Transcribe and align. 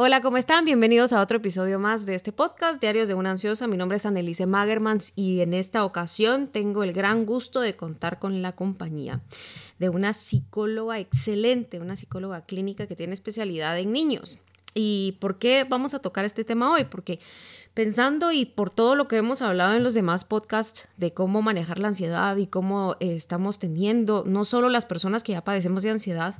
Hola, 0.00 0.22
¿cómo 0.22 0.36
están? 0.36 0.64
Bienvenidos 0.64 1.12
a 1.12 1.20
otro 1.20 1.38
episodio 1.38 1.80
más 1.80 2.06
de 2.06 2.14
este 2.14 2.30
podcast, 2.30 2.80
Diarios 2.80 3.08
de 3.08 3.14
una 3.14 3.32
Ansiosa. 3.32 3.66
Mi 3.66 3.76
nombre 3.76 3.96
es 3.96 4.06
Annelise 4.06 4.46
Magermans 4.46 5.12
y 5.16 5.40
en 5.40 5.52
esta 5.54 5.84
ocasión 5.84 6.46
tengo 6.46 6.84
el 6.84 6.92
gran 6.92 7.26
gusto 7.26 7.60
de 7.60 7.74
contar 7.74 8.20
con 8.20 8.40
la 8.40 8.52
compañía 8.52 9.22
de 9.80 9.88
una 9.88 10.12
psicóloga 10.12 11.00
excelente, 11.00 11.80
una 11.80 11.96
psicóloga 11.96 12.42
clínica 12.42 12.86
que 12.86 12.94
tiene 12.94 13.12
especialidad 13.12 13.76
en 13.76 13.90
niños. 13.90 14.38
¿Y 14.72 15.16
por 15.18 15.40
qué 15.40 15.66
vamos 15.68 15.94
a 15.94 15.98
tocar 15.98 16.24
este 16.24 16.44
tema 16.44 16.72
hoy? 16.72 16.84
Porque 16.84 17.18
pensando 17.74 18.30
y 18.30 18.44
por 18.44 18.70
todo 18.70 18.94
lo 18.94 19.08
que 19.08 19.16
hemos 19.16 19.42
hablado 19.42 19.74
en 19.74 19.82
los 19.82 19.94
demás 19.94 20.24
podcasts 20.24 20.86
de 20.96 21.12
cómo 21.12 21.42
manejar 21.42 21.80
la 21.80 21.88
ansiedad 21.88 22.36
y 22.36 22.46
cómo 22.46 22.94
eh, 23.00 23.16
estamos 23.16 23.58
teniendo, 23.58 24.22
no 24.24 24.44
solo 24.44 24.68
las 24.68 24.86
personas 24.86 25.24
que 25.24 25.32
ya 25.32 25.42
padecemos 25.42 25.82
de 25.82 25.90
ansiedad, 25.90 26.36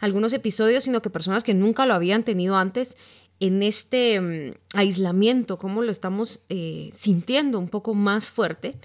algunos 0.00 0.32
episodios, 0.32 0.84
sino 0.84 1.02
que 1.02 1.10
personas 1.10 1.44
que 1.44 1.54
nunca 1.54 1.86
lo 1.86 1.94
habían 1.94 2.24
tenido 2.24 2.56
antes 2.56 2.96
en 3.40 3.62
este 3.62 4.20
mm, 4.20 4.54
aislamiento, 4.74 5.58
cómo 5.58 5.82
lo 5.82 5.90
estamos 5.90 6.40
eh, 6.48 6.90
sintiendo 6.92 7.58
un 7.58 7.68
poco 7.68 7.94
más 7.94 8.30
fuerte. 8.30 8.76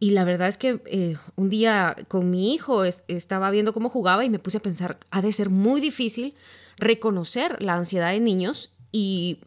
Y 0.00 0.10
la 0.10 0.24
verdad 0.24 0.48
es 0.48 0.58
que 0.58 0.80
eh, 0.86 1.16
un 1.34 1.50
día 1.50 1.96
con 2.06 2.30
mi 2.30 2.54
hijo 2.54 2.84
estaba 2.84 3.50
viendo 3.50 3.72
cómo 3.72 3.88
jugaba 3.88 4.24
y 4.24 4.30
me 4.30 4.38
puse 4.38 4.58
a 4.58 4.62
pensar, 4.62 4.98
ha 5.10 5.22
de 5.22 5.32
ser 5.32 5.50
muy 5.50 5.80
difícil 5.80 6.34
reconocer 6.76 7.60
la 7.60 7.74
ansiedad 7.74 8.12
de 8.12 8.20
niños 8.20 8.72
y, 8.92 9.38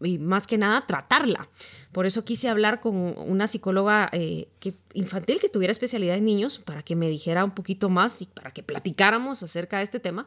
más 0.00 0.46
que 0.46 0.58
nada 0.58 0.80
tratarla. 0.80 1.48
Por 1.92 2.06
eso 2.06 2.24
quise 2.24 2.48
hablar 2.48 2.80
con 2.80 2.94
una 2.96 3.46
psicóloga 3.48 4.08
eh, 4.12 4.48
que, 4.60 4.74
infantil 4.94 5.40
que 5.40 5.48
tuviera 5.48 5.72
especialidad 5.72 6.16
en 6.16 6.24
niños 6.24 6.58
para 6.58 6.82
que 6.82 6.96
me 6.96 7.08
dijera 7.08 7.44
un 7.44 7.52
poquito 7.52 7.88
más 7.88 8.22
y 8.22 8.26
para 8.26 8.50
que 8.50 8.62
platicáramos 8.62 9.42
acerca 9.42 9.78
de 9.78 9.84
este 9.84 10.00
tema 10.00 10.26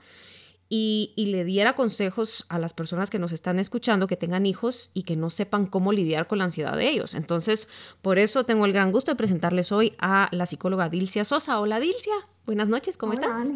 y, 0.73 1.11
le 1.17 1.43
diera 1.43 1.75
consejos 1.75 2.45
a 2.47 2.57
las 2.57 2.71
personas 2.71 3.09
que 3.09 3.19
nos 3.19 3.33
están 3.33 3.59
escuchando, 3.59 4.07
que 4.07 4.15
tengan 4.15 4.45
hijos 4.45 4.89
y 4.93 5.03
que 5.03 5.17
no 5.17 5.29
sepan 5.29 5.65
cómo 5.65 5.91
lidiar 5.91 6.27
con 6.27 6.37
la 6.37 6.45
ansiedad 6.45 6.77
de 6.77 6.87
ellos. 6.87 7.13
Entonces, 7.13 7.67
por 8.01 8.17
eso 8.17 8.45
tengo 8.45 8.65
el 8.65 8.71
gran 8.71 8.93
gusto 8.93 9.11
de 9.11 9.17
presentarles 9.17 9.73
hoy 9.73 9.93
a 9.99 10.29
la 10.31 10.45
psicóloga 10.45 10.87
Dilcia 10.87 11.25
Sosa. 11.25 11.59
Hola 11.59 11.81
Dilcia, 11.81 12.13
buenas 12.45 12.69
noches, 12.69 12.95
¿cómo 12.95 13.11
estás? 13.11 13.49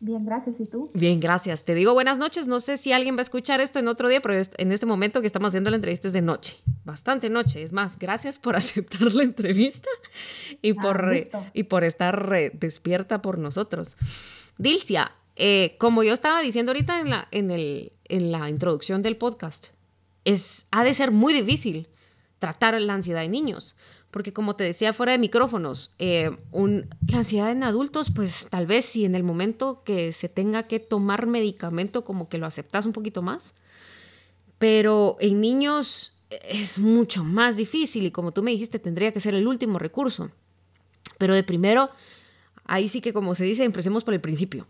Bien, 0.00 0.24
gracias. 0.24 0.60
¿Y 0.60 0.66
tú? 0.66 0.90
Bien, 0.94 1.20
gracias. 1.20 1.64
Te 1.64 1.74
digo 1.74 1.92
buenas 1.92 2.18
noches. 2.18 2.46
No 2.46 2.60
sé 2.60 2.76
si 2.76 2.92
alguien 2.92 3.16
va 3.16 3.20
a 3.20 3.22
escuchar 3.22 3.60
esto 3.60 3.78
en 3.78 3.88
otro 3.88 4.08
día, 4.08 4.20
pero 4.20 4.34
en 4.34 4.72
este 4.72 4.86
momento 4.86 5.20
que 5.20 5.26
estamos 5.26 5.48
haciendo 5.48 5.70
la 5.70 5.76
entrevista 5.76 6.08
es 6.08 6.14
de 6.14 6.22
noche. 6.22 6.58
Bastante 6.84 7.30
noche. 7.30 7.62
Es 7.62 7.72
más, 7.72 7.98
gracias 7.98 8.38
por 8.38 8.56
aceptar 8.56 9.12
la 9.14 9.22
entrevista 9.22 9.88
y, 10.62 10.72
ah, 10.72 10.80
por, 10.80 11.14
y 11.52 11.62
por 11.64 11.84
estar 11.84 12.30
despierta 12.54 13.22
por 13.22 13.38
nosotros. 13.38 13.96
Dilcia, 14.56 15.12
eh, 15.36 15.76
como 15.78 16.02
yo 16.02 16.14
estaba 16.14 16.40
diciendo 16.40 16.70
ahorita 16.70 17.00
en 17.00 17.10
la, 17.10 17.28
en, 17.30 17.50
el, 17.50 17.92
en 18.04 18.32
la 18.32 18.50
introducción 18.50 19.02
del 19.02 19.16
podcast, 19.16 19.68
es, 20.24 20.66
ha 20.70 20.84
de 20.84 20.94
ser 20.94 21.10
muy 21.10 21.32
difícil 21.32 21.88
tratar 22.38 22.80
la 22.80 22.94
ansiedad 22.94 23.20
de 23.20 23.28
niños. 23.28 23.74
Porque 24.10 24.32
como 24.32 24.56
te 24.56 24.64
decía 24.64 24.92
fuera 24.92 25.12
de 25.12 25.18
micrófonos, 25.18 25.94
eh, 25.98 26.30
la 27.06 27.18
ansiedad 27.18 27.52
en 27.52 27.62
adultos, 27.62 28.10
pues 28.14 28.46
tal 28.48 28.66
vez 28.66 28.86
si 28.86 29.04
en 29.04 29.14
el 29.14 29.22
momento 29.22 29.82
que 29.84 30.12
se 30.12 30.28
tenga 30.28 30.62
que 30.62 30.80
tomar 30.80 31.26
medicamento, 31.26 32.04
como 32.04 32.28
que 32.28 32.38
lo 32.38 32.46
aceptas 32.46 32.86
un 32.86 32.92
poquito 32.92 33.20
más. 33.20 33.52
Pero 34.58 35.16
en 35.20 35.40
niños 35.40 36.14
es 36.30 36.78
mucho 36.78 37.24
más 37.24 37.56
difícil 37.56 38.06
y 38.06 38.10
como 38.10 38.32
tú 38.32 38.42
me 38.42 38.50
dijiste, 38.50 38.78
tendría 38.78 39.12
que 39.12 39.20
ser 39.20 39.34
el 39.34 39.46
último 39.46 39.78
recurso. 39.78 40.30
Pero 41.18 41.34
de 41.34 41.42
primero, 41.42 41.90
ahí 42.64 42.88
sí 42.88 43.00
que 43.00 43.12
como 43.12 43.34
se 43.34 43.44
dice, 43.44 43.64
empecemos 43.64 44.04
por 44.04 44.14
el 44.14 44.20
principio. 44.20 44.66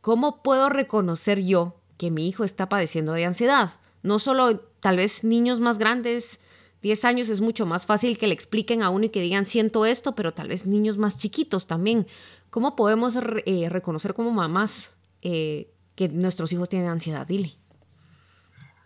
¿Cómo 0.00 0.42
puedo 0.42 0.68
reconocer 0.68 1.42
yo 1.42 1.76
que 1.96 2.10
mi 2.10 2.28
hijo 2.28 2.44
está 2.44 2.68
padeciendo 2.68 3.12
de 3.12 3.24
ansiedad? 3.24 3.70
No 4.02 4.18
solo 4.18 4.60
tal 4.80 4.96
vez 4.96 5.22
niños 5.22 5.60
más 5.60 5.78
grandes, 5.78 6.40
10 6.82 7.04
años 7.04 7.28
es 7.28 7.40
mucho 7.40 7.64
más 7.64 7.86
fácil 7.86 8.18
que 8.18 8.26
le 8.26 8.34
expliquen 8.34 8.82
a 8.82 8.90
uno 8.90 9.04
y 9.04 9.08
que 9.08 9.20
digan 9.20 9.46
siento 9.46 9.86
esto, 9.86 10.14
pero 10.14 10.34
tal 10.34 10.48
vez 10.48 10.66
niños 10.66 10.98
más 10.98 11.16
chiquitos 11.16 11.66
también. 11.66 12.06
¿Cómo 12.50 12.76
podemos 12.76 13.16
eh, 13.46 13.68
reconocer 13.68 14.14
como 14.14 14.30
mamás 14.32 14.92
eh, 15.22 15.72
que 15.94 16.08
nuestros 16.08 16.52
hijos 16.52 16.68
tienen 16.68 16.88
ansiedad, 16.88 17.26
Dili? 17.26 17.56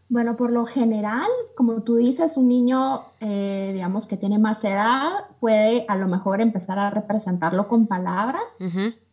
Bueno, 0.08 0.36
por 0.36 0.52
lo 0.52 0.66
general, 0.66 1.26
como 1.56 1.82
tú 1.82 1.96
dices, 1.96 2.36
un 2.36 2.46
niño, 2.48 3.06
eh, 3.20 3.70
digamos, 3.72 4.06
que 4.06 4.16
tiene 4.16 4.38
más 4.38 4.62
edad 4.62 5.24
puede 5.40 5.84
a 5.88 5.96
lo 5.96 6.06
mejor 6.06 6.40
empezar 6.40 6.78
a 6.78 6.90
representarlo 6.90 7.66
con 7.66 7.88
palabras, 7.88 8.42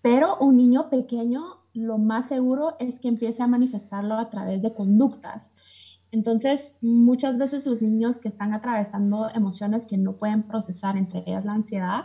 pero 0.02 0.38
un 0.38 0.58
niño 0.58 0.90
pequeño 0.90 1.58
lo 1.74 1.98
más 1.98 2.28
seguro 2.28 2.76
es 2.80 3.00
que 3.00 3.08
empiece 3.08 3.42
a 3.42 3.48
manifestarlo 3.48 4.16
a 4.16 4.30
través 4.30 4.62
de 4.62 4.74
conductas. 4.74 5.53
Entonces, 6.14 6.72
muchas 6.80 7.38
veces 7.40 7.66
los 7.66 7.82
niños 7.82 8.20
que 8.20 8.28
están 8.28 8.54
atravesando 8.54 9.30
emociones 9.34 9.88
que 9.88 9.98
no 9.98 10.14
pueden 10.14 10.44
procesar, 10.44 10.96
entre 10.96 11.24
ellas 11.26 11.44
la 11.44 11.54
ansiedad, 11.54 12.02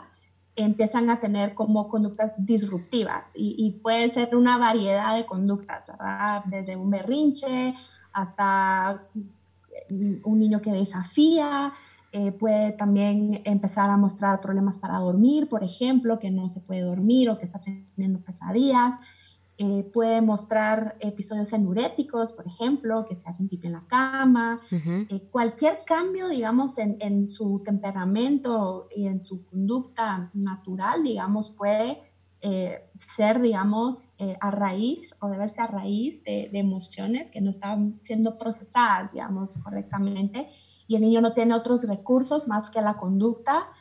empiezan 0.56 1.10
a 1.10 1.18
tener 1.18 1.52
como 1.52 1.86
conductas 1.88 2.32
disruptivas 2.36 3.26
y, 3.34 3.72
puede 3.82 4.08
ser 4.08 4.28
una 4.32 4.56
variedad 4.56 5.14
de 5.14 5.24
conductas, 5.24 5.86
¿verdad? 5.88 6.40
Desde 6.46 6.74
un 6.76 6.88
berrinche 6.90 7.74
hasta 8.12 8.98
un 9.90 10.38
niño 10.38 10.60
que 10.60 10.72
desafía, 10.72 11.70
eh, 12.10 12.32
puede 12.32 12.72
también 12.72 13.38
empezar 13.44 13.90
a 13.90 13.98
mostrar 13.98 14.40
problemas 14.40 14.78
para 14.78 14.96
dormir, 14.96 15.48
por 15.48 15.62
ejemplo, 15.62 16.18
que 16.18 16.30
no 16.30 16.48
se 16.48 16.60
puede 16.62 16.80
dormir 16.80 17.28
o 17.28 17.36
que 17.36 17.44
está 17.44 17.58
teniendo 17.60 18.20
pesadillas. 18.20 18.96
Eh, 19.60 19.82
puede 19.92 20.20
mostrar 20.20 20.96
episodios 21.00 21.52
enuréticos, 21.52 22.30
por 22.30 22.46
ejemplo, 22.46 23.04
que 23.06 23.16
se 23.16 23.28
hacen 23.28 23.48
pipí 23.48 23.66
en 23.66 23.72
la 23.72 23.84
cama. 23.88 24.60
Eh, 24.70 25.28
cualquier 25.32 25.82
cambio, 25.84 26.28
digamos, 26.28 26.78
en, 26.78 27.26
su 27.26 27.60
temperamento 27.64 28.88
y 28.94 29.08
en 29.08 29.20
su 29.20 29.44
conducta 29.46 30.30
natural, 30.32 31.02
digamos, 31.02 31.50
puede 31.50 32.00
eh, 32.40 32.88
ser, 33.16 33.40
digamos, 33.40 34.12
a 34.38 34.50
raíz 34.52 35.16
o 35.20 35.28
deberse 35.28 35.60
a 35.60 35.66
raíz 35.66 36.22
de, 36.22 36.48
de, 36.52 36.58
emociones 36.60 37.32
que 37.32 37.40
no 37.40 37.50
están 37.50 37.98
siendo 38.04 38.38
procesadas, 38.38 39.12
digamos, 39.12 39.56
correctamente. 39.56 40.48
Y 40.86 40.94
el 40.94 41.02
niño 41.02 41.20
no 41.20 41.32
tiene 41.32 41.54
otros 41.54 41.82
recursos 41.82 42.46
más 42.46 42.70
que 42.70 42.80
la 42.80 42.96
conducta 42.96 43.72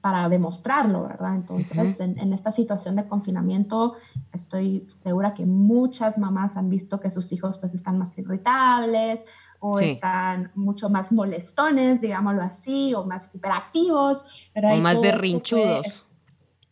para 0.00 0.28
demostrarlo, 0.28 1.02
¿verdad? 1.02 1.34
Entonces, 1.34 2.00
en, 2.00 2.32
esta 2.32 2.52
situación 2.52 2.96
de 2.96 3.06
confinamiento, 3.06 3.94
estoy 4.32 4.86
segura 5.02 5.34
que 5.34 5.44
muchas 5.44 6.16
mamás 6.16 6.56
han 6.56 6.70
visto 6.70 7.00
que 7.00 7.10
sus 7.10 7.32
hijos 7.32 7.58
pues 7.58 7.74
están 7.74 7.98
más 7.98 8.16
irritables 8.16 9.20
o 9.58 9.78
están 9.78 10.52
mucho 10.54 10.88
más 10.88 11.12
molestones, 11.12 12.00
digámoslo 12.00 12.42
así, 12.42 12.94
o 12.94 13.04
más 13.04 13.28
hiperactivos. 13.34 14.24
o 14.54 14.76
más 14.76 15.00
berrinchudos. 15.00 16.06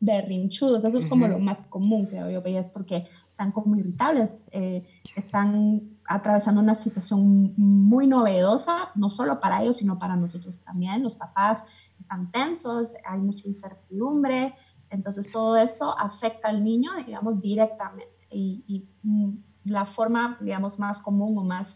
Berrinchudos, 0.01 0.85
eso 0.85 0.99
es 1.01 1.07
como 1.07 1.27
lo 1.27 1.39
más 1.39 1.61
común, 1.63 2.07
creo 2.07 2.31
yo, 2.31 2.41
es 2.45 2.69
porque 2.69 3.07
están 3.31 3.53
como 3.53 3.77
irritables, 3.77 4.31
eh, 4.53 4.85
están 5.17 5.99
atravesando 6.07 6.61
una 6.61 6.75
situación 6.75 7.53
muy 7.57 8.07
novedosa, 8.07 8.91
no 8.95 9.11
solo 9.11 9.39
para 9.41 9.63
ellos, 9.63 9.77
sino 9.77 9.99
para 9.99 10.17
nosotros 10.17 10.59
también, 10.65 11.03
los 11.03 11.17
papás 11.17 11.65
están 12.09 12.31
tensos, 12.33 12.89
hay 13.05 13.19
mucha 13.19 13.47
incertidumbre, 13.47 14.55
entonces 14.89 15.31
todo 15.31 15.59
eso 15.59 15.95
afecta 15.99 16.49
al 16.49 16.65
niño, 16.65 16.91
digamos, 17.05 17.41
directamente. 17.43 18.09
Y, 18.31 18.89
mm, 19.03 19.33
la 19.65 19.85
forma, 19.85 20.39
digamos, 20.41 20.79
más 20.79 21.01
común 21.01 21.37
o 21.37 21.45
más 21.45 21.67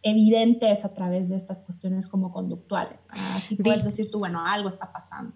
evidente 0.00 0.72
es 0.72 0.82
a 0.86 0.94
través 0.94 1.28
de 1.28 1.36
estas 1.36 1.62
cuestiones 1.62 2.08
como 2.08 2.30
conductuales. 2.30 3.04
Así 3.10 3.56
puedes 3.56 3.84
decir 3.84 4.10
tú, 4.10 4.20
bueno, 4.20 4.42
algo 4.44 4.70
está 4.70 4.90
pasando. 4.90 5.34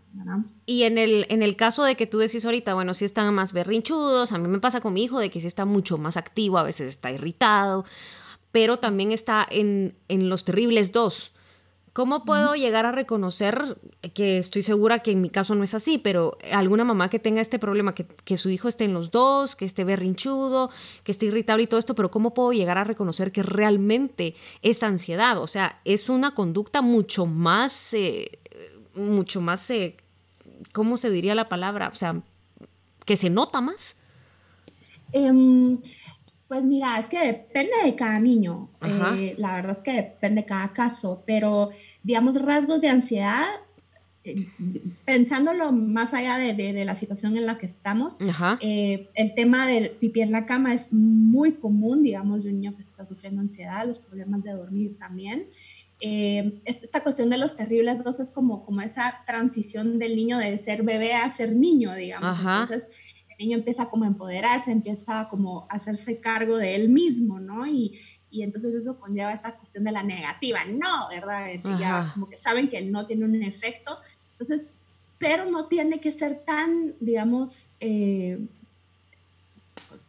Y 0.65 0.85
en 0.85 0.97
el, 0.97 1.27
en 1.29 1.43
el 1.43 1.57
caso 1.57 1.85
de 1.85 1.95
que 1.95 2.07
tú 2.07 2.17
decís 2.17 2.47
ahorita, 2.47 2.73
bueno, 2.73 2.95
si 2.95 3.05
están 3.05 3.33
más 3.35 3.53
berrinchudos, 3.53 4.33
a 4.33 4.39
mí 4.39 4.49
me 4.49 4.59
pasa 4.59 4.81
con 4.81 4.95
mi 4.95 5.03
hijo 5.05 5.19
de 5.19 5.31
que 5.31 5.43
si 5.43 5.47
está 5.47 5.67
mucho 5.67 5.99
más 5.99 6.17
activo, 6.17 6.57
a 6.57 6.63
veces 6.63 6.89
está 6.89 7.11
irritado, 7.11 7.85
pero 8.51 8.79
también 8.79 9.13
está 9.13 9.47
en, 9.51 9.99
en 10.09 10.31
los 10.31 10.45
terribles 10.45 10.93
dos 10.93 11.36
¿Cómo 11.97 12.27
puedo 12.27 12.55
llegar 12.57 12.85
a 12.85 12.93
reconocer 12.93 13.79
que 14.13 14.37
estoy 14.37 14.61
segura 14.61 14.99
que 14.99 15.13
en 15.13 15.23
mi 15.23 15.31
caso 15.31 15.55
no 15.55 15.65
es 15.65 15.73
así, 15.73 15.97
pero 15.97 16.37
alguna 16.53 16.85
mamá 16.85 17.09
que 17.09 17.19
tenga 17.19 17.41
este 17.41 17.59
problema, 17.59 17.95
que, 17.95 18.37
su 18.37 18.51
hijo 18.51 18.69
esté 18.69 18.85
en 18.85 18.93
los 18.93 19.11
dos, 19.11 19.57
que 19.57 19.65
esté 19.65 19.83
berrinchudo, 19.83 20.69
que 21.05 21.13
esté 21.13 21.25
irritable 21.25 21.63
y 21.63 21.67
todo 21.67 21.81
esto, 21.81 21.95
pero 21.95 22.11
cómo 22.11 22.35
puedo 22.35 22.53
llegar 22.53 22.77
a 22.77 22.85
reconocer 22.85 23.33
que 23.33 23.43
realmente 23.43 24.35
es 24.61 24.83
ansiedad? 24.83 25.39
O 25.41 25.47
sea, 25.47 25.81
es 25.87 26.11
una 26.11 26.35
conducta 26.35 26.83
mucho 26.83 27.25
más, 27.25 27.95
eh, 27.95 28.41
mucho 28.95 29.41
más, 29.41 29.71
eh, 29.71 29.97
¿cómo 30.75 30.99
se 30.99 31.09
diría 31.09 31.35
la 31.35 31.49
palabra? 31.49 31.89
O 31.89 31.95
sea, 31.95 32.21
que 33.07 33.17
se 33.17 33.31
nota 33.31 33.63
más. 33.63 33.97
Em, 35.13 35.79
pues 36.49 36.63
mira, 36.63 36.99
es 36.99 37.07
que 37.07 37.19
depende 37.19 37.73
de 37.85 37.95
cada 37.97 38.21
niño. 38.21 38.69
Eh, 38.83 39.35
la 39.39 39.57
verdad 39.57 39.79
es 39.79 39.83
que 39.85 39.93
depende 39.93 40.43
de 40.43 40.47
cada 40.47 40.73
caso, 40.73 41.23
pero 41.27 41.71
digamos 42.03 42.41
rasgos 42.41 42.81
de 42.81 42.89
ansiedad 42.89 43.45
pensándolo 45.05 45.73
más 45.73 46.13
allá 46.13 46.37
de, 46.39 46.85
la 46.85 46.97
situación 46.97 47.37
en 47.37 47.47
la 47.47 47.59
que 47.59 47.67
estamos, 47.67 48.17
eh, 48.61 49.09
el 49.15 49.35
tema 49.35 49.67
del 49.67 49.91
pipí 49.91 50.21
en 50.21 50.33
la 50.33 50.47
cama 50.47 50.75
es 50.75 50.93
muy 50.93 51.53
común, 51.53 52.03
digamos, 52.03 52.43
de 52.43 52.51
un 52.51 52.61
niño 52.61 52.77
que 52.77 52.83
está 52.83 53.05
sufriendo 53.05 53.41
ansiedad, 53.41 53.87
los 53.87 53.99
problemas 53.99 54.43
de 54.43 54.53
dormir 54.53 54.99
también. 54.99 55.47
Eh, 56.01 56.61
esta 56.67 57.03
cuestión 57.03 57.31
de 57.31 57.39
los 57.39 57.57
terribles 57.57 58.03
dos 58.05 58.21
es 58.21 58.29
como, 58.29 58.67
como 58.67 58.83
esa 58.83 59.23
transición 59.27 59.99
del 59.99 60.15
niño 60.15 60.39
de 60.39 60.59
ser 60.59 60.83
bebé 60.83 61.15
a 61.15 61.31
ser 61.35 61.55
niño, 61.55 61.95
digamos. 61.95 62.37
Entonces, 62.39 62.83
el 63.39 63.47
niño 63.47 63.59
empieza 63.59 63.87
como 63.87 64.05
a 64.05 64.09
empoderarse, 64.09 64.73
empieza 64.73 65.29
como 65.29 65.67
a 65.69 65.77
hacerse 65.77 66.21
cargo 66.21 66.57
de 66.57 66.75
él 66.75 66.89
mismo, 66.89 67.39
¿no? 67.39 67.67
Y, 67.67 67.99
y 68.31 68.43
entonces 68.43 68.75
eso 68.75 68.99
conlleva 68.99 69.33
esta 69.33 69.55
cuestión 69.57 69.85
de 69.85 69.93
la 69.93 70.03
negativa, 70.03 70.65
no, 70.65 71.09
¿verdad? 71.09 71.47
Ya 71.79 72.11
como 72.15 72.29
que 72.29 72.39
saben 72.39 72.69
que 72.69 72.83
no 72.83 73.07
tiene 73.07 73.25
un 73.25 73.43
efecto, 73.43 73.99
entonces, 74.33 74.69
pero 75.19 75.51
no 75.51 75.67
tiene 75.67 76.01
que 76.01 76.13
ser 76.13 76.45
tan, 76.45 76.95
digamos, 77.01 77.67
eh, 77.81 78.39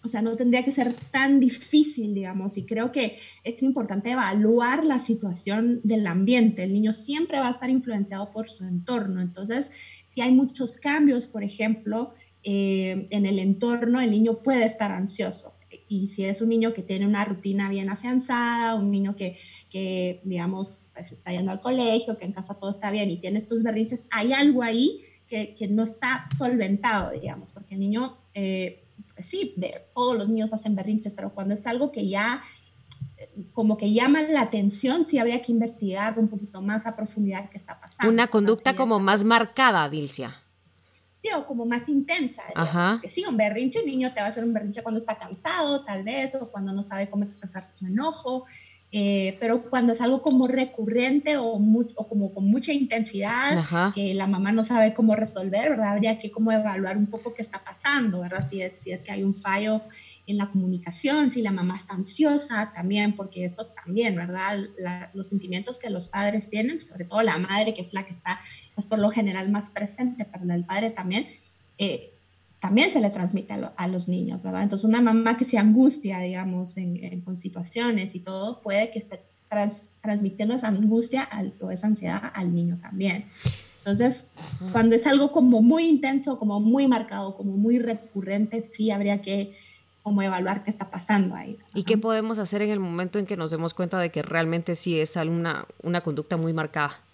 o 0.03 0.09
sea, 0.09 0.21
no 0.21 0.35
tendría 0.35 0.63
que 0.63 0.71
ser 0.71 0.93
tan 1.11 1.39
difícil, 1.39 2.13
digamos, 2.13 2.57
y 2.57 2.63
creo 2.63 2.91
que 2.91 3.19
es 3.43 3.61
importante 3.61 4.11
evaluar 4.11 4.83
la 4.85 4.99
situación 4.99 5.81
del 5.83 6.07
ambiente. 6.07 6.63
El 6.63 6.73
niño 6.73 6.93
siempre 6.93 7.39
va 7.39 7.49
a 7.49 7.51
estar 7.51 7.69
influenciado 7.69 8.31
por 8.31 8.49
su 8.49 8.63
entorno, 8.63 9.21
entonces, 9.21 9.69
si 10.07 10.21
hay 10.21 10.31
muchos 10.31 10.77
cambios, 10.77 11.27
por 11.27 11.43
ejemplo, 11.43 12.13
eh, 12.43 13.07
en 13.09 13.25
el 13.25 13.39
entorno, 13.39 14.01
el 14.01 14.11
niño 14.11 14.39
puede 14.43 14.65
estar 14.65 14.91
ansioso. 14.91 15.53
Y 15.89 16.07
si 16.07 16.23
es 16.23 16.41
un 16.41 16.49
niño 16.49 16.73
que 16.73 16.81
tiene 16.81 17.05
una 17.05 17.25
rutina 17.25 17.69
bien 17.69 17.89
afianzada, 17.89 18.75
un 18.75 18.91
niño 18.91 19.15
que 19.15 19.37
que, 19.69 20.21
digamos, 20.23 20.91
pues 20.93 21.11
está 21.11 21.31
yendo 21.31 21.51
al 21.51 21.61
colegio, 21.61 22.17
que 22.17 22.25
en 22.25 22.33
casa 22.33 22.53
todo 22.55 22.71
está 22.71 22.91
bien 22.91 23.09
y 23.09 23.17
tiene 23.17 23.39
estos 23.39 23.63
berrinches, 23.63 24.03
hay 24.09 24.33
algo 24.33 24.63
ahí 24.63 25.01
que, 25.27 25.55
que 25.55 25.67
no 25.67 25.83
está 25.83 26.29
solventado, 26.37 27.11
digamos, 27.11 27.51
porque 27.51 27.75
el 27.75 27.81
niño, 27.81 28.17
eh, 28.33 28.85
pues 29.13 29.27
sí, 29.27 29.53
de, 29.57 29.81
todos 29.93 30.17
los 30.17 30.29
niños 30.29 30.53
hacen 30.53 30.75
berrinches, 30.75 31.13
pero 31.13 31.33
cuando 31.33 31.53
es 31.53 31.65
algo 31.65 31.91
que 31.91 32.07
ya 32.07 32.41
como 33.51 33.77
que 33.77 33.93
llama 33.93 34.21
la 34.21 34.41
atención, 34.41 35.05
sí 35.05 35.19
habría 35.19 35.41
que 35.41 35.51
investigar 35.51 36.17
un 36.17 36.27
poquito 36.27 36.61
más 36.61 36.85
a 36.85 36.95
profundidad 36.95 37.49
qué 37.49 37.57
está 37.57 37.79
pasando. 37.79 38.11
Una 38.11 38.27
conducta 38.27 38.75
como 38.75 38.99
más 38.99 39.23
marcada, 39.23 39.89
Dilcia. 39.89 40.35
Sí, 41.21 41.29
o 41.35 41.45
como 41.45 41.65
más 41.65 41.89
intensa. 41.89 42.43
Ajá. 42.55 42.99
Que 43.01 43.09
sí, 43.09 43.23
un 43.27 43.37
berrinche, 43.37 43.79
un 43.79 43.85
niño 43.85 44.13
te 44.13 44.19
va 44.19 44.27
a 44.27 44.29
hacer 44.29 44.43
un 44.43 44.53
berrinche 44.53 44.83
cuando 44.83 44.99
está 44.99 45.17
cansado, 45.17 45.83
tal 45.83 46.03
vez, 46.03 46.35
o 46.35 46.49
cuando 46.49 46.73
no 46.73 46.83
sabe 46.83 47.09
cómo 47.09 47.23
expresar 47.23 47.71
su 47.71 47.85
enojo. 47.85 48.45
Eh, 48.89 49.35
pero 49.41 49.63
cuando 49.69 49.91
es 49.91 49.99
algo 49.99 50.21
como 50.21 50.47
recurrente 50.47 51.35
o, 51.37 51.59
como 52.07 52.33
con 52.33 52.45
mucha 52.45 52.71
intensidad, 52.71 53.93
que 53.93 54.13
la 54.13 54.27
mamá 54.27 54.53
no 54.53 54.63
sabe 54.63 54.93
cómo 54.93 55.15
resolver, 55.15 55.71
¿verdad? 55.71 55.89
Habría 55.89 56.19
que 56.19 56.31
como 56.31 56.53
evaluar 56.53 56.97
un 56.97 57.07
poco 57.07 57.33
qué 57.33 57.41
está 57.41 57.63
pasando, 57.63 58.21
¿verdad? 58.21 58.47
Si 58.49 58.61
es, 58.61 58.77
si 58.79 58.91
es 58.91 59.03
que 59.03 59.11
hay 59.11 59.23
un 59.23 59.35
fallo 59.35 59.81
en 60.25 60.37
la 60.37 60.49
comunicación, 60.49 61.29
si 61.31 61.41
la 61.41 61.51
mamá 61.51 61.77
está 61.77 61.95
ansiosa 61.95 62.71
también, 62.73 63.15
porque 63.15 63.45
eso 63.45 63.65
también, 63.67 64.15
¿verdad? 64.15 64.57
los 65.13 65.27
sentimientos 65.27 65.79
que 65.79 65.89
los 65.89 66.07
padres 66.07 66.49
tienen, 66.49 66.79
sobre 66.79 67.05
todo 67.05 67.21
la 67.23 67.37
madre, 67.37 67.73
que 67.73 67.81
es 67.81 67.93
la 67.93 68.05
que 68.05 68.13
está 68.13 68.39
pues, 68.77 68.85
por 68.85 68.99
lo 68.99 69.09
general 69.09 69.49
más 69.49 69.71
presente, 69.71 70.23
pero 70.31 70.53
el 70.53 70.63
padre 70.63 70.91
también, 70.91 71.25
eh, 71.79 72.13
también 72.59 72.93
se 72.93 73.01
le 73.01 73.09
transmite 73.09 73.55
a, 73.75 73.87
los 73.87 74.07
niños, 74.07 74.43
¿verdad? 74.43 74.61
Entonces, 74.61 74.87
una 74.87 75.01
mamá 75.01 75.35
que 75.35 75.45
se 75.45 75.57
angustia, 75.57 76.19
digamos, 76.19 76.77
en, 76.77 77.21
con 77.21 77.35
situaciones 77.37 78.13
y 78.13 78.19
todo, 78.19 78.61
puede 78.61 78.91
que 78.91 78.99
esté 78.99 79.21
transmitiendo 80.03 80.53
esa 80.53 80.67
angustia 80.67 81.27
o 81.59 81.71
esa 81.71 81.87
ansiedad 81.87 82.31
al 82.35 82.53
niño 82.53 82.77
también. 82.79 83.25
Entonces, 83.79 84.27
cuando 84.71 84.95
es 84.95 85.07
algo 85.07 85.31
como 85.31 85.63
muy 85.63 85.87
intenso, 85.87 86.37
como 86.37 86.59
muy 86.59 86.87
marcado, 86.87 87.35
como 87.35 87.57
muy 87.57 87.79
recurrente, 87.79 88.61
sí 88.61 88.91
habría 88.91 89.23
que 89.23 89.55
como 90.03 90.21
evaluar 90.21 90.63
qué 90.63 90.69
está 90.69 90.91
pasando 90.91 91.33
ahí. 91.33 91.57
¿Y 91.73 91.81
qué 91.81 91.97
podemos 91.97 92.37
hacer 92.37 92.61
en 92.61 92.69
el 92.69 92.79
momento 92.79 93.17
en 93.17 93.25
que 93.25 93.37
nos 93.37 93.49
demos 93.49 93.73
cuenta 93.73 93.97
de 93.97 94.11
que 94.11 94.21
realmente 94.21 94.75
sí 94.75 94.99
es 94.99 95.17
alguna, 95.17 95.65
una 95.81 96.01
conducta 96.01 96.37
muy 96.37 96.53
marcada? 96.53 97.06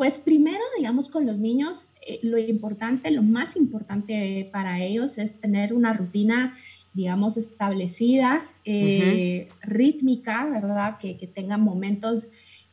Pues 0.00 0.16
primero, 0.16 0.62
digamos, 0.78 1.10
con 1.10 1.26
los 1.26 1.40
niños, 1.40 1.86
eh, 2.00 2.20
lo 2.22 2.38
importante, 2.38 3.10
lo 3.10 3.22
más 3.22 3.54
importante 3.54 4.48
para 4.50 4.80
ellos 4.80 5.18
es 5.18 5.38
tener 5.42 5.74
una 5.74 5.92
rutina, 5.92 6.56
digamos, 6.94 7.36
establecida, 7.36 8.46
eh, 8.64 9.50
rítmica, 9.60 10.46
¿verdad? 10.46 10.96
Que, 10.96 11.18
que 11.18 11.26
tengan 11.26 11.60
momentos, 11.60 12.28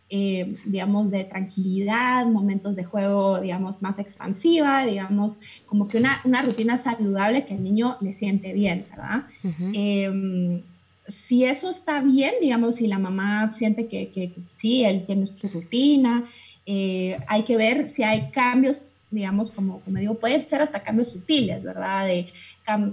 eh, 0.09 0.55
digamos, 0.63 1.11
de 1.11 1.25
tranquilidad, 1.25 2.25
momentos 2.27 2.77
de 2.77 2.85
juego, 2.85 3.41
digamos, 3.41 3.81
más 3.81 3.99
expansiva, 3.99 4.85
digamos, 4.85 5.41
como 5.65 5.89
que 5.89 5.97
una, 5.97 6.21
una 6.23 6.43
rutina 6.43 6.77
saludable 6.77 7.43
que 7.43 7.55
el 7.55 7.63
niño 7.65 7.97
le 7.99 8.13
siente 8.13 8.53
bien, 8.53 8.85
¿verdad? 8.89 9.25
Em, 9.73 10.61
si 11.09 11.43
eso 11.43 11.71
está 11.71 11.99
bien, 11.99 12.35
digamos, 12.41 12.77
si 12.77 12.87
la 12.87 12.99
mamá 12.99 13.51
siente 13.51 13.87
que, 13.87 14.11
que, 14.11 14.31
que 14.31 14.41
sí, 14.49 14.85
él 14.85 15.05
tiene 15.05 15.27
su 15.27 15.49
rutina, 15.49 16.25
hay 16.67 17.43
que 17.45 17.57
ver 17.57 17.87
si 17.87 18.03
hay 18.03 18.29
cambios 18.31 18.93
digamos, 19.09 19.51
como, 19.51 19.79
como 19.81 19.97
digo, 19.99 20.15
puede 20.15 20.43
ser 20.45 20.61
hasta 20.61 20.83
cambios 20.83 21.09
sutiles, 21.09 21.63
¿verdad? 21.63 22.05
De 22.05 22.27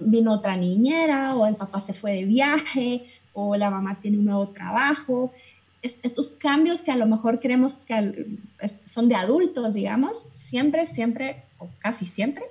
vino 0.03 0.33
otra 0.33 0.57
niñera 0.57 1.35
o 1.35 1.47
el 1.47 1.57
papá 1.57 1.81
se 1.81 1.93
fue 1.93 2.13
de 2.13 2.25
viaje 2.25 3.05
o 3.33 3.57
la 3.57 3.71
mamá 3.71 3.99
tiene 4.01 4.19
un 4.19 4.27
nuevo 4.27 4.49
trabajo. 4.49 5.33
estos 5.83 6.31
cambios 6.31 6.83
que 6.83 6.93
a 6.93 6.97
lo 6.97 7.07
mejor 7.07 7.41
creemos 7.41 7.75
que 7.75 8.39
son 8.87 9.09
de 9.09 9.17
adultos, 9.17 9.75
digamos, 9.75 10.27
siempre, 10.35 10.87
siempre 10.87 11.43
o 11.59 11.69
casi 11.81 12.07
siempre 12.07 12.45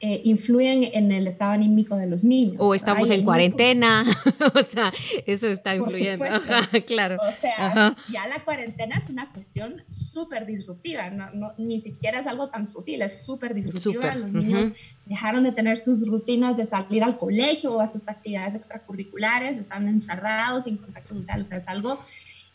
eh, 0.00 0.20
influyen 0.24 0.90
en 0.92 1.12
el 1.12 1.28
estado 1.28 1.52
anímico 1.52 1.96
de 1.96 2.06
los 2.06 2.24
niños. 2.24 2.56
O 2.58 2.74
estamos 2.74 3.08
en 3.10 3.24
cuarentena, 3.24 4.04
o 4.54 4.62
sea, 4.64 4.92
eso 5.24 5.46
está 5.46 5.76
influyendo, 5.76 6.26
claro. 6.86 7.16
O 7.22 7.40
sea, 7.40 7.96
ya 8.12 8.26
la 8.26 8.40
cuarentena 8.44 9.00
es 9.02 9.08
una 9.08 9.30
cuestión 9.30 9.82
súper 10.14 10.46
disruptiva, 10.46 11.10
no, 11.10 11.52
ni 11.58 11.80
siquiera 11.80 12.20
es 12.20 12.26
algo 12.26 12.48
tan 12.48 12.66
sutil, 12.66 13.02
es 13.02 13.22
súper 13.22 13.52
disruptiva. 13.52 14.14
Los 14.14 14.32
niños 14.32 14.72
dejaron 15.04 15.42
de 15.44 15.52
tener 15.52 15.76
sus 15.76 16.06
rutinas 16.06 16.56
de 16.56 16.66
salir 16.66 17.02
al 17.02 17.18
colegio 17.18 17.74
o 17.74 17.80
a 17.80 17.88
sus 17.88 18.08
actividades 18.08 18.54
extracurriculares, 18.54 19.58
están 19.58 19.88
encerrados, 19.88 20.64
sin 20.64 20.76
contacto 20.78 21.14
social, 21.14 21.40
o 21.40 21.44
sea, 21.44 21.58
es 21.58 21.68
algo 21.68 21.98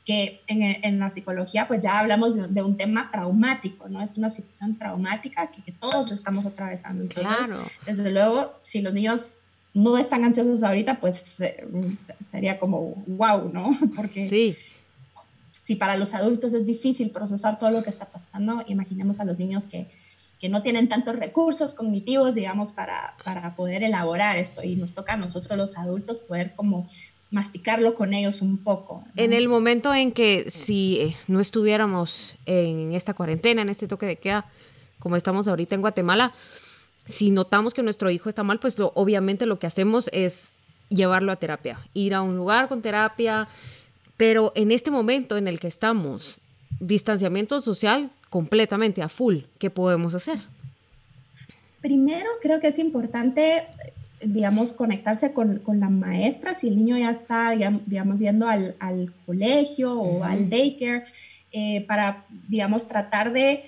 que 0.06 0.42
en, 0.48 0.64
en, 0.64 1.00
la 1.00 1.12
psicología 1.12 1.68
pues 1.68 1.84
ya 1.84 2.00
hablamos 2.00 2.34
de, 2.36 2.64
un 2.64 2.78
tema 2.78 3.12
traumático, 3.12 3.88
¿no? 3.90 4.02
Es 4.02 4.18
una 4.18 4.32
situación 4.32 4.76
traumática 4.76 5.52
que, 5.52 5.72
todos 5.74 6.12
estamos 6.12 6.48
atravesando. 6.48 7.08
claro. 7.08 7.64
Desde 7.86 8.10
luego, 8.10 8.56
si 8.64 8.82
los 8.82 8.94
niños 8.94 9.22
no 9.74 9.98
están 9.98 10.24
ansiosos 10.24 10.64
ahorita, 10.64 10.96
pues 10.96 11.38
sería 12.32 12.58
como 12.58 12.96
wow, 13.06 13.52
¿no? 13.54 13.78
Porque 13.96 14.28
sí. 14.28 14.58
Si 15.70 15.76
para 15.76 15.98
los 15.98 16.16
adultos 16.16 16.52
es 16.54 16.66
difícil 16.66 17.12
procesar 17.12 17.60
todo 17.60 17.70
lo 17.70 17.84
que 17.84 17.92
está 17.92 18.06
pasando, 18.06 18.64
imaginemos 18.66 19.20
a 19.20 19.24
los 19.24 19.38
niños 19.38 19.68
que, 19.68 19.86
que 20.42 20.50
no 20.50 20.64
tienen 20.64 20.90
tantos 20.90 21.16
recursos 21.16 21.76
cognitivos, 21.76 22.34
digamos, 22.34 22.72
para, 22.72 23.14
para 23.24 23.56
poder 23.56 23.84
elaborar 23.84 24.40
esto. 24.40 24.64
Y 24.64 24.76
nos 24.78 24.96
toca 24.96 25.14
a 25.14 25.18
nosotros 25.18 25.56
los 25.56 25.78
adultos 25.78 26.22
poder 26.22 26.56
como 26.56 26.90
masticarlo 27.30 27.94
con 27.94 28.16
ellos 28.16 28.42
un 28.42 28.58
poco. 28.58 29.04
En 29.16 29.32
el 29.32 29.48
momento 29.48 29.94
en 29.94 30.12
que 30.12 30.50
si 30.50 31.02
eh, 31.02 31.16
no 31.28 31.40
estuviéramos 31.40 32.36
en 32.48 32.94
esta 32.96 33.14
cuarentena, 33.14 33.62
en 33.62 33.70
este 33.70 33.88
toque 33.88 34.08
de 34.08 34.16
queda, 34.16 34.48
como 34.98 35.18
estamos 35.18 35.48
ahorita 35.48 35.76
en 35.76 35.82
Guatemala, 35.82 36.34
si 37.06 37.30
notamos 37.30 37.76
que 37.76 37.84
nuestro 37.84 38.10
hijo 38.10 38.28
está 38.28 38.42
mal, 38.42 38.60
pues 38.60 38.80
lo, 38.80 38.92
obviamente 38.96 39.46
lo 39.46 39.60
que 39.60 39.68
hacemos 39.68 40.10
es 40.14 40.56
llevarlo 40.90 41.32
a 41.32 41.36
terapia, 41.36 41.78
ir 41.94 42.16
a 42.16 42.24
un 42.24 42.38
lugar 42.38 42.70
con 42.70 42.82
terapia, 42.82 43.48
pero 44.20 44.52
en 44.54 44.74
este 44.74 44.92
momento 44.92 45.38
en 45.38 45.48
el 45.48 45.62
que 45.62 45.70
estamos, 45.70 46.42
distanciamiento 46.82 47.62
social 47.62 48.12
completamente 48.30 49.02
a 49.02 49.08
full, 49.08 49.44
¿qué 49.60 49.70
podemos 49.70 50.14
hacer? 50.14 50.40
Primero 51.80 52.28
creo 52.42 52.60
que 52.60 52.68
es 52.68 52.80
importante 52.80 53.64
digamos, 54.22 54.74
conectarse 54.74 55.32
con, 55.32 55.60
con, 55.60 55.80
la 55.80 55.88
maestra, 55.88 56.54
si 56.54 56.68
el 56.68 56.76
niño 56.76 56.98
ya 56.98 57.12
está, 57.12 57.52
digamos, 57.52 58.20
yendo 58.20 58.50
al, 58.50 58.76
al 58.82 59.14
colegio 59.26 59.98
o 59.98 60.26
al 60.26 60.50
daycare, 60.50 61.06
eh, 61.54 61.86
para, 61.88 62.26
digamos, 62.50 62.90
tratar 62.90 63.32
de 63.32 63.64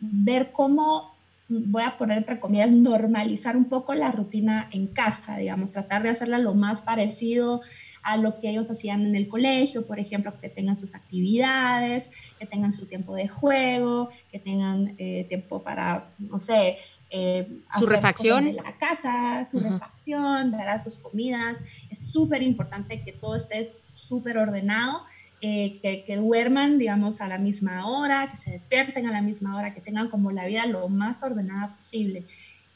ver 0.00 0.52
cómo, 0.52 1.14
voy 1.50 1.82
a 1.82 1.98
poner 1.98 2.16
entre 2.16 2.40
comillas, 2.40 2.70
normalizar 2.70 3.58
un 3.58 3.66
poco 3.66 3.92
la 3.92 4.10
rutina 4.10 4.70
en 4.70 4.86
casa, 4.86 5.36
digamos, 5.36 5.72
tratar 5.72 6.02
de 6.02 6.08
hacerla 6.08 6.38
lo 6.38 6.54
más 6.54 6.80
parecido 6.80 7.60
a 8.02 8.16
lo 8.16 8.40
que 8.40 8.50
ellos 8.50 8.70
hacían 8.70 9.02
en 9.02 9.14
el 9.14 9.28
colegio, 9.28 9.86
por 9.86 9.98
ejemplo, 9.98 10.32
que 10.40 10.48
tengan 10.48 10.76
sus 10.76 10.94
actividades, 10.94 12.04
que 12.38 12.46
tengan 12.46 12.72
su 12.72 12.86
tiempo 12.86 13.14
de 13.14 13.28
juego, 13.28 14.10
que 14.30 14.38
tengan 14.38 14.94
eh, 14.98 15.26
tiempo 15.28 15.62
para, 15.62 16.08
no 16.18 16.40
sé, 16.40 16.78
eh, 17.10 17.46
su 17.78 17.86
refacción. 17.86 18.46
De 18.46 18.52
la 18.54 18.76
casa, 18.76 19.46
su 19.48 19.60
refacción, 19.60 20.54
sus 20.82 20.96
comidas. 20.96 21.56
Es 21.90 22.06
súper 22.06 22.42
importante 22.42 23.02
que 23.02 23.12
todo 23.12 23.36
esté 23.36 23.72
súper 23.94 24.38
ordenado 24.38 25.04
eh, 25.40 25.78
que, 25.82 26.04
que, 26.04 26.16
duerman, 26.16 26.78
digamos, 26.78 27.20
a 27.20 27.26
la 27.26 27.36
misma 27.36 27.86
hora, 27.86 28.30
que 28.30 28.38
se 28.38 28.50
despierten 28.52 29.06
a 29.06 29.12
la 29.12 29.22
misma 29.22 29.56
hora, 29.56 29.74
que 29.74 29.80
tengan 29.80 30.08
como 30.08 30.30
la 30.30 30.46
vida 30.46 30.66
lo 30.66 30.88
más 30.88 31.22
ordenada 31.22 31.76
posible. 31.76 32.24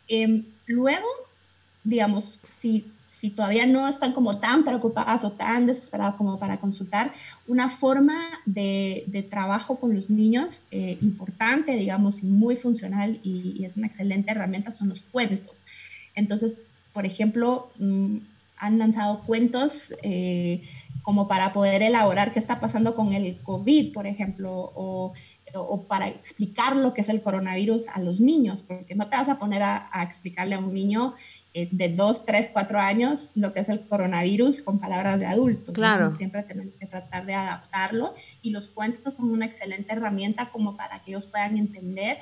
Em, 0.08 0.44
luego, 0.66 1.06
digamos, 1.84 2.40
si, 2.60 2.92
si 3.26 3.30
todavía 3.32 3.66
no 3.66 3.88
están 3.88 4.12
como 4.12 4.38
tan 4.38 4.62
preocupadas 4.62 5.24
o 5.24 5.32
tan 5.32 5.66
desesperadas 5.66 6.14
como 6.14 6.38
para 6.38 6.58
consultar, 6.58 7.12
una 7.48 7.68
forma 7.68 8.16
de, 8.44 9.02
de 9.08 9.24
trabajo 9.24 9.80
con 9.80 9.96
los 9.96 10.08
niños 10.08 10.62
eh, 10.70 10.96
importante, 11.02 11.72
digamos, 11.72 12.22
y 12.22 12.26
muy 12.26 12.54
funcional 12.54 13.18
y, 13.24 13.64
es 13.64 13.76
una 13.76 13.88
excelente 13.88 14.30
herramienta 14.30 14.70
son 14.70 14.90
los 14.90 15.02
cuentos. 15.02 15.56
Entonces, 16.14 16.56
por 16.92 17.04
ejemplo, 17.04 17.68
mm, 17.80 18.18
han 18.58 18.78
lanzado 18.78 19.18
cuentos 19.26 19.92
eh, 20.04 20.62
como 21.02 21.26
para 21.26 21.52
poder 21.52 21.82
elaborar 21.82 22.32
qué 22.32 22.38
está 22.38 22.60
pasando 22.60 22.94
con 22.94 23.12
el 23.12 23.38
COVID, 23.42 23.92
por 23.92 24.06
ejemplo, 24.06 24.70
o, 24.76 25.14
o, 25.52 25.82
para 25.82 26.06
explicar 26.06 26.76
lo 26.76 26.94
que 26.94 27.00
es 27.00 27.08
el 27.08 27.22
coronavirus 27.22 27.88
a 27.88 27.98
los 28.00 28.20
niños, 28.20 28.62
porque 28.62 28.94
no 28.94 29.08
te 29.08 29.16
vas 29.16 29.28
a 29.28 29.40
poner 29.40 29.64
a, 29.64 29.88
a 29.90 30.04
explicarle 30.04 30.54
a 30.54 30.60
un 30.60 30.72
niño 30.72 31.14
de 31.64 31.88
2, 31.88 32.26
3, 32.26 32.50
4 32.52 32.78
años 32.78 33.30
lo 33.34 33.54
que 33.54 33.60
es 33.60 33.68
el 33.70 33.86
coronavirus 33.86 34.60
con 34.60 34.78
palabras 34.78 35.18
de 35.18 35.24
adultos. 35.24 35.74
Claro. 35.74 36.14
Siempre 36.16 36.42
tenemos 36.42 36.74
que 36.74 36.86
tratar 36.86 37.24
de 37.24 37.34
adaptarlo 37.34 38.14
y 38.42 38.50
los 38.50 38.68
cuentos 38.68 39.14
son 39.14 39.30
una 39.30 39.46
excelente 39.46 39.92
herramienta 39.92 40.50
como 40.50 40.76
para 40.76 41.02
que 41.02 41.12
ellos 41.12 41.26
puedan 41.26 41.56
entender 41.56 42.18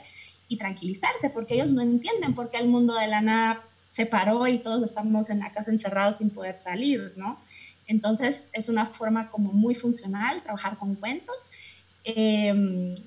y 0.47 0.57
tranquilizarse, 0.57 1.31
porque 1.31 1.55
ellos 1.55 1.71
no 1.71 1.83
entienden 1.83 2.35
por 2.35 2.50
qué 2.50 2.59
el 2.59 2.69
mundo 2.69 2.95
de 2.95 3.09
la 3.09 3.23
nada 3.23 3.62
se 3.91 4.07
paró 4.07 4.47
y 4.47 4.59
todos 4.59 4.85
estamos 4.85 5.29
en 5.31 5.41
la 5.41 5.53
casa 5.53 5.73
encerrados 5.73 6.19
sin 6.19 6.31
poder 6.31 6.55
salir, 6.55 7.14
¿no? 7.17 7.41
Entonces 7.87 8.41
es 8.53 8.69
una 8.69 8.87
forma 8.87 9.31
como 9.31 9.53
muy 9.53 9.75
funcional 9.75 10.43
trabajar 10.43 10.79
con 10.79 10.95
cuentos. 10.95 11.37
Eh, 12.05 13.05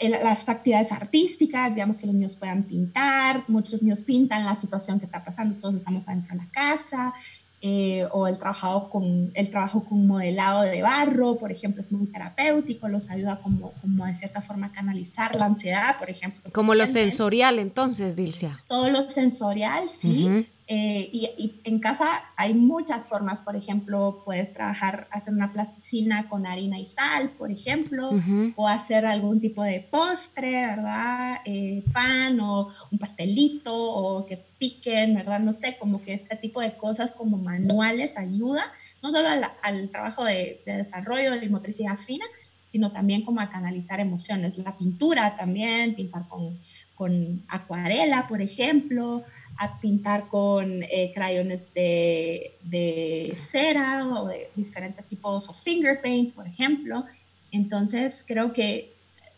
las 0.00 0.48
actividades 0.48 0.92
artísticas, 0.92 1.74
digamos 1.74 1.98
que 1.98 2.06
los 2.06 2.14
niños 2.14 2.36
puedan 2.36 2.64
pintar, 2.64 3.44
muchos 3.48 3.82
niños 3.82 4.02
pintan 4.02 4.44
la 4.44 4.56
situación 4.56 4.98
que 4.98 5.06
está 5.06 5.24
pasando, 5.24 5.56
todos 5.56 5.76
estamos 5.76 6.06
adentro 6.06 6.34
de 6.34 6.42
la 6.42 6.50
casa, 6.50 7.14
eh, 7.62 8.06
o 8.12 8.26
el 8.26 8.38
trabajo, 8.38 8.90
con, 8.90 9.30
el 9.34 9.50
trabajo 9.50 9.82
con 9.84 10.06
modelado 10.06 10.62
de 10.62 10.82
barro, 10.82 11.36
por 11.36 11.50
ejemplo, 11.50 11.80
es 11.80 11.90
muy 11.90 12.06
terapéutico, 12.08 12.86
los 12.88 13.08
ayuda 13.08 13.40
como, 13.40 13.72
como 13.80 14.04
de 14.04 14.14
cierta 14.14 14.42
forma 14.42 14.66
a 14.66 14.72
canalizar 14.72 15.34
la 15.36 15.46
ansiedad, 15.46 15.98
por 15.98 16.10
ejemplo. 16.10 16.50
Como 16.52 16.74
lo 16.74 16.86
sensorial 16.86 17.58
entonces, 17.58 18.14
Dilcia. 18.14 18.62
Todo 18.68 18.90
lo 18.90 19.10
sensorial, 19.10 19.88
sí. 19.98 20.46
Eh, 20.68 21.08
y, 21.12 21.60
en 21.62 21.78
casa 21.78 22.24
hay 22.34 22.52
muchas 22.52 23.06
formas, 23.06 23.38
por 23.40 23.54
ejemplo, 23.54 24.22
puedes 24.24 24.52
trabajar, 24.52 25.06
hacer 25.12 25.32
una 25.32 25.52
plasticina 25.52 26.28
con 26.28 26.44
harina 26.44 26.80
y 26.80 26.86
sal, 26.86 27.30
por 27.38 27.52
ejemplo, 27.52 28.10
o 28.56 28.66
hacer 28.66 29.06
algún 29.06 29.40
tipo 29.40 29.62
de 29.62 29.80
postre, 29.80 30.66
¿verdad? 30.66 31.38
Eh, 31.44 31.84
pan 31.92 32.40
o 32.40 32.72
un 32.90 32.98
pastelito 32.98 33.72
o 33.76 34.26
que 34.26 34.38
piquen, 34.58 35.14
¿verdad? 35.14 35.38
No 35.38 35.52
sé, 35.52 35.76
como 35.78 36.02
que 36.02 36.14
este 36.14 36.34
tipo 36.36 36.60
de 36.60 36.76
cosas 36.76 37.12
como 37.12 37.38
manuales 37.38 38.16
ayuda, 38.16 38.64
no 39.02 39.12
solo 39.12 39.28
al, 39.62 39.88
trabajo 39.90 40.24
de, 40.24 40.62
desarrollo 40.66 41.38
de 41.38 41.48
motricidad 41.48 41.96
fina, 41.96 42.24
sino 42.72 42.90
también 42.90 43.22
como 43.22 43.40
a 43.40 43.50
canalizar 43.50 44.00
emociones. 44.00 44.58
La 44.58 44.76
pintura 44.76 45.36
también, 45.36 45.94
pintar 45.94 46.26
con, 46.26 46.58
con 46.96 47.44
acuarela, 47.46 48.26
por 48.26 48.42
ejemplo, 48.42 49.22
a 49.58 49.80
pintar 49.80 50.28
con 50.28 50.82
eh, 50.82 51.12
crayones 51.14 51.62
de, 51.74 52.56
de, 52.62 53.36
cera 53.38 54.06
o 54.06 54.28
de 54.28 54.50
diferentes 54.54 55.06
tipos 55.06 55.48
o 55.48 55.52
finger 55.52 56.00
paint, 56.00 56.34
por 56.34 56.46
ejemplo. 56.46 57.04
Entonces, 57.50 58.24
creo 58.26 58.52
que, 58.52 58.92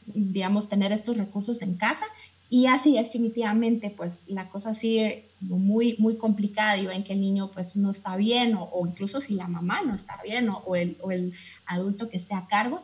digamos, 0.06 0.68
tener 0.68 0.92
estos 0.92 1.16
recursos 1.16 1.62
en 1.62 1.74
casa 1.74 2.06
y 2.50 2.66
así 2.66 2.92
definitivamente, 2.94 3.90
pues 3.90 4.18
la 4.26 4.48
cosa 4.48 4.74
sigue 4.74 5.26
muy, 5.40 5.96
muy 5.98 6.16
complicada 6.16 6.78
y 6.78 6.86
ven 6.86 7.04
que 7.04 7.12
el 7.12 7.20
niño 7.20 7.50
pues 7.52 7.76
no 7.76 7.90
está 7.90 8.16
bien 8.16 8.56
o, 8.58 8.86
incluso 8.86 9.20
si 9.20 9.34
la 9.34 9.48
mamá 9.48 9.82
no 9.82 9.94
está 9.94 10.18
bien 10.22 10.48
o, 10.48 10.74
el, 10.74 10.96
o 11.02 11.10
el, 11.10 11.34
adulto 11.66 12.08
que 12.08 12.16
esté 12.16 12.34
a 12.34 12.46
cargo. 12.46 12.82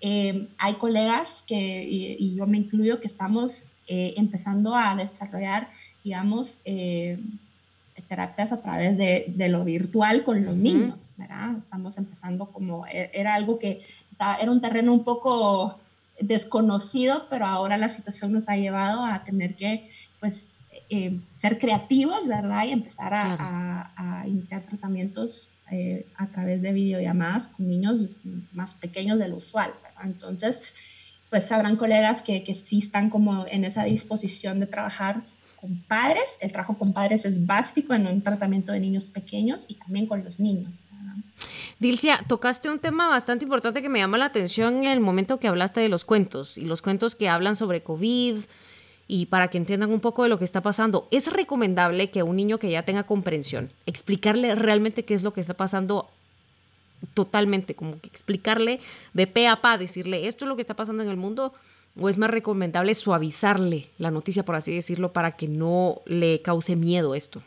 Eh, 0.00 0.48
hay 0.58 0.74
colegas 0.74 1.28
que, 1.46 1.84
y, 1.88 2.34
yo 2.34 2.46
me 2.46 2.58
incluyo, 2.58 3.00
que 3.00 3.08
estamos 3.08 3.64
eh, 3.86 4.14
empezando 4.16 4.74
a 4.74 4.94
desarrollar 4.94 5.70
digamos, 6.04 6.58
eh, 6.64 7.18
terapias 8.08 8.52
a 8.52 8.60
través 8.60 8.96
de, 8.96 9.26
de, 9.28 9.48
lo 9.48 9.64
virtual 9.64 10.24
con 10.24 10.44
los 10.44 10.56
niños, 10.56 11.10
¿verdad? 11.16 11.56
Estamos 11.58 11.98
empezando 11.98 12.46
como, 12.46 12.86
e, 12.86 13.10
era 13.12 13.34
algo 13.34 13.58
que 13.58 13.82
era 14.18 14.50
un 14.50 14.60
terreno 14.60 14.92
un 14.92 15.04
poco 15.04 15.78
desconocido, 16.20 17.26
pero 17.30 17.46
ahora 17.46 17.76
la 17.76 17.90
situación 17.90 18.32
nos 18.32 18.48
ha 18.48 18.56
llevado 18.56 19.04
a 19.04 19.24
tener 19.24 19.54
que, 19.54 19.90
pues, 20.20 20.46
eh, 20.90 21.18
ser 21.40 21.58
creativos, 21.58 22.26
¿verdad? 22.26 22.64
Y 22.64 22.72
empezar 22.72 23.12
a, 23.14 23.90
a, 23.96 24.26
iniciar 24.26 24.62
tratamientos 24.62 25.48
eh, 25.70 26.06
a 26.16 26.26
través 26.26 26.62
de 26.62 26.72
videollamadas 26.72 27.46
con 27.46 27.68
niños 27.68 28.20
más 28.52 28.72
pequeños 28.74 29.18
de 29.18 29.28
lo 29.28 29.36
usual, 29.36 29.70
¿verdad? 29.82 30.02
Entonces, 30.04 30.58
pues 31.30 31.52
habrán 31.52 31.76
colegas 31.76 32.22
que, 32.22 32.42
que 32.42 32.54
sí 32.54 32.78
están 32.78 33.10
como 33.10 33.46
en 33.46 33.64
esa 33.64 33.84
disposición 33.84 34.60
de 34.60 34.66
trabajar 34.66 35.22
con 35.60 35.76
padres. 35.82 36.24
El 36.40 36.52
trabajo 36.52 36.78
con 36.78 36.92
padres 36.92 37.24
es 37.24 37.44
básico 37.44 37.94
en 37.94 38.06
un 38.06 38.22
tratamiento 38.22 38.72
de 38.72 38.80
niños 38.80 39.10
pequeños 39.10 39.64
y 39.68 39.74
también 39.74 40.06
con 40.06 40.24
los 40.24 40.40
niños. 40.40 40.80
Dilcia, 41.78 42.24
tocaste 42.26 42.68
un 42.70 42.80
tema 42.80 43.08
bastante 43.08 43.44
importante 43.44 43.82
que 43.82 43.88
me 43.88 44.00
llama 44.00 44.18
la 44.18 44.26
atención 44.26 44.78
en 44.78 44.90
el 44.90 45.00
momento 45.00 45.38
que 45.38 45.46
hablaste 45.46 45.80
de 45.80 45.88
los 45.88 46.04
cuentos 46.04 46.58
y 46.58 46.64
los 46.64 46.82
cuentos 46.82 47.14
que 47.14 47.28
hablan 47.28 47.54
sobre 47.54 47.82
COVID 47.82 48.36
y 49.06 49.26
para 49.26 49.48
que 49.48 49.58
entiendan 49.58 49.92
un 49.92 50.00
poco 50.00 50.24
de 50.24 50.28
lo 50.28 50.38
que 50.38 50.44
está 50.44 50.60
pasando. 50.60 51.08
Es 51.10 51.32
recomendable 51.32 52.10
que 52.10 52.22
un 52.22 52.36
niño 52.36 52.58
que 52.58 52.70
ya 52.70 52.82
tenga 52.82 53.04
comprensión, 53.04 53.70
explicarle 53.86 54.54
realmente 54.54 55.04
qué 55.04 55.14
es 55.14 55.22
lo 55.22 55.32
que 55.32 55.40
está 55.40 55.54
pasando 55.54 56.10
totalmente, 57.14 57.74
como 57.74 58.00
que 58.00 58.08
explicarle 58.08 58.80
de 59.14 59.26
pe 59.26 59.46
a 59.46 59.60
pa, 59.60 59.78
decirle 59.78 60.26
esto 60.26 60.44
es 60.44 60.48
lo 60.48 60.56
que 60.56 60.62
está 60.62 60.74
pasando 60.74 61.02
en 61.02 61.08
el 61.08 61.16
mundo 61.16 61.54
¿O 62.00 62.08
es 62.08 62.18
más 62.18 62.30
recomendable 62.30 62.94
suavizarle 62.94 63.88
la 63.98 64.10
noticia, 64.10 64.44
por 64.44 64.54
así 64.54 64.74
decirlo, 64.74 65.12
para 65.12 65.32
que 65.32 65.48
no 65.48 66.00
le 66.06 66.42
cause 66.42 66.76
miedo 66.76 67.14
esto? 67.14 67.42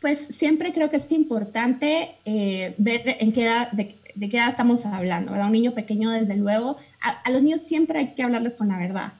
Pues 0.00 0.18
siempre 0.30 0.72
creo 0.72 0.90
que 0.90 0.96
es 0.96 1.12
importante 1.12 2.16
eh, 2.24 2.74
ver 2.78 3.02
en 3.20 3.32
qué 3.32 3.44
edad, 3.44 3.70
de, 3.72 3.96
qué 4.18 4.36
edad 4.36 4.48
estamos 4.48 4.84
hablando, 4.86 5.32
¿verdad? 5.32 5.46
Un 5.46 5.52
niño 5.52 5.74
pequeño, 5.74 6.10
desde 6.10 6.36
luego, 6.36 6.78
a, 7.00 7.30
los 7.30 7.42
niños 7.42 7.62
siempre 7.62 7.98
hay 7.98 8.14
que 8.14 8.22
hablarles 8.22 8.54
con 8.54 8.68
la 8.68 8.78
verdad. 8.78 9.12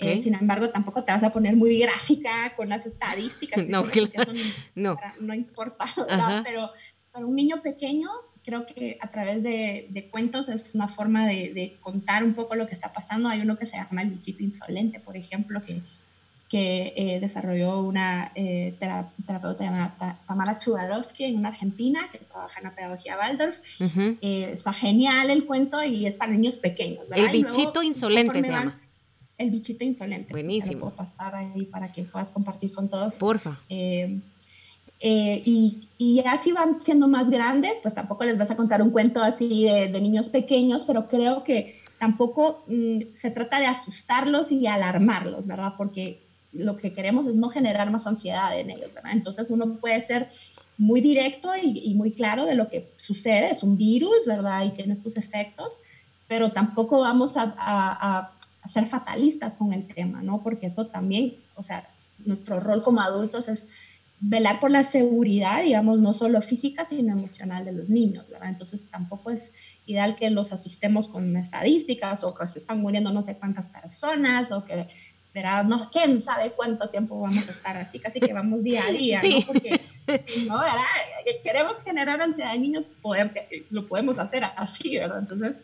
Eh, 0.00 0.20
sin 0.22 0.34
embargo, 0.34 0.68
tampoco 0.68 1.02
te 1.02 1.12
vas 1.12 1.22
a 1.22 1.32
poner 1.32 1.56
muy 1.56 1.78
gráfica 1.78 2.54
con 2.56 2.68
las 2.68 2.86
estadísticas. 2.86 3.64
no, 3.68 3.84
claro. 3.84 4.32
no. 4.74 4.96
no 5.18 5.34
importa, 5.34 5.86
¿verdad? 5.96 6.42
Pero 6.44 6.70
para 7.10 7.26
un 7.26 7.34
niño 7.34 7.62
pequeño 7.62 8.08
creo 8.48 8.64
que 8.64 8.96
a 9.02 9.08
través 9.08 9.42
de, 9.42 10.08
cuentos 10.10 10.48
es 10.48 10.74
una 10.74 10.88
forma 10.88 11.26
de, 11.26 11.76
contar 11.82 12.24
un 12.24 12.32
poco 12.32 12.54
lo 12.54 12.66
que 12.66 12.74
está 12.74 12.94
pasando. 12.94 13.28
Hay 13.28 13.42
uno 13.42 13.58
que 13.58 13.66
se 13.66 13.76
llama 13.76 14.00
El 14.00 14.08
bichito 14.08 14.42
insolente, 14.42 15.00
por 15.00 15.18
ejemplo, 15.18 15.62
que, 15.62 15.82
que 16.48 16.94
eh, 16.96 17.20
desarrolló 17.20 17.82
una 17.82 18.32
eh, 18.34 18.74
terapeuta 18.78 19.64
llamada 19.64 20.18
Tamara 20.26 20.58
Chubarovsky 20.60 21.24
en 21.24 21.36
una 21.36 21.50
Argentina, 21.50 22.08
que 22.10 22.18
trabaja 22.18 22.58
en 22.60 22.64
la 22.64 22.74
pedagogía 22.74 23.18
Waldorf. 23.18 23.56
Eh, 23.78 24.50
está 24.54 24.72
genial 24.72 25.28
el 25.28 25.44
cuento 25.44 25.84
y 25.84 26.06
es 26.06 26.14
para 26.14 26.32
niños 26.32 26.56
pequeños. 26.56 27.04
El 27.14 27.28
bichito 27.28 27.82
insolente 27.82 28.42
se 28.42 28.50
llama. 28.50 28.80
El 29.36 29.50
bichito 29.50 29.84
insolente. 29.84 30.32
Buenísimo. 30.32 30.90
Puedo 30.90 30.96
pasar 30.96 31.34
ahí 31.34 31.66
para 31.66 31.92
que 31.92 32.04
puedas 32.04 32.30
compartir 32.30 32.72
con 32.72 32.88
todos. 32.88 33.14
Porfa. 33.16 33.60
Eh, 35.00 35.42
y, 35.44 35.88
y 35.96 36.20
así 36.26 36.52
van 36.52 36.82
siendo 36.82 37.06
más 37.08 37.30
grandes, 37.30 37.74
pues 37.82 37.94
tampoco 37.94 38.24
les 38.24 38.36
vas 38.36 38.50
a 38.50 38.56
contar 38.56 38.82
un 38.82 38.90
cuento 38.90 39.22
así 39.22 39.64
de, 39.64 39.88
de 39.88 40.00
niños 40.00 40.28
pequeños, 40.28 40.84
pero 40.84 41.08
creo 41.08 41.44
que 41.44 41.80
tampoco 41.98 42.64
mm, 42.66 43.14
se 43.14 43.30
trata 43.30 43.60
de 43.60 43.66
asustarlos 43.66 44.50
y 44.50 44.66
alarmarlos, 44.66 45.46
¿verdad? 45.46 45.74
Porque 45.76 46.22
lo 46.52 46.76
que 46.76 46.92
queremos 46.92 47.26
es 47.26 47.34
no 47.34 47.48
generar 47.48 47.90
más 47.90 48.06
ansiedad 48.06 48.58
en 48.58 48.70
ellos, 48.70 48.92
¿verdad? 48.94 49.12
Entonces 49.12 49.50
uno 49.50 49.74
puede 49.74 50.04
ser 50.06 50.30
muy 50.78 51.00
directo 51.00 51.50
y, 51.56 51.78
y 51.78 51.94
muy 51.94 52.12
claro 52.12 52.44
de 52.44 52.54
lo 52.54 52.68
que 52.68 52.88
sucede, 52.96 53.50
es 53.50 53.62
un 53.62 53.76
virus, 53.76 54.26
¿verdad? 54.26 54.64
Y 54.64 54.70
tiene 54.70 54.96
sus 54.96 55.16
efectos, 55.16 55.80
pero 56.28 56.52
tampoco 56.52 57.00
vamos 57.00 57.36
a, 57.36 57.54
a, 57.58 58.32
a 58.62 58.68
ser 58.72 58.86
fatalistas 58.86 59.56
con 59.56 59.72
el 59.72 59.86
tema, 59.86 60.22
¿no? 60.22 60.42
Porque 60.42 60.66
eso 60.66 60.86
también, 60.86 61.34
o 61.56 61.62
sea, 61.62 61.88
nuestro 62.24 62.60
rol 62.60 62.82
como 62.82 63.00
adultos 63.00 63.48
es 63.48 63.62
velar 64.20 64.60
por 64.60 64.70
la 64.70 64.84
seguridad, 64.90 65.62
digamos, 65.62 66.00
no 66.00 66.12
solo 66.12 66.42
física, 66.42 66.86
sino 66.88 67.12
emocional 67.12 67.64
de 67.64 67.72
los 67.72 67.88
niños, 67.88 68.28
¿verdad? 68.28 68.48
Entonces 68.48 68.82
tampoco 68.90 69.30
es 69.30 69.52
ideal 69.86 70.16
que 70.16 70.30
los 70.30 70.52
asustemos 70.52 71.08
con 71.08 71.36
estadísticas 71.36 72.24
o 72.24 72.34
que 72.34 72.46
se 72.46 72.58
están 72.58 72.80
muriendo 72.80 73.12
no 73.12 73.24
sé 73.24 73.36
cuántas 73.36 73.66
personas 73.66 74.50
o 74.50 74.64
que 74.64 74.88
¿verdad? 75.34 75.64
No, 75.64 75.88
quién 75.90 76.22
sabe 76.22 76.52
cuánto 76.52 76.88
tiempo 76.88 77.20
vamos 77.20 77.46
a 77.48 77.52
estar 77.52 77.76
así, 77.76 77.98
casi 77.98 78.18
que 78.18 78.32
vamos 78.32 78.64
día 78.64 78.82
a 78.84 78.90
día, 78.92 79.22
¿no? 79.22 79.46
Porque, 79.46 79.80
¿no? 80.46 80.58
¿verdad? 80.58 80.82
Queremos 81.42 81.76
generar 81.84 82.20
ansiedad 82.20 82.52
de 82.52 82.58
niños, 82.58 82.84
poder, 83.02 83.30
lo 83.70 83.86
podemos 83.86 84.18
hacer 84.18 84.44
así, 84.56 84.96
¿verdad? 84.96 85.18
Entonces, 85.20 85.56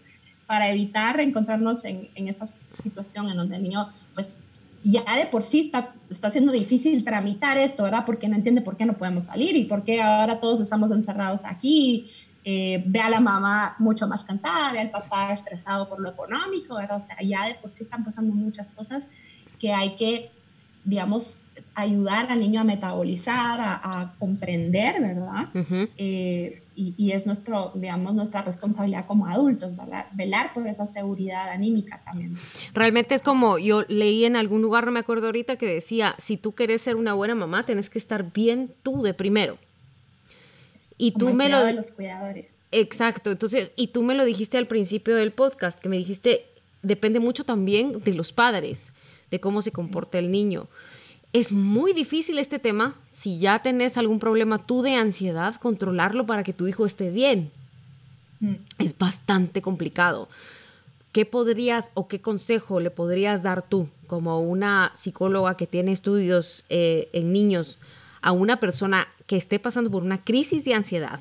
para 0.47 0.71
evitar 0.71 1.19
encontrarnos 1.21 1.85
en, 1.85 2.09
en 2.15 2.29
esta 2.29 2.47
situación 2.83 3.31
en 3.31 3.37
donde 3.37 3.57
el 3.57 3.63
niño, 3.63 3.91
ya 4.85 5.17
de 5.17 5.27
por 5.27 5.43
sí 5.43 5.67
está, 5.67 5.95
está 6.11 6.31
siendo 6.31 6.53
difícil 6.53 7.03
tramitar 7.05 7.57
esto, 7.57 7.83
¿verdad? 7.83 8.05
Porque 8.05 8.29
no 8.29 8.37
entiende 8.37 8.61
por 8.61 8.77
qué 8.77 8.85
no 8.85 8.99
podemos 8.99 9.25
salir 9.25 9.57
y 9.57 9.65
por 9.65 9.83
qué 9.83 10.03
ahora 10.03 10.41
todos 10.41 10.61
estamos 10.61 10.91
encerrados 10.91 11.41
aquí. 11.45 12.11
Eh, 12.45 12.85
ve 12.87 13.01
a 13.01 13.09
la 13.09 13.21
mamá 13.21 13.75
mucho 13.79 14.07
más 14.07 14.23
cansada, 14.25 14.73
ve 14.73 14.81
al 14.81 14.91
papá 14.91 15.33
estresado 15.33 15.89
por 15.89 16.01
lo 16.01 16.11
económico, 16.11 16.77
¿verdad? 16.77 16.99
O 16.99 17.03
sea, 17.03 17.17
ya 17.23 17.47
de 17.47 17.55
por 17.55 17.73
sí 17.73 17.85
están 17.85 18.05
pasando 18.05 18.35
muchas 18.35 18.71
cosas 18.73 19.09
que 19.59 19.73
hay 19.73 19.97
que, 19.97 20.31
digamos, 20.85 21.39
ayudar 21.75 22.31
al 22.31 22.41
niño 22.41 22.61
a 22.61 22.65
metabolizar, 22.65 23.59
a, 23.61 24.15
comprender, 24.19 25.01
¿verdad? 25.01 25.49
Eh, 25.97 26.63
y, 26.77 27.13
es 27.13 27.27
nuestro, 27.27 27.73
digamos, 27.75 28.15
nuestra 28.15 28.43
responsabilidad 28.43 29.07
como 29.07 29.27
adultos, 29.27 29.73
velar 30.13 30.53
por 30.53 30.67
esa 30.67 30.87
seguridad 30.87 31.51
anímica 31.51 32.03
también. 32.05 32.35
Realmente 32.73 33.15
es 33.15 33.23
como 33.23 33.59
yo 33.59 33.85
leí 33.89 34.25
en 34.25 34.37
algún 34.37 34.63
lugar, 34.63 34.85
no 34.87 34.93
me 34.93 35.01
acuerdo 35.01 35.27
ahorita, 35.27 35.57
que 35.57 35.67
decía, 35.67 36.15
si 36.19 36.37
tú 36.37 36.53
quieres 36.53 36.83
ser 36.83 36.97
una 36.97 37.15
buena 37.15 37.35
mamá, 37.35 37.65
tienes 37.65 37.91
que 37.91 37.99
estar 37.99 38.33
bien 38.33 38.73
tú 38.83 39.03
de 39.03 39.15
primero. 39.15 39.59
Y 40.97 41.13
tú 41.13 41.33
me 41.33 41.49
lo... 41.49 41.65
De 41.65 41.75
los 41.75 41.93
cuidadores. 41.93 42.47
Exacto, 42.73 43.31
entonces, 43.31 43.71
y 43.77 43.89
tú 43.89 44.03
me 44.03 44.15
lo 44.15 44.25
dijiste 44.25 44.59
al 44.59 44.67
principio 44.67 45.15
del 45.15 45.33
podcast, 45.33 45.79
que 45.79 45.89
me 45.89 45.97
dijiste, 45.97 46.47
depende 46.83 47.21
mucho 47.21 47.45
también 47.45 48.01
de 48.03 48.15
los 48.15 48.33
padres, 48.33 48.93
de 49.31 49.39
cómo 49.39 49.63
se 49.63 49.71
comporta 49.71 50.19
el 50.19 50.33
niño. 50.33 50.69
Es 51.35 51.51
muy 51.51 51.93
difícil 51.95 52.39
este 52.39 52.61
tema. 52.61 52.95
Si 53.11 53.41
ya 53.41 53.61
tenés 53.61 53.99
algún 53.99 54.21
problema 54.21 54.65
tú 54.65 54.83
de 54.83 54.95
ansiedad, 54.95 55.57
controlarlo 55.57 56.27
para 56.27 56.45
que 56.45 56.53
tu 56.53 56.69
hijo 56.69 56.87
esté 56.87 57.11
bien. 57.11 57.51
Mm. 58.39 58.55
Es 58.79 58.97
bastante 58.97 59.61
complicado. 59.61 60.29
¿Qué 61.11 61.27
podrías 61.27 61.91
o 61.95 62.07
qué 62.07 62.21
consejo 62.21 62.79
le 62.79 62.93
podrías 62.93 63.43
dar 63.43 63.63
tú 63.63 63.89
como 64.07 64.43
una 64.43 64.93
psicóloga 64.95 65.57
que 65.57 65.67
tiene 65.67 65.91
estudios 65.91 66.65
eh, 66.69 67.09
en 67.13 67.33
niños 67.33 67.81
a 68.23 68.31
una 68.31 68.61
persona 68.61 69.09
que 69.27 69.37
esté 69.37 69.59
pasando 69.59 69.91
por 69.91 70.05
una 70.05 70.23
crisis 70.23 70.65
de 70.65 70.75
ansiedad 70.75 71.19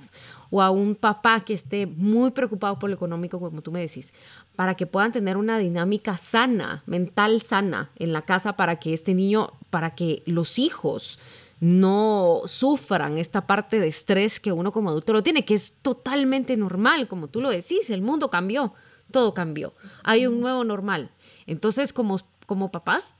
o 0.55 0.61
a 0.61 0.69
un 0.69 0.93
papá 0.93 1.39
que 1.39 1.55
esté 1.55 1.87
muy 1.87 2.29
preocupado 2.29 2.77
por 2.77 2.87
lo 2.87 2.95
económico, 2.95 3.39
como 3.39 3.63
tú 3.63 3.71
me 3.71 3.79
decís, 3.79 4.13
para 4.55 4.75
que 4.75 4.85
puedan 4.85 5.11
tener 5.11 5.35
una 5.35 5.57
dinámica 5.57 6.15
sana, 6.19 6.83
mental 6.85 7.41
sana 7.41 7.89
en 7.97 8.13
la 8.13 8.21
casa, 8.21 8.55
para 8.55 8.75
que 8.75 8.93
este 8.93 9.15
niño, 9.15 9.49
para 9.71 9.95
que 9.95 10.21
los 10.27 10.59
hijos 10.59 11.17
no 11.59 12.43
sufran 12.45 13.17
esta 13.17 13.47
parte 13.47 13.79
de 13.79 13.87
estrés 13.87 14.39
que 14.39 14.51
uno 14.51 14.71
como 14.71 14.91
adulto 14.91 15.11
lo 15.11 15.23
tiene, 15.23 15.43
que 15.43 15.55
es 15.55 15.73
totalmente 15.81 16.55
normal, 16.55 17.07
como 17.07 17.29
tú 17.29 17.41
lo 17.41 17.49
decís, 17.49 17.89
el 17.89 18.03
mundo 18.03 18.29
cambió, 18.29 18.75
todo 19.09 19.33
cambió, 19.33 19.73
hay 20.03 20.27
un 20.27 20.39
nuevo 20.39 20.63
normal. 20.63 21.09
Entonces, 21.47 21.93
como, 21.93 22.19
como 22.45 22.71
papás, 22.71 23.15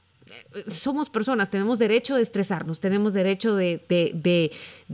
somos 0.67 1.09
personas, 1.09 1.49
tenemos 1.49 1.79
derecho 1.79 2.15
de 2.15 2.21
estresarnos, 2.21 2.79
tenemos 2.79 3.13
derecho 3.13 3.55
de, 3.55 4.51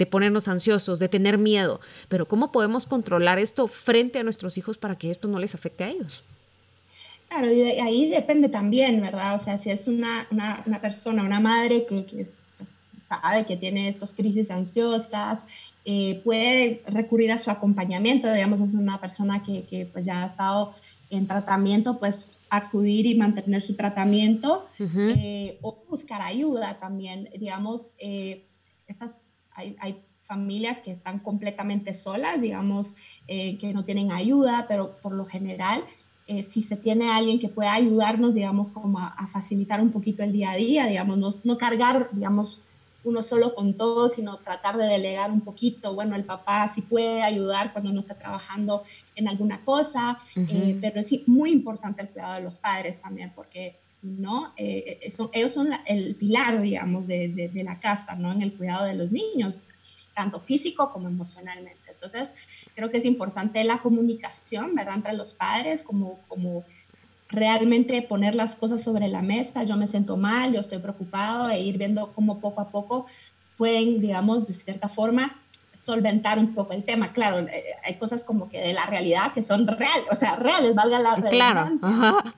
ponernos 0.10 0.48
ansiosos, 0.48 1.00
de 1.00 1.10
tener 1.10 1.38
miedo, 1.38 1.80
pero 2.08 2.28
¿cómo 2.28 2.52
podemos 2.52 2.86
controlar 2.86 3.40
esto 3.40 3.68
frente 3.68 4.20
a 4.20 4.24
nuestros 4.24 4.58
hijos 4.58 4.78
para 4.78 4.96
que 4.96 5.12
esto 5.12 5.28
no 5.28 5.40
les 5.40 5.56
afecte 5.56 5.84
a 5.84 5.90
ellos? 5.90 6.24
Claro, 7.28 7.48
ahí 7.48 8.10
depende 8.10 8.50
también, 8.50 9.02
¿verdad? 9.02 9.36
O 9.36 9.44
sea, 9.44 9.58
si 9.58 9.70
es 9.70 9.88
una, 9.88 10.28
persona, 10.82 11.24
una 11.24 11.40
madre 11.40 11.86
que, 11.86 12.28
pues, 12.58 12.70
sabe 13.08 13.46
que 13.46 13.58
tiene 13.58 13.90
estas 13.90 14.12
crisis 14.14 14.50
ansiosas, 14.50 15.40
eh, 15.86 16.22
puede 16.24 16.82
recurrir 16.88 17.32
a 17.32 17.38
su 17.38 17.52
acompañamiento, 17.52 18.32
digamos, 18.32 18.62
es 18.62 18.74
una 18.74 19.00
persona 19.00 19.44
que, 19.44 19.64
que 19.64 19.86
pues 19.86 20.06
ya 20.06 20.24
ha 20.24 20.28
estado 20.28 20.74
en 21.10 21.28
tratamiento, 21.28 22.00
pues 22.00 22.28
acudir 22.50 23.06
y 23.06 23.16
mantener 23.16 23.62
su 23.62 23.76
tratamiento 23.76 24.68
eh, 24.80 25.60
o 25.62 25.84
buscar 25.90 26.22
ayuda 26.22 26.80
también. 26.80 27.30
Digamos, 27.38 27.92
eh, 27.98 28.48
estas, 28.88 29.12
hay, 29.52 29.76
hay, 29.80 30.04
familias 30.24 30.80
que 30.82 30.92
están 30.92 31.18
completamente 31.18 31.92
solas, 31.92 32.40
digamos, 32.40 32.94
eh, 33.28 33.58
que 33.58 33.74
no 33.74 33.84
tienen 33.84 34.12
ayuda, 34.12 34.66
pero 34.68 34.98
por 35.02 35.12
lo 35.12 35.26
general, 35.26 35.84
si 36.48 36.62
se 36.62 36.76
tiene 36.76 37.10
alguien 37.10 37.40
que 37.40 37.50
pueda 37.50 37.74
ayudarnos, 37.74 38.36
digamos, 38.36 38.70
como 38.70 39.00
a, 39.00 39.26
facilitar 39.26 39.82
un 39.82 39.90
poquito 39.90 40.22
el 40.22 40.32
día 40.32 40.52
a 40.52 40.56
día, 40.56 40.86
digamos, 40.86 41.18
no, 41.18 41.34
no 41.44 41.58
cargar, 41.58 42.10
digamos, 42.12 42.62
uno 43.04 43.24
solo 43.24 43.56
con 43.56 43.76
todo, 43.76 44.10
sino 44.10 44.38
tratar 44.38 44.78
de 44.78 44.86
delegar 44.86 45.32
un 45.32 45.42
poquito. 45.42 45.94
Bueno, 45.94 46.16
el 46.16 46.26
papá 46.26 46.72
sí 46.74 46.82
puede 46.82 47.22
ayudar 47.22 47.72
cuando 47.72 47.92
no 47.92 48.02
está 48.02 48.16
trabajando 48.16 48.84
en 49.16 49.28
alguna 49.28 49.64
cosa, 49.64 50.20
eh, 50.36 50.78
pero 50.82 51.00
es 51.00 51.10
muy 51.28 51.52
importante 51.52 52.02
el 52.02 52.10
cuidado 52.10 52.36
de 52.36 52.42
los 52.42 52.60
padres 52.60 53.02
también, 53.02 53.32
porque 53.36 53.76
si 54.00 54.08
no, 54.08 54.54
eh, 54.56 55.00
eh, 55.02 55.14
ellos 55.34 55.52
son 55.52 55.70
el 55.86 56.16
pilar, 56.16 56.62
digamos, 56.62 57.08
de, 57.08 57.30
de, 57.30 57.64
la 57.64 57.80
casa, 57.80 58.16
¿no? 58.16 58.32
En 58.32 58.42
el 58.42 58.54
cuidado 58.54 58.86
de 58.86 58.96
los 58.96 59.12
niños, 59.12 59.64
tanto 60.16 60.40
físico 60.40 60.90
como 60.90 61.10
emocionalmente. 61.10 61.92
Entonces, 61.92 62.30
creo 62.76 62.90
que 62.90 62.98
es 62.98 63.06
importante 63.06 63.64
la 63.66 63.80
comunicación, 63.80 64.74
¿verdad? 64.74 64.96
Entre 64.96 65.14
los 65.14 65.34
padres, 65.34 65.84
como, 65.84 66.20
como 66.30 66.64
realmente 67.30 68.02
poner 68.02 68.36
las 68.36 68.56
cosas 68.56 68.82
sobre 68.82 69.08
la 69.08 69.22
mesa, 69.22 69.64
yo 69.64 69.78
me 69.78 69.88
siento 69.88 70.18
mal, 70.18 70.52
yo 70.54 70.60
estoy 70.60 70.80
preocupado, 70.80 71.50
e 71.50 71.62
ir 71.62 71.78
viendo 71.78 72.12
cómo 72.14 72.40
poco 72.40 72.62
a 72.62 72.70
poco 72.70 73.06
pueden, 73.58 74.02
digamos, 74.02 74.48
de 74.48 74.54
cierta 74.54 74.90
forma, 74.90 75.40
solventar 75.76 76.40
un 76.40 76.54
poco 76.54 76.74
el 76.74 76.84
tema. 76.84 77.14
Claro, 77.14 77.48
eh, 77.48 77.76
hay 77.84 77.96
cosas 77.96 78.24
como 78.24 78.50
que 78.50 78.60
de 78.60 78.74
la 78.74 78.86
realidad 78.86 79.34
que 79.34 79.42
son 79.42 79.68
reales, 79.68 80.06
o 80.12 80.16
sea, 80.16 80.36
reales, 80.36 80.76
valga 80.76 81.00
la 81.00 81.16
redundancia. 81.16 81.80
Claro. 81.80 82.34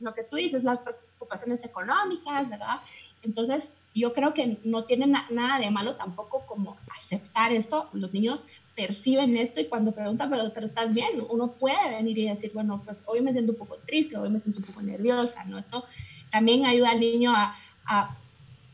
Lo 0.00 0.14
que 0.14 0.24
tú 0.24 0.36
dices, 0.36 0.64
las 0.64 0.78
preocupaciones 0.78 1.64
económicas, 1.64 2.48
¿verdad? 2.48 2.80
Entonces, 3.22 3.72
yo 3.94 4.12
creo 4.12 4.34
que 4.34 4.58
no 4.64 4.84
tiene 4.84 5.06
nada 5.06 5.58
de 5.58 5.70
malo 5.70 5.94
tampoco 5.94 6.44
como 6.46 6.76
aceptar 7.00 7.52
esto. 7.52 7.88
Los 7.92 8.12
niños 8.12 8.44
perciben 8.74 9.36
esto 9.36 9.60
y 9.60 9.66
cuando 9.66 9.92
preguntan, 9.92 10.30
pero, 10.30 10.52
pero 10.52 10.66
estás 10.66 10.92
bien, 10.92 11.10
uno 11.30 11.52
puede 11.52 11.96
venir 11.96 12.18
y 12.18 12.28
decir, 12.28 12.50
bueno, 12.52 12.82
pues 12.84 12.98
hoy 13.06 13.20
me 13.20 13.32
siento 13.32 13.52
un 13.52 13.58
poco 13.58 13.76
triste, 13.86 14.16
hoy 14.16 14.30
me 14.30 14.40
siento 14.40 14.60
un 14.60 14.66
poco 14.66 14.82
nerviosa, 14.82 15.44
¿no? 15.44 15.58
Esto 15.58 15.84
también 16.30 16.66
ayuda 16.66 16.90
al 16.90 17.00
niño 17.00 17.32
a, 17.34 18.16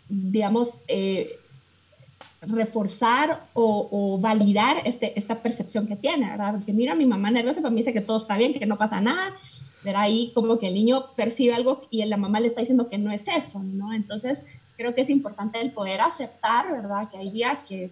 digamos, 0.09 0.75
eh, 0.89 1.37
reforzar 2.43 3.47
o, 3.53 3.89
o, 3.91 4.19
validar 4.19 4.79
este, 4.87 5.19
esta 5.19 5.43
percepción 5.43 5.87
que 5.87 5.97
tiene, 5.97 6.31
¿verdad? 6.31 6.55
Porque 6.55 6.73
mira, 6.73 6.95
mi 6.95 7.05
mamá 7.05 7.31
nerviosa, 7.31 7.61
para 7.61 7.71
mí 7.71 7.81
dice 7.81 7.93
que 7.93 8.01
todo 8.01 8.19
está 8.19 8.39
bien, 8.39 8.55
que 8.55 8.65
no 8.65 8.79
pasa 8.79 9.01
nada, 9.01 9.37
¿verdad? 9.85 10.03
Ahí 10.03 10.33
como 10.35 10.59
que 10.59 10.69
el 10.69 10.75
niño 10.75 11.15
percibe 11.17 11.55
algo 11.55 11.83
y 11.91 12.03
la 12.05 12.17
mamá 12.17 12.41
le 12.41 12.49
está 12.49 12.61
diciendo 12.61 12.89
que 12.89 12.99
no 12.99 13.13
es 13.13 13.23
eso, 13.29 13.59
¿no? 13.63 13.93
Entonces, 13.93 14.43
creo 14.81 14.95
que 14.95 15.03
es 15.03 15.11
importante 15.11 15.61
el 15.61 15.73
poder 15.73 16.01
aceptar, 16.01 16.73
¿verdad? 16.73 17.11
Que 17.11 17.19
hay 17.19 17.31
días 17.31 17.62
que 17.64 17.90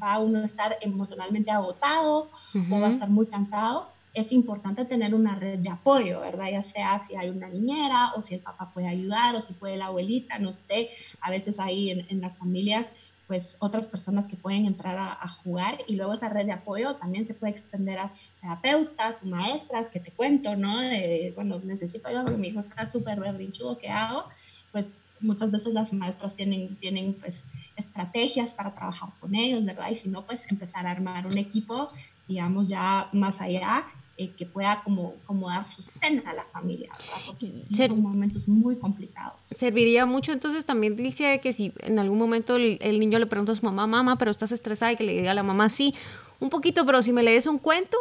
va 0.00 0.18
uno 0.18 0.40
a 0.40 0.44
estar 0.44 0.76
emocionalmente 0.82 1.50
agotado 1.50 2.28
o 2.70 2.78
va 2.78 2.88
a 2.88 2.90
estar 2.90 3.08
muy 3.08 3.24
cansado. 3.26 3.88
Es 4.12 4.32
importante 4.32 4.84
tener 4.84 5.14
una 5.14 5.34
red 5.34 5.60
de 5.60 5.70
apoyo, 5.70 6.20
¿verdad? 6.20 6.50
Ya 6.50 6.62
sea 6.62 7.02
si 7.06 7.16
hay 7.16 7.30
una 7.30 7.48
niñera 7.48 8.12
o 8.16 8.20
si 8.20 8.34
el 8.34 8.40
papá 8.40 8.70
puede 8.74 8.86
ayudar 8.86 9.34
o 9.34 9.40
si 9.40 9.54
puede 9.54 9.78
la 9.78 9.86
abuelita, 9.86 10.38
no 10.38 10.52
sé. 10.52 10.90
A 11.22 11.30
veces 11.30 11.58
hay 11.58 11.90
en, 11.90 12.20
las 12.20 12.36
familias 12.36 12.84
pues 13.26 13.56
otras 13.58 13.86
personas 13.86 14.26
que 14.26 14.36
pueden 14.36 14.66
entrar 14.66 14.98
a, 14.98 15.28
jugar 15.42 15.78
y 15.86 15.96
luego 15.96 16.12
esa 16.12 16.28
red 16.28 16.44
de 16.44 16.52
apoyo 16.52 16.96
también 16.96 17.26
se 17.26 17.32
puede 17.32 17.54
extender 17.54 17.98
a 17.98 18.12
terapeutas 18.42 19.24
maestras 19.24 19.88
que 19.88 20.00
te 20.00 20.10
cuento, 20.10 20.54
¿no? 20.54 20.78
De, 20.80 21.32
bueno, 21.34 21.60
necesito 21.64 22.08
ayuda 22.08 22.24
porque 22.24 22.38
mi 22.38 22.48
hijo 22.48 22.60
está 22.60 22.86
súper 22.86 23.20
berrinchudo, 23.20 23.78
¿qué 23.78 23.88
hago? 23.88 24.26
Pues 24.70 24.94
muchas 25.20 25.50
veces 25.50 25.72
las 25.72 25.92
maestras 25.92 26.34
tienen, 26.34 26.76
tienen 26.76 27.14
pues 27.14 27.44
estrategias 27.76 28.50
para 28.50 28.74
trabajar 28.74 29.10
con 29.20 29.34
ellos, 29.34 29.64
¿verdad? 29.64 29.90
Y 29.90 29.96
si 29.96 30.08
no, 30.08 30.22
pues 30.26 30.40
empezar 30.48 30.86
a 30.86 30.90
armar 30.90 31.26
un 31.26 31.38
equipo, 31.38 31.88
digamos, 32.28 32.68
ya 32.68 33.08
más 33.12 33.40
allá, 33.40 33.84
eh, 34.18 34.30
que 34.30 34.46
pueda 34.46 34.82
como, 34.82 35.14
como 35.26 35.50
dar 35.50 35.66
sostén 35.66 36.26
a 36.26 36.32
la 36.32 36.44
familia, 36.44 36.90
¿verdad? 36.92 37.22
Porque 37.26 37.86
son 37.88 38.00
momentos 38.00 38.48
muy 38.48 38.76
complicados. 38.76 39.34
Serviría 39.50 40.06
mucho 40.06 40.32
entonces 40.32 40.64
también, 40.64 40.96
dice 40.96 41.38
que 41.42 41.52
si 41.52 41.72
en 41.80 41.98
algún 41.98 42.16
momento 42.16 42.56
el, 42.56 42.78
el, 42.80 42.98
niño 42.98 43.18
le 43.18 43.26
pregunta 43.26 43.52
a 43.52 43.56
su 43.56 43.64
mamá, 43.64 43.86
mamá, 43.86 44.16
pero 44.16 44.30
estás 44.30 44.52
estresada 44.52 44.92
y 44.92 44.96
que 44.96 45.04
le 45.04 45.12
diga 45.12 45.32
a 45.32 45.34
la 45.34 45.42
mamá, 45.42 45.68
sí, 45.68 45.94
un 46.40 46.48
poquito, 46.48 46.86
pero 46.86 47.02
si 47.02 47.12
me 47.12 47.22
lees 47.22 47.46
un 47.46 47.58
cuento, 47.58 47.98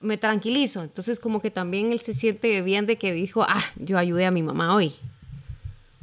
me 0.00 0.16
tranquilizo. 0.18 0.82
Entonces 0.82 1.18
como 1.18 1.40
que 1.40 1.50
también 1.50 1.92
él 1.92 2.00
se 2.00 2.14
siente 2.14 2.60
bien 2.62 2.86
de 2.86 2.96
que 2.96 3.12
dijo, 3.12 3.42
ah, 3.42 3.62
yo 3.76 3.98
ayudé 3.98 4.26
a 4.26 4.30
mi 4.30 4.42
mamá 4.42 4.74
hoy. 4.74 4.94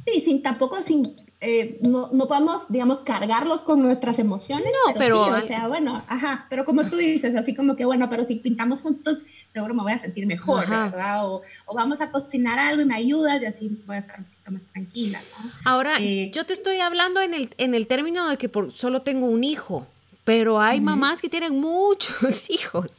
Sí, 0.06 0.20
sin 0.20 0.42
tampoco 0.42 0.82
sin 0.82 1.16
eh, 1.40 1.78
no, 1.82 2.08
no, 2.12 2.26
podemos, 2.28 2.62
digamos, 2.68 3.00
cargarlos 3.00 3.60
con 3.60 3.82
nuestras 3.82 4.18
emociones. 4.18 4.72
No, 4.86 4.94
pero, 4.96 5.22
o 5.22 5.40
sea, 5.42 5.68
bueno, 5.68 6.02
ajá, 6.08 6.46
pero 6.48 6.64
como 6.64 6.88
tú 6.88 6.96
dices, 6.96 7.36
así 7.36 7.54
como 7.54 7.76
que, 7.76 7.84
bueno, 7.84 8.08
pero 8.08 8.26
si 8.26 8.36
pintamos 8.36 8.80
juntos 8.80 9.18
seguro 9.56 9.74
me 9.74 9.82
voy 9.82 9.92
a 9.92 9.98
sentir 9.98 10.26
mejor, 10.26 10.68
¿verdad? 10.68 11.26
O, 11.26 11.42
vamos 11.74 12.02
a 12.02 12.10
cocinar 12.10 12.58
algo 12.58 12.82
y 12.82 12.84
me 12.84 12.94
ayudas 12.94 13.40
y 13.40 13.46
así 13.46 13.82
voy 13.86 13.96
a 13.96 14.00
estar 14.00 14.18
un 14.18 14.24
poquito 14.24 14.50
más 14.50 14.62
tranquila, 14.72 15.20
¿no? 15.20 15.50
Ahora, 15.64 15.96
eh, 15.98 16.30
yo 16.34 16.44
te 16.44 16.52
estoy 16.52 16.80
hablando 16.80 17.22
en 17.22 17.32
el, 17.32 17.48
en 17.56 17.74
el 17.74 17.86
término 17.86 18.28
de 18.28 18.36
que 18.36 18.50
por, 18.50 18.70
solo 18.72 19.00
tengo 19.00 19.26
un 19.26 19.44
hijo. 19.44 19.86
Pero 20.24 20.60
hay 20.60 20.80
mamás 20.80 21.22
que 21.22 21.28
tienen 21.28 21.60
muchos 21.60 22.50
hijos. 22.50 22.90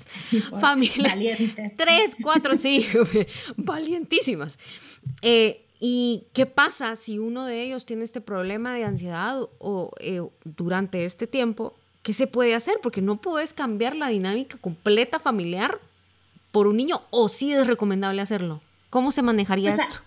Familia. 0.62 1.14
Tres, 1.76 2.16
cuatro, 2.24 2.56
sí. 2.56 2.88
valientísimas. 3.58 4.58
Eh, 5.22 5.67
¿Y 5.80 6.24
qué 6.34 6.46
pasa 6.46 6.96
si 6.96 7.20
uno 7.20 7.46
de 7.46 7.62
ellos 7.62 7.86
tiene 7.86 8.04
este 8.04 8.22
problema 8.22 8.74
de 8.74 8.84
ansiedad 8.84 9.42
o 9.60 9.92
eh, 10.00 10.22
durante 10.44 11.06
este 11.06 11.28
tiempo? 11.28 11.74
¿Qué 12.02 12.14
se 12.14 12.26
puede 12.26 12.56
hacer? 12.56 12.76
Porque 12.82 13.02
no 13.02 13.18
puedes 13.18 13.54
cambiar 13.54 13.96
la 13.96 14.08
dinámica 14.08 14.58
completa 14.60 15.20
familiar 15.20 15.80
por 16.52 16.68
un 16.68 16.78
niño 16.78 17.02
o 17.12 17.28
sí 17.30 17.54
es 17.54 17.68
recomendable 17.68 18.22
hacerlo. 18.22 18.62
¿Cómo 18.90 19.12
se 19.12 19.22
manejaría 19.22 19.76
esto? 19.76 19.98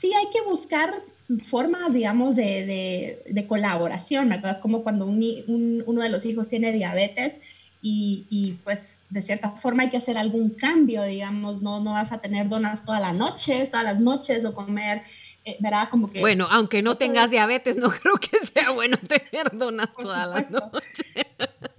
Sí 0.00 0.12
hay 0.12 0.26
que 0.30 0.42
buscar 0.42 1.02
formas, 1.46 1.92
digamos, 1.92 2.36
de, 2.36 3.22
de, 3.26 3.46
colaboración, 3.46 4.28
¿verdad? 4.28 4.60
Como 4.60 4.82
cuando 4.82 5.06
un, 5.06 5.82
uno 5.86 6.02
de 6.02 6.08
los 6.08 6.24
hijos 6.24 6.48
tiene 6.48 6.72
diabetes 6.72 7.34
y, 7.80 8.26
y, 8.30 8.52
pues 8.64 8.80
de 9.10 9.22
cierta 9.22 9.50
forma 9.52 9.84
hay 9.84 9.90
que 9.90 9.96
hacer 9.96 10.18
algún 10.18 10.50
cambio, 10.50 11.02
digamos, 11.04 11.62
no, 11.62 11.80
no 11.80 11.92
vas 11.92 12.12
a 12.12 12.18
tener 12.18 12.48
donas 12.48 12.84
todas 12.84 13.00
las 13.00 13.14
noches, 13.14 13.70
todas 13.70 13.84
las 13.84 14.00
noches 14.00 14.44
o 14.44 14.54
comer, 14.54 15.02
eh, 15.44 15.56
¿verdad? 15.60 15.88
Como 15.90 16.10
que... 16.10 16.20
Bueno, 16.20 16.46
aunque 16.50 16.82
no 16.82 16.96
tengas 16.96 17.30
diabetes, 17.30 17.76
no 17.76 17.90
creo 18.02 18.16
que 18.16 18.38
sea 18.38 18.70
bueno 18.70 18.98
tener 18.98 19.56
donas 19.56 19.88
todas 19.94 20.28
las 20.28 20.50
noches. 20.50 21.06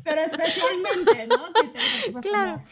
Pero 0.03 0.21
especialmente, 0.21 1.27
¿no? 1.27 2.21
claro. 2.21 2.63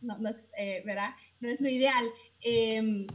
no, 0.00 0.16
no 0.18 0.30
es, 0.30 0.36
eh, 0.56 0.82
¿verdad? 0.86 1.10
No 1.40 1.48
es 1.48 1.60
lo 1.60 1.68
ideal. 1.68 2.06
Eh, 2.40 3.06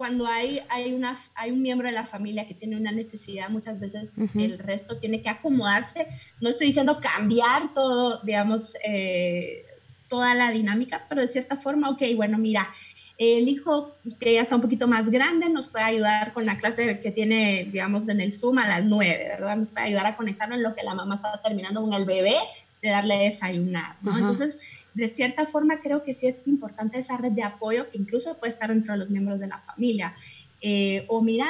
cuando 0.00 0.26
hay, 0.26 0.62
hay, 0.70 0.94
una, 0.94 1.20
hay 1.34 1.50
un 1.50 1.60
miembro 1.60 1.86
de 1.86 1.92
la 1.92 2.06
familia 2.06 2.48
que 2.48 2.54
tiene 2.54 2.74
una 2.74 2.90
necesidad, 2.90 3.50
muchas 3.50 3.78
veces 3.78 4.08
el 4.34 4.58
resto 4.58 4.96
tiene 4.96 5.20
que 5.20 5.28
acomodarse. 5.28 6.06
No 6.40 6.48
estoy 6.48 6.68
diciendo 6.68 7.00
cambiar 7.02 7.74
todo, 7.74 8.18
digamos, 8.22 8.74
eh, 8.82 9.62
toda 10.08 10.34
la 10.34 10.52
dinámica, 10.52 11.04
pero 11.06 11.20
de 11.20 11.28
cierta 11.28 11.58
forma, 11.58 11.90
ok, 11.90 12.00
bueno, 12.16 12.38
mira, 12.38 12.70
el 13.18 13.46
hijo 13.46 13.94
que 14.18 14.32
ya 14.32 14.40
está 14.40 14.56
un 14.56 14.62
poquito 14.62 14.88
más 14.88 15.10
grande 15.10 15.50
nos 15.50 15.68
puede 15.68 15.84
ayudar 15.84 16.32
con 16.32 16.46
la 16.46 16.58
clase 16.58 16.98
que 17.00 17.10
tiene, 17.10 17.68
digamos, 17.70 18.08
en 18.08 18.22
el 18.22 18.32
Zoom 18.32 18.56
a 18.56 18.66
las 18.66 18.82
9, 18.82 19.28
¿verdad? 19.38 19.58
Nos 19.58 19.68
puede 19.68 19.84
ayudar 19.84 20.06
a 20.06 20.16
conectarnos 20.16 20.56
en 20.56 20.62
lo 20.62 20.74
que 20.74 20.82
la 20.82 20.94
mamá 20.94 21.16
está 21.16 21.42
terminando 21.42 21.82
con 21.82 21.92
el 21.92 22.06
bebé, 22.06 22.36
de 22.80 22.88
darle 22.88 23.16
desayunar, 23.18 23.96
¿no? 24.00 24.16
Entonces, 24.16 24.58
de 24.94 25.08
cierta 25.08 25.46
forma 25.46 25.80
creo 25.80 26.02
que 26.02 26.14
sí 26.14 26.26
es 26.26 26.36
importante 26.46 26.98
esa 26.98 27.16
red 27.16 27.32
de 27.32 27.42
apoyo 27.42 27.88
que 27.90 27.98
incluso 27.98 28.36
puede 28.38 28.52
estar 28.52 28.70
dentro 28.70 28.92
de 28.92 28.98
los 28.98 29.10
miembros 29.10 29.40
de 29.40 29.46
la 29.46 29.58
familia. 29.58 30.14
Eh, 30.60 31.04
o 31.08 31.22
mira, 31.22 31.48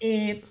eh, 0.00 0.44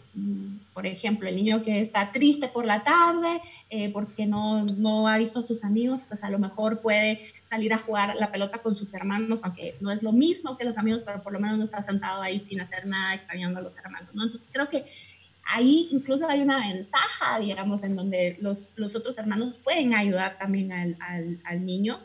por 0.74 0.86
ejemplo, 0.86 1.28
el 1.28 1.36
niño 1.36 1.64
que 1.64 1.82
está 1.82 2.12
triste 2.12 2.48
por 2.48 2.66
la 2.66 2.84
tarde 2.84 3.42
eh, 3.70 3.92
porque 3.92 4.26
no, 4.26 4.66
no 4.66 5.08
ha 5.08 5.18
visto 5.18 5.40
a 5.40 5.44
sus 5.44 5.64
amigos, 5.64 6.02
pues 6.08 6.24
a 6.24 6.30
lo 6.30 6.40
mejor 6.40 6.82
puede 6.82 7.32
salir 7.50 7.74
a 7.74 7.80
jugar 7.80 8.16
la 8.16 8.32
pelota 8.32 8.60
con 8.60 8.76
sus 8.76 8.94
hermanos, 8.94 9.42
aunque 9.44 9.76
no 9.80 9.92
es 9.92 10.02
lo 10.02 10.12
mismo 10.12 10.58
que 10.58 10.66
los 10.66 10.78
amigos, 10.78 11.04
pero 11.06 11.22
por 11.22 11.34
lo 11.34 11.40
menos 11.40 11.58
no 11.58 11.66
está 11.66 11.84
sentado 11.84 12.22
ahí 12.22 12.40
sin 12.48 12.62
hacer 12.62 12.88
nada, 12.88 13.14
extrañando 13.14 13.60
a 13.60 13.64
los 13.64 13.78
hermanos, 13.78 14.10
¿no? 14.14 14.24
Entonces 14.24 14.48
creo 14.52 14.70
que 14.70 14.86
ahí 15.46 15.88
incluso 15.92 16.28
hay 16.28 16.42
una 16.42 16.60
ventaja, 16.60 17.40
digamos, 17.40 17.84
en 17.84 17.96
donde 17.96 18.38
los, 18.42 18.70
los 18.76 18.96
otros 18.96 19.18
hermanos 19.18 19.58
pueden 19.64 19.94
ayudar 19.94 20.38
también 20.38 20.72
al, 20.72 20.98
al, 21.00 21.40
al 21.44 21.66
niño 21.66 22.00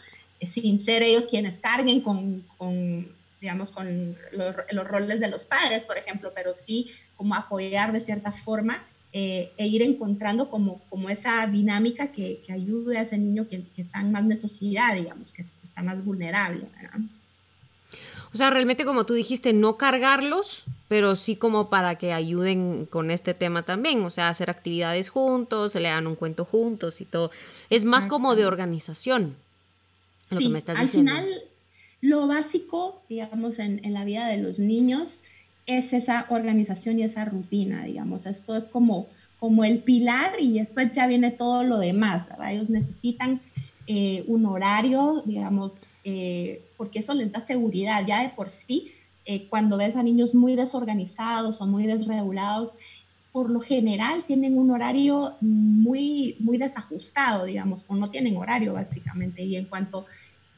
sin 0.47 0.85
ser 0.85 1.03
ellos 1.03 1.27
quienes 1.27 1.59
carguen 1.61 2.01
con, 2.01 2.45
con 2.57 3.09
digamos, 3.41 3.71
con 3.71 4.17
los, 4.33 4.55
los, 4.71 4.87
roles 4.87 5.21
de 5.21 5.29
los 5.29 5.45
padres, 5.45 5.83
por 5.83 5.99
ejemplo, 5.99 6.33
pero 6.35 6.55
sí 6.57 6.91
como 7.17 7.35
apoyar 7.35 7.93
de 7.93 8.01
cierta 8.01 8.33
forma 8.33 8.85
eh, 9.13 9.53
e 9.57 9.67
ir 9.67 9.83
encontrando 9.83 10.49
como, 10.49 10.81
como 10.89 11.11
esa 11.11 11.47
dinámica 11.47 12.13
que, 12.13 12.41
que 12.47 12.53
ayude 12.53 12.99
a 12.99 13.03
ese 13.03 13.19
niño 13.19 13.47
que, 13.49 13.63
que, 13.75 13.83
está 13.83 14.01
en 14.01 14.13
más 14.13 14.25
necesidad, 14.25 14.95
digamos, 14.95 15.33
que 15.33 15.45
está 15.65 15.83
más 15.83 16.05
vulnerable. 16.05 16.67
¿verdad? 16.81 17.01
O 18.33 18.37
sea, 18.37 18.49
realmente 18.49 18.85
como 18.85 19.05
tú 19.05 19.13
dijiste, 19.13 19.53
no 19.53 19.77
cargarlos, 19.77 20.65
pero 20.89 21.17
sí 21.17 21.37
como 21.37 21.69
para 21.69 21.97
que 21.97 22.13
ayuden 22.13 22.87
con 22.87 23.11
este 23.11 23.35
tema 23.35 23.65
también, 23.65 24.03
o 24.05 24.11
sea, 24.11 24.29
hacer 24.29 24.49
actividades 24.49 25.11
juntos, 25.11 25.73
se 25.73 25.81
le 25.81 25.89
dan 25.89 26.07
un 26.07 26.15
cuento 26.15 26.45
juntos 26.45 27.01
y 27.01 27.05
todo. 27.05 27.31
Es 27.69 27.85
más 27.85 28.07
como 28.07 28.35
de 28.35 28.47
organización 28.47 29.37
sí, 30.39 30.53
Al 30.75 30.89
final, 30.89 31.27
lo 32.01 32.27
básico, 32.27 33.03
digamos, 33.09 33.59
en, 33.59 33.81
la 33.93 34.05
vida 34.05 34.27
de 34.27 34.39
los 34.39 34.59
niños 34.59 35.19
es 35.67 35.93
esa 35.93 36.27
organización 36.31 36.99
y 36.99 37.05
esa 37.05 37.25
rutina, 37.25 37.85
digamos. 37.85 38.27
Esto 38.27 38.57
es 38.57 38.67
como, 38.67 39.07
como 39.39 39.65
el 39.65 39.79
pilar 39.79 40.35
y 40.41 40.59
después 40.59 40.93
ya 40.93 41.07
viene 41.07 41.31
todo 41.31 41.63
lo 41.63 41.79
demás, 41.79 42.29
¿verdad? 42.29 42.53
Ellos 42.53 42.71
necesitan 42.71 43.41
eh, 43.87 44.25
un 44.27 44.47
horario, 44.47 45.23
digamos, 45.25 45.75
eh, 46.05 46.63
porque 46.77 46.99
eso 46.99 47.15
les 47.15 47.31
da 47.31 47.47
seguridad. 47.47 48.05
Ya 48.07 48.23
de 48.23 48.31
por 48.31 48.49
sí, 48.49 48.93
eh, 49.25 49.47
cuando 49.49 49.77
ves 49.77 49.95
a 49.95 50.03
niños 50.03 50.35
muy 50.35 50.57
desorganizados 50.57 51.61
o 51.61 51.67
muy 51.67 51.87
desregulados, 51.87 52.77
por 53.31 53.49
lo 53.49 53.61
general 53.61 54.25
tienen 54.27 54.59
un 54.59 54.71
horario 54.71 55.35
muy, 55.41 56.37
muy 56.41 56.59
desajustado, 56.59 57.47
digamos, 57.47 57.83
o 57.89 57.95
no 57.95 58.11
tienen 58.11 58.37
horario 58.37 58.75
básicamente. 58.75 59.43
Y 59.43 59.57
en 59.57 59.65
cuanto 59.65 60.07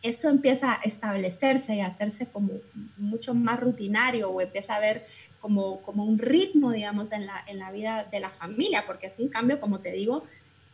esto 0.04 0.28
empieza 0.28 0.74
a 0.74 0.80
establecerse 0.84 1.76
y 1.76 1.80
a 1.80 1.86
hacerse 1.86 2.26
como 2.26 2.50
mucho 2.98 3.34
más 3.34 3.58
rutinario 3.58 4.28
o 4.28 4.40
empieza 4.42 4.76
a 4.76 4.80
ver 4.80 5.06
como, 5.40 5.80
como 5.80 6.04
un 6.04 6.18
ritmo, 6.18 6.72
digamos, 6.72 7.10
en 7.10 7.26
la, 7.26 7.42
en 7.46 7.58
la 7.58 7.72
vida 7.72 8.06
de 8.12 8.20
la 8.20 8.28
familia, 8.28 8.84
porque 8.86 9.06
es 9.06 9.14
un 9.18 9.28
cambio, 9.28 9.60
como 9.60 9.80
te 9.80 9.92
digo, 9.92 10.24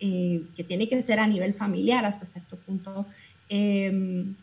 eh, 0.01 0.43
que 0.57 0.65
tiene 0.65 0.89
que 0.89 1.01
ser 1.03 1.21
a 1.21 1.29
nivel 1.29 1.55
familiar 1.55 2.05
hasta 2.05 2.27
cierto 2.27 2.57
punto. 2.57 3.07
Em, 3.49 4.35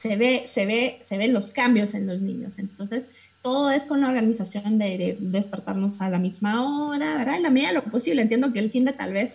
se, 0.00 0.16
ve, 0.16 0.48
se, 0.52 0.64
ve, 0.64 1.02
se 1.08 1.18
ven 1.18 1.32
los 1.32 1.50
cambios 1.50 1.92
en 1.94 2.06
los 2.06 2.20
niños. 2.20 2.56
Entonces, 2.58 3.04
todo 3.42 3.70
es 3.70 3.82
con 3.82 4.00
la 4.00 4.08
organización 4.08 4.78
de, 4.78 5.16
despertarnos 5.18 6.00
a 6.00 6.08
la 6.08 6.20
misma 6.20 6.86
hora, 6.86 7.16
¿verdad? 7.16 7.36
En 7.36 7.42
la 7.42 7.50
medida 7.50 7.68
de 7.68 7.74
lo 7.74 7.84
posible. 7.84 8.22
Entiendo 8.22 8.52
que 8.52 8.60
el 8.60 8.70
fin 8.70 8.84
de 8.84 8.92
tal 8.92 9.12
vez 9.12 9.34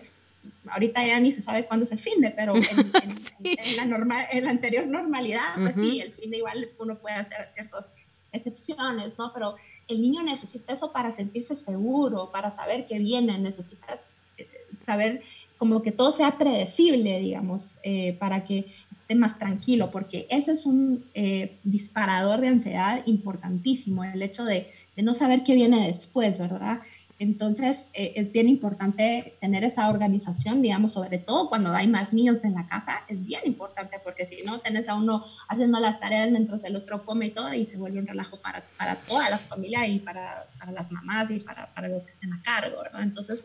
ahorita 0.70 1.06
ya 1.06 1.20
ni 1.20 1.32
se 1.32 1.42
sabe 1.42 1.66
cuándo 1.66 1.84
es 1.84 1.92
el 1.92 1.98
fin 1.98 2.20
de, 2.20 2.30
pero 2.30 2.54
en, 2.56 2.62
la, 3.76 3.84
normal, 3.84 4.26
en 4.30 4.44
la 4.44 4.50
anterior 4.50 4.86
normalidad, 4.86 5.54
pues 5.56 5.74
sí, 5.76 6.00
el 6.00 6.12
fin 6.12 6.30
de 6.30 6.38
igual 6.38 6.68
uno 6.78 6.96
puede 6.96 7.16
hacer 7.16 7.50
ciertas 7.54 7.86
excepciones, 8.32 9.12
¿no? 9.18 9.32
Pero 9.32 9.56
el 9.88 10.02
niño 10.02 10.22
necesita 10.22 10.72
eso 10.74 10.92
para 10.92 11.12
sentirse 11.12 11.54
seguro, 11.54 12.30
para 12.32 12.54
saber 12.56 12.86
que 12.86 12.98
viene, 12.98 13.38
necesita 13.38 14.00
eh, 14.38 14.48
saber 14.84 15.22
como 15.58 15.82
que 15.82 15.92
todo 15.92 16.12
sea 16.12 16.36
predecible, 16.36 17.20
digamos, 17.20 17.78
eh, 17.82 18.16
para 18.18 18.44
que 18.44 18.66
esté 18.90 19.14
más 19.14 19.38
tranquilo, 19.38 19.90
porque 19.90 20.26
ese 20.30 20.52
es 20.52 20.66
un 20.66 21.04
eh, 21.14 21.56
disparador 21.62 22.40
de 22.40 22.48
ansiedad 22.48 23.02
importantísimo, 23.06 24.02
el 24.02 24.22
hecho 24.22 24.44
de, 24.44 24.70
de 24.96 25.02
no 25.02 25.14
saber 25.14 25.44
qué 25.44 25.54
viene 25.54 25.86
después, 25.86 26.38
¿verdad? 26.38 26.80
Entonces, 27.20 27.90
eh, 27.94 28.14
es 28.16 28.32
bien 28.32 28.48
importante 28.48 29.34
tener 29.40 29.62
esa 29.62 29.88
organización, 29.88 30.62
digamos, 30.62 30.92
sobre 30.92 31.18
todo 31.18 31.48
cuando 31.48 31.72
hay 31.72 31.86
más 31.86 32.12
niños 32.12 32.42
en 32.42 32.54
la 32.54 32.66
casa, 32.66 33.02
es 33.08 33.24
bien 33.24 33.42
importante 33.44 33.98
porque 34.02 34.26
si 34.26 34.42
no, 34.42 34.58
tenés 34.58 34.88
a 34.88 34.96
uno 34.96 35.24
haciendo 35.48 35.78
las 35.78 36.00
tareas 36.00 36.30
mientras 36.30 36.64
el 36.64 36.74
otro 36.74 37.04
come 37.04 37.26
y 37.26 37.30
todo 37.30 37.54
y 37.54 37.66
se 37.66 37.76
vuelve 37.76 38.00
un 38.00 38.06
relajo 38.08 38.40
para, 38.40 38.64
para 38.76 38.96
toda 38.96 39.30
la 39.30 39.38
familia 39.38 39.86
y 39.86 40.00
para, 40.00 40.46
para 40.58 40.72
las 40.72 40.90
mamás 40.90 41.30
y 41.30 41.38
para, 41.38 41.72
para, 41.72 41.88
los 41.88 42.02
que 42.02 42.12
estén 42.12 42.32
a 42.32 42.42
cargo, 42.42 42.82
¿verdad? 42.82 43.02
Entonces, 43.02 43.44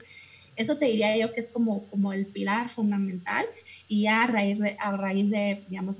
eso 0.56 0.78
te 0.78 0.86
diría 0.86 1.16
yo 1.16 1.32
que 1.32 1.42
es 1.42 1.50
como, 1.50 1.86
como 1.88 2.12
el 2.12 2.26
pilar 2.26 2.70
fundamental 2.70 3.46
y 3.88 4.04
ya 4.04 4.24
a 4.24 4.28
raíz 4.28 4.58
de, 4.60 4.78
a 4.80 4.98
raíz 4.98 5.30
de 5.30 5.64
digamos, 5.70 5.98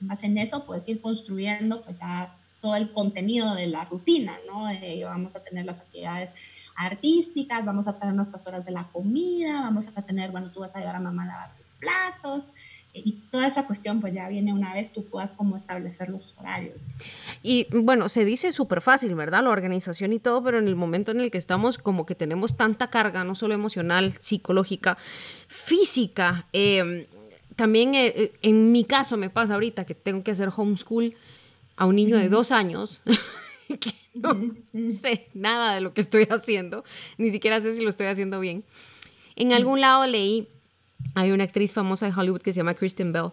más 0.00 0.22
en 0.24 0.38
eso, 0.38 0.64
puedes 0.64 0.88
ir 0.88 1.02
construyendo 1.02 1.82
pues 1.82 1.98
ya 1.98 2.34
todo 2.62 2.76
el 2.76 2.90
contenido 2.90 3.54
de 3.54 3.66
la 3.66 3.84
rutina, 3.84 4.38
¿no? 4.46 4.68
vamos 5.04 5.36
a 5.36 5.44
tener 5.44 5.66
las 5.66 5.78
actividades 5.78 6.32
artísticas, 6.76 7.64
vamos 7.64 7.86
a 7.86 7.98
tener 7.98 8.14
nuestras 8.14 8.46
horas 8.46 8.64
de 8.64 8.72
la 8.72 8.88
comida, 8.92 9.60
vamos 9.60 9.88
a 9.94 10.02
tener, 10.02 10.30
bueno, 10.30 10.50
tú 10.50 10.60
vas 10.60 10.74
a 10.74 10.78
ayudar 10.78 10.96
a 10.96 11.00
mamá 11.00 11.24
a 11.24 11.26
lavar 11.26 11.50
tus 11.56 11.72
platos, 11.74 12.44
eh, 12.94 13.02
y 13.04 13.12
toda 13.30 13.46
esa 13.46 13.66
cuestión 13.66 14.00
pues 14.00 14.12
ya 14.12 14.28
viene 14.28 14.52
una 14.52 14.74
vez 14.74 14.92
tú 14.92 15.04
puedas 15.04 15.32
como 15.32 15.56
establecer 15.56 16.08
los 16.08 16.34
horarios. 16.38 16.76
Y 17.42 17.66
bueno, 17.72 18.08
se 18.08 18.24
dice 18.24 18.52
súper 18.52 18.80
fácil, 18.80 19.14
¿verdad? 19.14 19.42
La 19.44 19.50
organización 19.50 20.12
y 20.12 20.18
todo, 20.18 20.42
pero 20.42 20.58
en 20.58 20.68
el 20.68 20.76
momento 20.76 21.10
en 21.10 21.20
el 21.20 21.30
que 21.30 21.38
estamos 21.38 21.78
como 21.78 22.06
que 22.06 22.14
tenemos 22.14 22.56
tanta 22.56 22.90
carga, 22.90 23.24
no 23.24 23.34
solo 23.34 23.54
emocional, 23.54 24.12
psicológica, 24.12 24.96
física, 25.48 26.46
em, 26.52 27.06
también 27.56 27.94
eh, 27.94 28.12
eh, 28.16 28.32
en 28.42 28.72
mi 28.72 28.84
caso 28.84 29.16
me 29.16 29.30
pasa 29.30 29.54
ahorita 29.54 29.84
que 29.84 29.94
tengo 29.94 30.22
que 30.22 30.30
hacer 30.30 30.50
homeschool 30.54 31.14
a 31.76 31.86
un 31.86 31.96
niño 31.96 32.16
de 32.16 32.28
dos 32.28 32.52
años. 32.52 33.02
que 33.80 34.01
no 34.72 34.90
sé 34.90 35.28
nada 35.34 35.74
de 35.74 35.80
lo 35.80 35.94
que 35.94 36.00
estoy 36.00 36.26
haciendo, 36.30 36.84
ni 37.18 37.30
siquiera 37.30 37.60
sé 37.60 37.74
si 37.74 37.82
lo 37.82 37.88
estoy 37.88 38.06
haciendo 38.06 38.40
bien. 38.40 38.64
En 39.36 39.52
algún 39.52 39.80
lado 39.80 40.06
leí, 40.06 40.48
hay 41.14 41.32
una 41.32 41.44
actriz 41.44 41.72
famosa 41.72 42.06
de 42.06 42.12
Hollywood 42.12 42.42
que 42.42 42.52
se 42.52 42.58
llama 42.58 42.74
Kristen 42.74 43.12
Bell, 43.12 43.30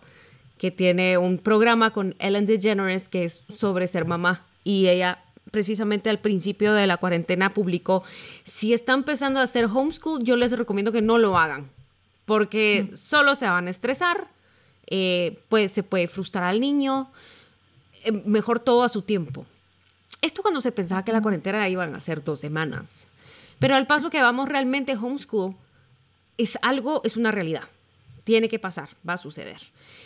que 0.58 0.72
tiene 0.72 1.18
un 1.18 1.38
programa 1.38 1.92
con 1.92 2.16
Ellen 2.20 2.46
DeGeneres 2.46 3.10
que 3.10 3.26
es 3.26 3.44
sobre 3.56 3.88
ser 3.88 4.06
mamá 4.06 4.46
y 4.64 4.88
ella 4.88 5.20
precisamente 5.52 6.10
al 6.10 6.20
principio 6.20 6.74
de 6.74 6.88
la 6.88 6.98
cuarentena 6.98 7.54
publicó, 7.54 8.04
si 8.44 8.74
están 8.74 9.00
empezando 9.00 9.40
a 9.40 9.44
hacer 9.44 9.66
homeschool, 9.66 10.24
yo 10.24 10.36
les 10.36 10.52
recomiendo 10.52 10.92
que 10.92 11.02
no 11.02 11.18
lo 11.18 11.38
hagan, 11.38 11.70
porque 12.26 12.90
mm. 12.92 12.96
solo 12.96 13.36
se 13.36 13.46
van 13.46 13.68
a 13.68 13.72
estresar, 13.72 14.28
eh, 14.88 15.40
pues 15.50 15.72
se 15.72 15.82
puede 15.82 16.08
frustrar 16.08 16.44
al 16.44 16.60
niño, 16.60 17.12
eh, 18.04 18.12
mejor 18.12 18.60
todo 18.60 18.84
a 18.84 18.90
su 18.90 19.02
tiempo. 19.02 19.46
Esto 20.22 20.42
cuando 20.42 20.62
se 20.62 20.72
pensaba 20.72 21.06
que 21.06 21.14
la 21.14 21.22
cuarentena 21.22 21.68
iban 21.70 21.96
a 21.96 22.00
ser 22.00 22.24
dos 22.24 22.40
semanas, 22.40 23.08
pero 23.60 23.76
al 23.76 23.88
paso 23.88 24.10
que 24.10 24.22
vamos 24.22 24.50
realmente 24.50 24.96
homeschool, 24.96 25.56
es 26.38 26.58
algo, 26.62 27.02
es 27.04 27.18
una 27.18 27.32
realidad. 27.32 27.64
Tiene 28.24 28.48
que 28.48 28.60
pasar, 28.60 28.90
va 29.08 29.14
a 29.14 29.18
suceder. 29.18 29.60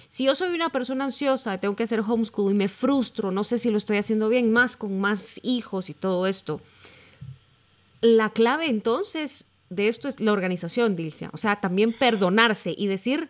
Si 0.09 0.25
yo 0.25 0.35
soy 0.35 0.53
una 0.53 0.69
persona 0.69 1.05
ansiosa, 1.05 1.57
tengo 1.57 1.75
que 1.75 1.83
hacer 1.83 1.99
homeschool 1.99 2.51
y 2.51 2.55
me 2.55 2.67
frustro, 2.67 3.31
no 3.31 3.43
sé 3.43 3.57
si 3.57 3.71
lo 3.71 3.77
estoy 3.77 3.97
haciendo 3.97 4.29
bien, 4.29 4.51
más 4.51 4.77
con 4.77 4.99
más 4.99 5.39
hijos 5.43 5.89
y 5.89 5.93
todo 5.93 6.27
esto. 6.27 6.61
La 8.01 8.29
clave 8.29 8.67
entonces 8.67 9.47
de 9.69 9.87
esto 9.87 10.07
es 10.07 10.19
la 10.19 10.31
organización, 10.31 10.95
Dilcia. 10.95 11.29
O 11.33 11.37
sea, 11.37 11.55
también 11.57 11.93
perdonarse 11.93 12.73
y 12.77 12.87
decir, 12.87 13.29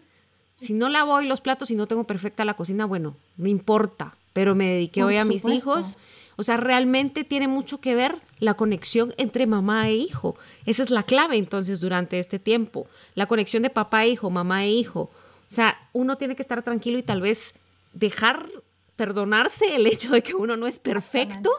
si 0.56 0.74
no 0.74 0.90
lavo 0.90 1.14
hoy 1.14 1.28
los 1.28 1.42
platos 1.42 1.72
y 1.72 1.76
no 1.76 1.88
tengo 1.88 2.04
perfecta 2.06 2.46
la 2.46 2.56
cocina, 2.56 2.86
bueno, 2.86 3.16
no 3.38 3.48
importa, 3.48 4.16
pero 4.34 4.56
me 4.56 4.68
dediqué 4.68 5.04
hoy 5.04 5.18
a 5.18 5.26
mis 5.26 5.46
hijos 5.46 5.98
o 6.36 6.44
sea, 6.44 6.58
realmente 6.58 7.24
tiene 7.24 7.48
mucho 7.48 7.80
que 7.80 7.96
ver 7.96 8.16
la 8.40 8.56
conexión 8.56 9.14
entre 9.18 9.46
mamá 9.46 9.90
e 9.90 9.96
hijo. 9.96 10.36
Esa 10.66 10.84
es 10.84 10.90
la 10.90 11.04
clave 11.04 11.38
entonces 11.38 11.80
durante 11.80 12.20
este 12.20 12.40
tiempo. 12.40 12.88
La 13.16 13.28
conexión 13.28 13.64
de 13.64 13.70
papá 13.70 14.06
e 14.06 14.10
hijo, 14.10 14.30
mamá 14.30 14.64
e 14.66 14.72
hijo. 14.72 15.02
O 15.02 15.56
sea, 15.56 15.78
uno 15.94 16.18
tiene 16.18 16.36
que 16.36 16.42
estar 16.42 16.64
tranquilo 16.64 16.98
y 16.98 17.04
tal 17.04 17.22
vez 17.22 17.56
dejar 17.94 18.50
perdonarse 18.96 19.76
el 19.76 19.86
hecho 19.88 20.12
de 20.12 20.24
que 20.24 20.36
uno 20.36 20.58
no 20.58 20.68
es 20.68 20.80
perfecto 20.80 21.52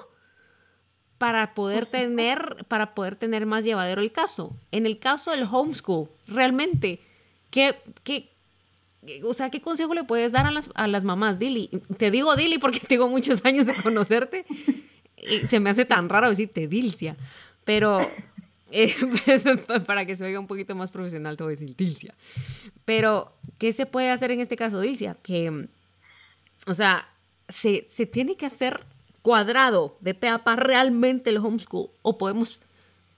para 1.18 1.54
poder 1.54 1.87
tener 1.87 2.66
para 2.68 2.94
poder 2.94 3.16
tener 3.16 3.46
más 3.46 3.64
llevadero 3.64 4.02
el 4.02 4.12
caso. 4.12 4.56
En 4.72 4.84
el 4.87 4.98
caso 4.98 5.30
del 5.30 5.44
homeschool, 5.50 6.08
realmente 6.26 7.00
qué 7.50 7.76
qué 8.02 8.33
o 9.24 9.34
sea, 9.34 9.50
¿qué 9.50 9.60
consejo 9.60 9.94
le 9.94 10.04
puedes 10.04 10.32
dar 10.32 10.46
a 10.46 10.50
las, 10.50 10.70
a 10.74 10.86
las 10.86 11.04
mamás, 11.04 11.38
Dili? 11.38 11.68
Te 11.98 12.10
digo 12.10 12.36
Dili 12.36 12.58
porque 12.58 12.80
tengo 12.88 13.08
muchos 13.08 13.44
años 13.44 13.66
de 13.66 13.74
conocerte 13.74 14.44
y 15.16 15.46
se 15.46 15.60
me 15.60 15.70
hace 15.70 15.84
tan 15.84 16.08
raro 16.08 16.28
decirte 16.28 16.68
Dilcia, 16.68 17.16
pero 17.64 18.10
eh, 18.70 18.94
para 19.86 20.06
que 20.06 20.16
se 20.16 20.24
oiga 20.24 20.40
un 20.40 20.46
poquito 20.46 20.74
más 20.74 20.90
profesional 20.90 21.36
te 21.36 21.44
voy 21.44 21.52
a 21.52 21.56
decir 21.56 21.76
Dilcia. 21.76 22.14
Pero, 22.84 23.32
¿qué 23.58 23.72
se 23.72 23.86
puede 23.86 24.10
hacer 24.10 24.30
en 24.30 24.40
este 24.40 24.56
caso, 24.56 24.80
Dilcia? 24.80 25.16
Que, 25.22 25.68
o 26.66 26.74
sea, 26.74 27.08
se, 27.48 27.86
se 27.90 28.06
tiene 28.06 28.36
que 28.36 28.46
hacer 28.46 28.84
cuadrado 29.22 29.96
de 30.00 30.12
pe 30.12 30.28
a 30.28 30.44
pa 30.44 30.56
realmente 30.56 31.30
el 31.30 31.38
homeschool 31.38 31.88
o 32.02 32.18
podemos, 32.18 32.58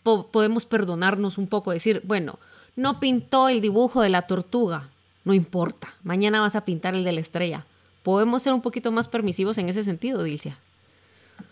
podemos 0.05 0.65
perdonarnos 0.65 1.37
un 1.37 1.49
poco, 1.49 1.73
decir, 1.73 2.01
bueno, 2.05 2.39
no 2.77 3.01
pintó 3.01 3.49
el 3.49 3.61
dibujo 3.61 4.03
de 4.03 4.11
la 4.11 4.23
tortuga, 4.23 4.91
no 5.27 5.35
importa, 5.35 5.89
mañana 6.05 6.41
vas 6.41 6.55
a 6.55 6.65
pintar 6.65 6.95
el 6.95 7.03
de 7.03 7.11
la 7.11 7.21
estrella. 7.21 7.67
¿Podemos 8.05 8.45
ser 8.45 8.53
un 8.53 8.63
poquito 8.63 8.93
más 8.93 9.09
permisivos 9.09 9.59
en 9.59 9.69
ese 9.69 9.83
sentido, 9.83 10.23
Dilcia? 10.23 10.57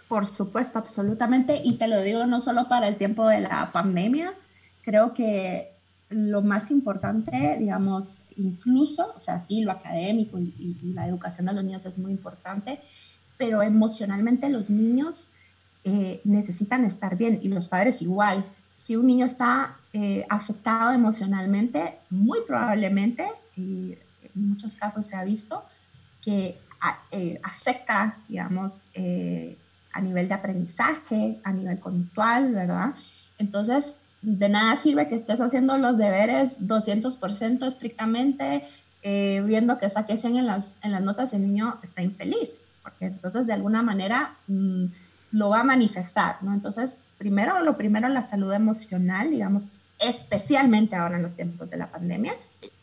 Por 0.07 0.29
supuesto, 0.29 0.79
absolutamente. 0.79 1.61
Y 1.65 1.75
te 1.75 1.89
lo 1.89 2.01
digo 2.01 2.25
no 2.25 2.41
solo 2.41 2.69
para 2.69 2.87
el 2.87 2.95
tiempo 2.95 3.27
de 3.27 3.41
la 3.41 3.73
pandemia, 3.73 4.33
creo 4.85 5.13
que 5.13 5.73
lo 6.09 6.41
más 6.41 6.71
importante, 6.71 7.57
digamos, 7.59 8.19
incluso, 8.37 9.13
o 9.17 9.19
sea, 9.19 9.41
sí, 9.41 9.63
lo 9.63 9.73
académico 9.73 10.39
y, 10.39 10.79
la 10.95 11.09
educación 11.09 11.47
de 11.47 11.55
los 11.55 11.65
niños 11.65 11.85
es 11.85 11.99
muy 11.99 12.13
importante, 12.13 12.79
pero 13.39 13.61
emocionalmente 13.61 14.49
los 14.51 14.71
niños 14.71 15.31
eh, 15.83 16.21
necesitan 16.23 16.85
estar 16.85 17.17
bien 17.17 17.41
y 17.43 17.49
los 17.49 17.69
padres 17.69 18.01
igual. 18.03 18.45
Si 18.77 18.95
un 18.95 19.09
niño 19.09 19.27
está 19.27 19.79
eh, 19.93 20.25
afectado 20.29 20.93
emocionalmente, 20.93 21.99
muy 22.09 22.39
probablemente 22.47 23.27
y 23.57 23.97
en 24.23 24.49
muchos 24.49 24.75
casos 24.77 25.07
se 25.07 25.17
ha 25.17 25.25
visto 25.25 25.65
que 26.23 26.59
eh, 27.11 27.41
afecta, 27.43 28.17
digamos, 28.29 28.73
eh, 28.95 29.57
a 29.93 30.01
nivel 30.01 30.29
de 30.29 30.35
aprendizaje, 30.35 31.39
a 31.45 31.53
nivel 31.53 31.79
conductual, 31.79 32.53
¿verdad? 32.53 32.95
Entonces, 33.39 33.95
de 34.23 34.49
nada 34.49 34.77
sirve 34.77 35.09
que 35.09 35.15
estés 35.15 35.41
haciendo 35.41 35.79
los 35.79 35.97
deberes 35.97 36.59
200% 36.59 37.67
estrictamente, 37.67 38.65
eh, 39.03 39.43
viendo 39.47 39.79
que 39.79 39.91
saques 39.91 40.25
en 40.25 40.47
las, 40.47 40.75
en 40.83 40.93
las 40.93 41.03
notas, 41.03 41.33
el 41.33 41.43
niño 41.43 41.79
está 41.83 42.03
infeliz, 42.03 42.51
porque 42.83 43.07
entonces 43.07 43.47
de 43.47 43.53
alguna 43.53 43.83
manera 43.83 44.35
mm, 44.49 44.87
lo 45.33 45.51
va 45.51 45.61
a 45.61 45.65
manifestar, 45.65 46.43
¿no? 46.43 46.55
Entonces, 46.55 46.93
primero, 47.19 47.61
lo 47.61 47.77
primero, 47.77 48.09
la 48.09 48.29
salud 48.29 48.53
emocional, 48.53 49.31
digamos, 49.31 49.65
especialmente 49.99 50.97
ahora 50.97 51.17
en 51.17 51.23
los 51.23 51.35
tiempos 51.35 51.71
de 51.71 51.77
la 51.77 51.91
pandemia, 51.91 52.35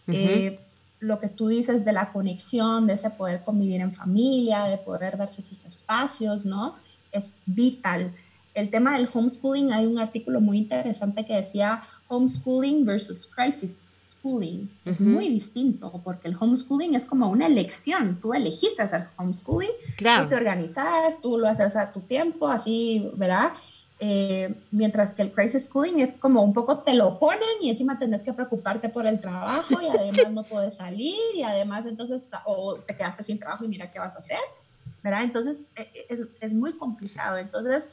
eh, 0.08 0.60
lo 1.00 1.20
que 1.20 1.30
tú 1.30 1.48
dices 1.48 1.84
de 1.84 1.94
la 1.94 2.12
conexión, 2.12 2.88
de 2.88 2.94
ese 2.94 3.10
poder 3.10 3.42
convivir 3.44 3.82
en 3.82 3.94
familia, 3.94 4.66
de 4.66 4.78
poder 4.78 5.18
darse 5.18 5.42
sus 5.42 5.66
espacios, 5.66 6.46
¿no? 6.46 6.76
Es 7.12 7.26
vital. 7.46 8.14
El 8.54 8.70
tema 8.70 8.98
del 8.98 9.10
homeschooling, 9.12 9.72
hay 9.74 9.86
un 9.86 9.98
artículo 9.98 10.42
muy 10.42 10.60
interesante 10.60 11.26
que 11.26 11.36
decía 11.36 11.84
homeschooling 12.08 12.86
versus 12.86 13.28
crisis 13.28 13.96
schooling. 14.22 14.70
Es 14.86 15.00
muy 15.00 15.30
distinto 15.30 15.92
porque 16.04 16.28
el 16.28 16.38
homeschooling 16.40 16.96
es 16.96 17.06
como 17.06 17.30
una 17.30 17.48
elección. 17.48 18.20
Tú 18.22 18.34
elegiste 18.34 18.82
hacer 18.82 19.08
homeschooling, 19.18 19.72
tú 19.98 20.30
te 20.30 20.36
organizas, 20.36 21.20
tú 21.22 21.38
lo 21.38 21.48
haces 21.48 21.76
a 21.76 21.92
tu 21.92 22.02
tiempo, 22.02 22.48
así, 22.48 23.10
¿verdad? 23.16 23.54
Eh, 24.04 24.56
mientras 24.72 25.14
que 25.14 25.22
el 25.22 25.32
crisis 25.32 25.66
schooling 25.66 26.00
es 26.00 26.14
como 26.14 26.42
un 26.42 26.56
poco 26.56 26.80
te 26.80 26.96
lo 26.96 27.20
ponen 27.20 27.62
y 27.62 27.70
encima 27.70 28.00
tenés 28.00 28.24
que 28.24 28.34
preocuparte 28.34 28.90
por 28.90 29.06
el 29.06 29.22
trabajo 29.22 29.80
y 29.80 29.90
además 29.90 30.32
no 30.32 30.42
puedes 30.42 30.74
salir 30.74 31.20
y 31.36 31.44
además 31.44 31.86
entonces 31.86 32.24
o 32.46 32.78
te 32.78 32.98
quedaste 32.98 33.24
sin 33.24 33.38
trabajo 33.38 33.64
y 33.64 33.68
mira 33.68 33.92
qué 33.92 34.00
vas 34.00 34.16
a 34.16 34.18
hacer, 34.18 34.40
¿verdad? 35.04 35.22
Entonces 35.22 35.60
e, 35.76 35.84
e, 35.84 36.06
es, 36.10 36.22
es 36.40 36.52
muy 36.52 36.74
complicado. 36.74 37.38
Entonces 37.38 37.90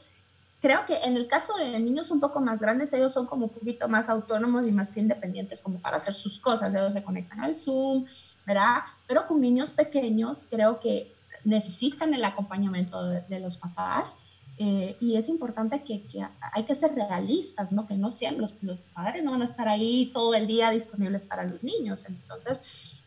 creo 0.59 0.83
que 0.87 0.97
en 0.97 1.15
el 1.15 1.27
caso 1.27 1.55
de 1.57 1.79
niños 1.79 2.09
un 2.09 2.19
poco 2.19 2.41
más 2.41 2.59
grandes, 2.59 2.91
ellos 2.91 3.13
son 3.13 3.27
como 3.27 3.45
un 3.45 3.51
poquito 3.51 3.87
más 3.87 4.09
autónomos 4.09 4.67
y 4.67 4.71
más 4.71 4.97
independientes 4.97 5.61
como 5.61 5.77
para 5.77 5.97
hacer 5.97 6.15
sus 6.15 6.39
cosas, 6.39 6.73
ellos 6.73 6.91
se 6.91 7.03
conectan 7.03 7.41
al 7.41 7.55
Zoom, 7.55 8.07
¿verdad? 8.47 8.79
Pero 9.05 9.27
con 9.27 9.39
niños 9.39 9.73
pequeños 9.73 10.47
creo 10.49 10.79
que 10.79 11.13
necesitan 11.43 12.15
el 12.15 12.25
acompañamiento 12.25 12.99
de 13.03 13.39
los 13.39 13.57
papás 13.57 14.15
eh, 14.61 14.97
y 14.99 15.15
es 15.15 15.29
importante 15.29 15.83
que, 15.83 16.03
que, 16.03 16.21
hay 16.51 16.63
que 16.65 16.75
ser 16.75 16.93
realistas, 16.93 17.71
¿no? 17.71 17.87
Que 17.87 17.95
no 17.95 18.11
siempre 18.11 18.41
los, 18.41 18.53
los, 18.61 18.79
padres 18.93 19.23
no 19.23 19.31
van 19.31 19.41
a 19.41 19.45
estar 19.45 19.69
ahí 19.69 20.11
todo 20.13 20.35
el 20.35 20.47
día 20.47 20.69
disponibles 20.69 21.23
para 21.23 21.45
los 21.45 21.63
niños. 21.63 22.03
Entonces, 22.05 22.59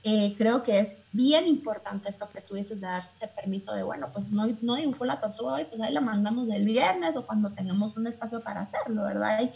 eh, 0.03 0.35
creo 0.39 0.63
que 0.63 0.81
es 0.81 0.97
bien 1.13 1.47
importante 1.47 2.09
esto 2.09 2.31
que 2.31 2.41
tú 2.41 2.55
dices 2.55 2.81
de 2.81 2.87
darse 2.87 3.29
permiso 3.37 3.75
de, 3.75 3.83
bueno, 3.83 4.09
pues 4.15 4.33
no, 4.33 4.47
no 4.63 4.77
dibujó 4.77 5.05
la 5.05 5.21
tortuga 5.21 5.53
hoy, 5.53 5.67
pues 5.67 5.79
ahí 5.83 5.93
la 5.93 6.01
mandamos 6.01 6.49
el 6.49 6.65
viernes 6.65 7.17
o 7.17 7.27
cuando 7.27 7.53
tengamos 7.53 7.99
un 7.99 8.07
espacio 8.07 8.41
para 8.41 8.63
hacerlo, 8.63 9.05
¿verdad? 9.05 9.51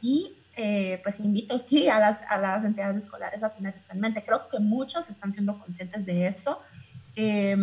Y 0.00 0.32
eh, 0.56 1.00
pues 1.02 1.18
invito 1.18 1.58
sí, 1.68 1.88
a, 1.88 1.98
las, 1.98 2.18
a 2.28 2.38
las 2.38 2.64
entidades 2.64 3.02
escolares 3.02 3.42
a 3.42 3.50
tener 3.50 3.74
esto 3.74 3.92
en 3.92 4.00
mente. 4.00 4.22
Creo 4.24 4.48
que 4.48 4.60
muchos 4.60 5.10
están 5.10 5.32
siendo 5.32 5.58
conscientes 5.58 6.06
de 6.06 6.28
eso 6.28 6.60
eh, 7.22 7.54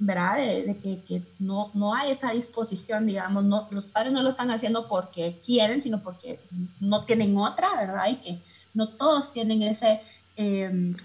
¿verdad? 0.00 0.38
De, 0.38 0.76
que, 1.06 1.22
no, 1.38 1.70
no, 1.72 1.94
hay 1.94 2.10
esa 2.10 2.32
disposición, 2.32 3.06
digamos, 3.06 3.44
no, 3.44 3.68
los 3.70 3.86
padres 3.86 4.12
no 4.12 4.24
lo 4.24 4.30
están 4.30 4.50
haciendo 4.50 4.88
porque 4.88 5.38
quieren, 5.44 5.80
sino 5.80 6.02
porque 6.02 6.40
no 6.80 7.04
tienen 7.04 7.36
otra, 7.36 7.68
¿verdad? 7.76 8.08
Y 8.10 8.16
que 8.16 8.42
no 8.74 8.88
todos 8.88 9.32
tienen 9.32 9.62
ese, 9.62 10.00
em, 10.34 10.96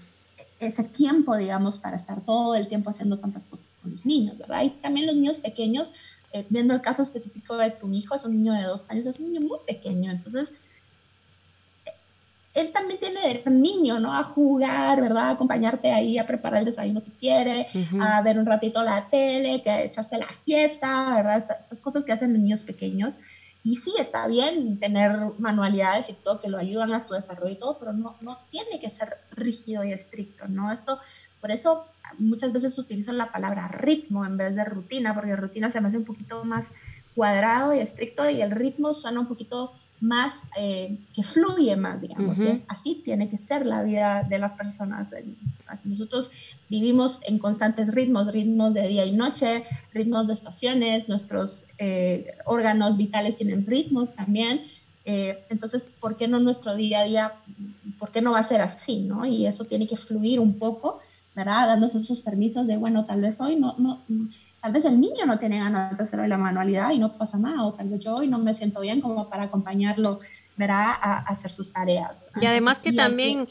ese 0.58 0.82
tiempo, 0.82 1.36
digamos, 1.36 1.78
para 1.78 1.94
estar 1.94 2.20
todo 2.22 2.56
el 2.56 2.66
tiempo 2.66 2.90
haciendo 2.90 3.20
tantas 3.20 3.44
cosas 3.46 3.72
con 3.80 3.92
los 3.92 4.04
niños, 4.04 4.38
¿verdad? 4.38 4.64
Y 4.64 4.70
también 4.70 5.06
los 5.06 5.14
niños 5.14 5.38
pequeños, 5.38 5.92
eh, 6.32 6.44
viendo 6.48 6.74
el 6.74 6.80
caso 6.80 7.02
específico 7.02 7.56
de 7.56 7.70
tu 7.70 7.92
hijo, 7.92 8.16
es 8.16 8.24
un 8.24 8.32
niño 8.32 8.54
de 8.54 8.64
dos 8.64 8.82
años, 8.88 9.06
es 9.06 9.20
un 9.20 9.32
niño 9.32 9.46
muy 9.46 9.58
pequeño, 9.68 10.10
entonces 10.10 10.52
él 12.54 12.70
también 12.72 13.00
tiene 13.00 13.20
derecho, 13.20 13.50
niño, 13.50 13.98
¿no? 13.98 14.16
A 14.16 14.22
jugar, 14.22 15.00
¿verdad? 15.00 15.24
A 15.24 15.30
acompañarte 15.30 15.92
ahí 15.92 16.18
a 16.18 16.26
preparar 16.26 16.60
el 16.60 16.66
desayuno 16.66 17.00
si 17.00 17.10
quiere, 17.10 17.66
a 18.00 18.22
ver 18.22 18.38
un 18.38 18.46
ratito 18.46 18.80
la 18.82 19.08
tele, 19.08 19.60
que 19.62 19.84
echaste 19.84 20.18
la 20.18 20.28
siesta, 20.44 21.16
¿verdad? 21.16 21.38
Estas, 21.38 21.80
cosas 21.80 22.04
que 22.04 22.12
hacen 22.12 22.32
los 22.32 22.40
niños 22.40 22.62
pequeños. 22.62 23.18
Y 23.64 23.76
sí, 23.76 23.92
está 23.98 24.28
bien 24.28 24.78
tener 24.78 25.18
manualidades 25.38 26.08
y 26.10 26.12
todo 26.12 26.40
que 26.40 26.48
lo 26.48 26.58
ayudan 26.58 26.92
a 26.92 27.00
su 27.00 27.14
desarrollo 27.14 27.52
y 27.52 27.58
todo, 27.58 27.78
pero 27.78 27.92
no, 27.92 28.14
no 28.20 28.38
tiene 28.50 28.78
que 28.78 28.90
ser 28.90 29.18
rígido 29.32 29.82
y 29.82 29.92
estricto, 29.92 30.46
¿no? 30.46 30.70
Esto, 30.70 31.00
por 31.40 31.50
eso 31.50 31.86
muchas 32.18 32.52
veces 32.52 32.78
utilizan 32.78 33.18
la 33.18 33.32
palabra 33.32 33.66
ritmo 33.66 34.24
en 34.24 34.36
vez 34.36 34.54
de 34.54 34.64
rutina, 34.64 35.12
porque 35.12 35.34
rutina 35.34 35.72
se 35.72 35.80
me 35.80 35.88
hace 35.88 35.96
un 35.96 36.04
poquito 36.04 36.44
más 36.44 36.66
cuadrado 37.16 37.74
y 37.74 37.80
estricto 37.80 38.28
y 38.28 38.42
el 38.42 38.50
ritmo 38.50 38.94
suena 38.94 39.20
un 39.20 39.26
poquito 39.26 39.72
más, 40.00 40.34
eh, 40.56 40.98
que 41.14 41.22
fluye 41.22 41.76
más, 41.76 42.00
digamos. 42.00 42.38
así 42.68 43.02
tiene 43.04 43.28
que 43.28 43.38
ser 43.38 43.64
la 43.64 43.82
vida 43.82 44.26
de 44.28 44.38
las 44.38 44.52
personas. 44.52 45.08
Nosotros 45.84 46.30
vivimos 46.68 47.20
en 47.22 47.38
constantes 47.38 47.92
ritmos, 47.92 48.32
ritmos 48.32 48.74
de 48.74 48.86
día 48.88 49.04
y 49.04 49.12
noche, 49.12 49.64
ritmos 49.92 50.26
de 50.26 50.34
estaciones, 50.34 51.08
nuestros 51.08 51.64
eh, 51.78 52.36
órganos 52.44 52.96
vitales 52.96 53.36
tienen 53.36 53.66
ritmos 53.66 54.14
también. 54.14 54.62
Eh, 55.04 55.44
entonces, 55.50 55.88
¿por 56.00 56.16
qué 56.16 56.28
no 56.28 56.40
nuestro 56.40 56.74
día 56.74 57.00
a 57.00 57.04
día, 57.04 57.32
por 57.98 58.10
qué 58.10 58.22
no 58.22 58.32
va 58.32 58.38
a 58.38 58.48
ser 58.48 58.60
así, 58.60 59.00
no? 59.00 59.26
Y 59.26 59.46
eso 59.46 59.64
tiene 59.64 59.86
que 59.86 59.96
fluir 59.96 60.40
un 60.40 60.58
poco, 60.58 61.00
¿verdad? 61.34 61.66
Darnos 61.66 61.94
esos 61.94 62.22
permisos 62.22 62.66
de, 62.66 62.76
bueno, 62.76 63.04
tal 63.04 63.20
vez 63.20 63.40
hoy 63.40 63.56
no, 63.56 63.74
no, 63.78 64.02
tal 64.64 64.72
vez 64.72 64.86
el 64.86 64.98
niño 64.98 65.26
no 65.26 65.38
tiene 65.38 65.58
ganas 65.58 65.94
de 65.94 66.02
hacer 66.02 66.26
la 66.26 66.38
manualidad 66.38 66.90
y 66.92 66.98
no 66.98 67.18
pasa 67.18 67.36
nada, 67.36 67.64
o 67.64 67.74
tal 67.74 67.90
vez 67.90 68.00
yo 68.00 68.14
hoy 68.14 68.28
no 68.28 68.38
me 68.38 68.54
siento 68.54 68.80
bien 68.80 69.02
como 69.02 69.28
para 69.28 69.42
acompañarlo 69.42 70.20
¿verdad? 70.56 70.94
A, 71.02 71.18
hacer 71.26 71.50
sus 71.50 71.70
tareas. 71.72 72.12
Y 72.40 72.46
además 72.46 72.78
que 72.78 72.92
también 72.92 73.46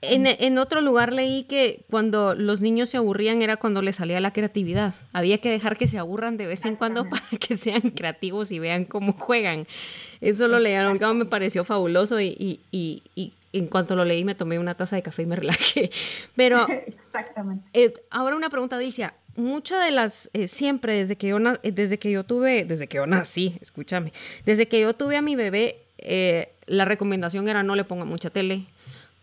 en, 0.00 0.26
en, 0.26 0.58
otro 0.58 0.80
lugar 0.80 1.12
leí 1.12 1.44
que 1.44 1.84
cuando 1.90 2.34
los 2.34 2.60
niños 2.62 2.88
se 2.88 2.96
aburrían 2.96 3.42
era 3.42 3.58
cuando 3.58 3.82
les 3.82 3.96
salía 3.96 4.18
la 4.20 4.32
creatividad. 4.32 4.94
Había 5.12 5.38
que 5.38 5.50
dejar 5.50 5.76
que 5.76 5.86
se 5.86 5.98
aburran 5.98 6.36
de 6.36 6.46
vez 6.46 6.64
en 6.64 6.76
cuando 6.76 7.08
para 7.08 7.28
que 7.38 7.56
sean 7.56 7.82
creativos 7.82 8.50
y 8.52 8.58
vean 8.58 8.86
cómo 8.86 9.12
juegan. 9.12 9.66
Eso 10.20 10.48
lo 10.48 10.58
leyeron, 10.58 10.98
me 11.16 11.26
pareció 11.26 11.62
fabuloso 11.64 12.20
y, 12.20 12.34
y, 12.38 13.02
y, 13.14 13.34
en 13.52 13.66
cuanto 13.66 13.96
lo 13.96 14.04
leí 14.04 14.24
me 14.24 14.34
tomé 14.34 14.58
una 14.58 14.74
taza 14.74 14.96
de 14.96 15.02
café 15.02 15.22
y 15.22 15.26
me 15.26 15.36
relajé. 15.36 15.90
Pero 16.36 16.66
Exactamente. 16.86 17.66
Eh, 17.72 17.92
ahora 18.10 18.34
una 18.34 18.48
pregunta, 18.48 18.78
Dilcia. 18.78 19.14
Muchas 19.40 19.84
de 19.84 19.90
las, 19.90 20.30
eh, 20.34 20.48
siempre 20.48 20.94
desde 20.94 21.16
que, 21.16 21.28
yo 21.28 21.38
desde 21.62 21.98
que 21.98 22.10
yo 22.10 22.24
tuve, 22.24 22.64
desde 22.64 22.86
que 22.86 22.96
yo 22.96 23.06
nací, 23.06 23.56
escúchame, 23.60 24.12
desde 24.44 24.68
que 24.68 24.80
yo 24.80 24.94
tuve 24.94 25.16
a 25.16 25.22
mi 25.22 25.34
bebé, 25.34 25.78
eh, 25.98 26.52
la 26.66 26.84
recomendación 26.84 27.48
era 27.48 27.62
no 27.62 27.74
le 27.74 27.84
ponga 27.84 28.04
mucha 28.04 28.30
tele, 28.30 28.66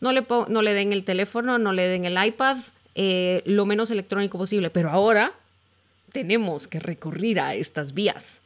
no 0.02 0.12
le, 0.12 0.26
no 0.50 0.62
le 0.62 0.74
den 0.74 0.92
el 0.92 1.04
teléfono, 1.04 1.58
no 1.60 1.72
le 1.72 1.88
den 1.88 2.06
el 2.06 2.18
iPad, 2.24 2.58
eh, 2.96 3.44
lo 3.46 3.66
menos 3.66 3.92
electrónico 3.92 4.38
posible. 4.38 4.70
Pero 4.70 4.90
ahora 4.90 5.34
tenemos 6.12 6.68
que 6.68 6.80
recurrir 6.80 7.40
a 7.40 7.54
estas 7.54 7.94
vías. 7.94 8.42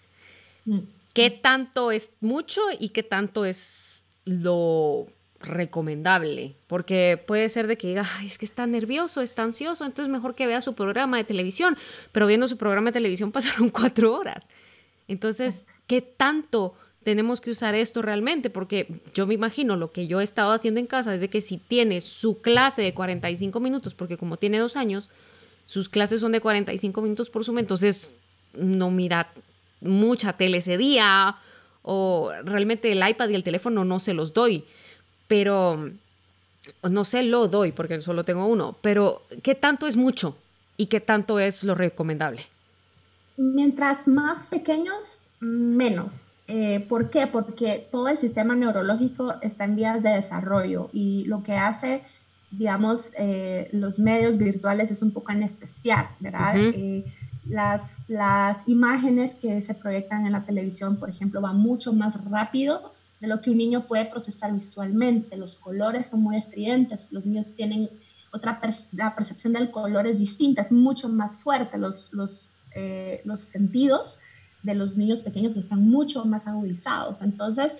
Mm. 0.65 0.79
¿Qué 1.13 1.29
tanto 1.29 1.91
es 1.91 2.11
mucho 2.19 2.61
y 2.79 2.89
qué 2.89 3.03
tanto 3.03 3.45
es 3.45 4.03
lo 4.25 5.07
recomendable? 5.43 6.55
Porque 6.67 7.21
puede 7.25 7.49
ser 7.49 7.67
de 7.67 7.77
que 7.77 7.87
diga, 7.87 8.07
es 8.23 8.37
que 8.37 8.45
está 8.45 8.67
nervioso, 8.67 9.21
está 9.21 9.43
ansioso, 9.43 9.85
entonces 9.85 10.11
mejor 10.11 10.35
que 10.35 10.47
vea 10.47 10.61
su 10.61 10.73
programa 10.73 11.17
de 11.17 11.23
televisión. 11.23 11.77
Pero 12.11 12.27
viendo 12.27 12.47
su 12.47 12.57
programa 12.57 12.89
de 12.89 12.93
televisión 12.93 13.31
pasaron 13.33 13.69
cuatro 13.69 14.13
horas. 14.13 14.45
Entonces, 15.07 15.65
¿qué 15.87 16.01
tanto 16.01 16.75
tenemos 17.03 17.41
que 17.41 17.49
usar 17.49 17.73
esto 17.73 18.01
realmente, 18.01 18.49
porque 18.49 18.87
yo 19.13 19.25
me 19.25 19.33
imagino 19.33 19.75
lo 19.75 19.91
que 19.91 20.07
yo 20.07 20.21
he 20.21 20.23
estado 20.23 20.51
haciendo 20.51 20.79
en 20.79 20.85
casa 20.85 21.13
es 21.15 21.21
de 21.21 21.29
que 21.29 21.41
si 21.41 21.57
tiene 21.57 21.99
su 22.01 22.41
clase 22.41 22.81
de 22.81 22.93
45 22.93 23.59
minutos, 23.59 23.95
porque 23.95 24.17
como 24.17 24.37
tiene 24.37 24.59
dos 24.59 24.75
años, 24.75 25.09
sus 25.65 25.89
clases 25.89 26.21
son 26.21 26.31
de 26.31 26.41
45 26.41 27.01
minutos 27.01 27.29
por 27.29 27.43
Zoom, 27.43 27.57
entonces 27.57 28.13
no 28.53 28.91
mira 28.91 29.33
mucha 29.79 30.33
tele 30.33 30.59
ese 30.59 30.77
día, 30.77 31.37
o 31.81 32.31
realmente 32.43 32.91
el 32.91 33.07
iPad 33.07 33.29
y 33.29 33.35
el 33.35 33.43
teléfono 33.43 33.83
no 33.83 33.99
se 33.99 34.13
los 34.13 34.33
doy, 34.33 34.65
pero 35.31 35.89
no 36.83 37.05
sé, 37.05 37.23
lo 37.23 37.47
doy 37.47 37.71
porque 37.71 38.01
solo 38.01 38.25
tengo 38.25 38.47
uno, 38.47 38.75
pero 38.81 39.21
¿qué 39.43 39.55
tanto 39.55 39.87
es 39.87 39.95
mucho 39.95 40.35
y 40.75 40.87
qué 40.87 40.99
tanto 40.99 41.39
es 41.39 41.63
lo 41.63 41.73
recomendable? 41.73 42.41
Mientras 43.37 44.05
más 44.09 44.45
pequeños, 44.47 45.27
menos 45.39 46.11
eh, 46.49 46.85
¿Por 46.89 47.09
qué? 47.11 47.27
Porque 47.27 47.87
todo 47.93 48.09
el 48.09 48.17
sistema 48.17 48.55
neurológico 48.55 49.35
está 49.41 49.63
en 49.63 49.77
vías 49.77 50.03
de 50.03 50.09
desarrollo 50.09 50.89
y 50.91 51.23
lo 51.23 51.43
que 51.43 51.53
hace, 51.53 52.01
digamos, 52.51 52.99
eh, 53.17 53.69
los 53.71 53.99
medios 53.99 54.37
virtuales 54.37 54.91
es 54.91 55.01
un 55.01 55.11
poco 55.11 55.31
anestesiar, 55.31 56.09
¿verdad? 56.19 56.55
Eh, 56.57 57.05
las, 57.47 57.83
las 58.09 58.67
imágenes 58.67 59.33
que 59.35 59.61
se 59.61 59.73
proyectan 59.75 60.25
en 60.25 60.33
la 60.33 60.43
televisión, 60.43 60.97
por 60.97 61.09
ejemplo, 61.09 61.39
van 61.39 61.55
mucho 61.55 61.93
más 61.93 62.21
rápido 62.29 62.91
de 63.21 63.27
lo 63.27 63.39
que 63.39 63.51
un 63.51 63.57
niño 63.57 63.87
puede 63.87 64.05
procesar 64.05 64.53
visualmente. 64.53 65.37
Los 65.37 65.55
colores 65.55 66.07
son 66.07 66.21
muy 66.21 66.35
estridentes, 66.35 67.07
los 67.11 67.25
niños 67.25 67.45
tienen 67.55 67.89
otra, 68.33 68.59
la 68.91 69.15
percepción 69.15 69.53
del 69.53 69.71
color 69.71 70.07
es 70.07 70.17
distinta, 70.17 70.63
es 70.63 70.71
mucho 70.71 71.07
más 71.07 71.37
fuerte, 71.37 71.77
los, 71.77 72.11
los, 72.11 72.49
los 73.23 73.41
sentidos 73.41 74.19
de 74.63 74.75
los 74.75 74.97
niños 74.97 75.21
pequeños 75.21 75.55
están 75.55 75.87
mucho 75.87 76.25
más 76.25 76.47
agudizados. 76.47 77.21
Entonces, 77.21 77.73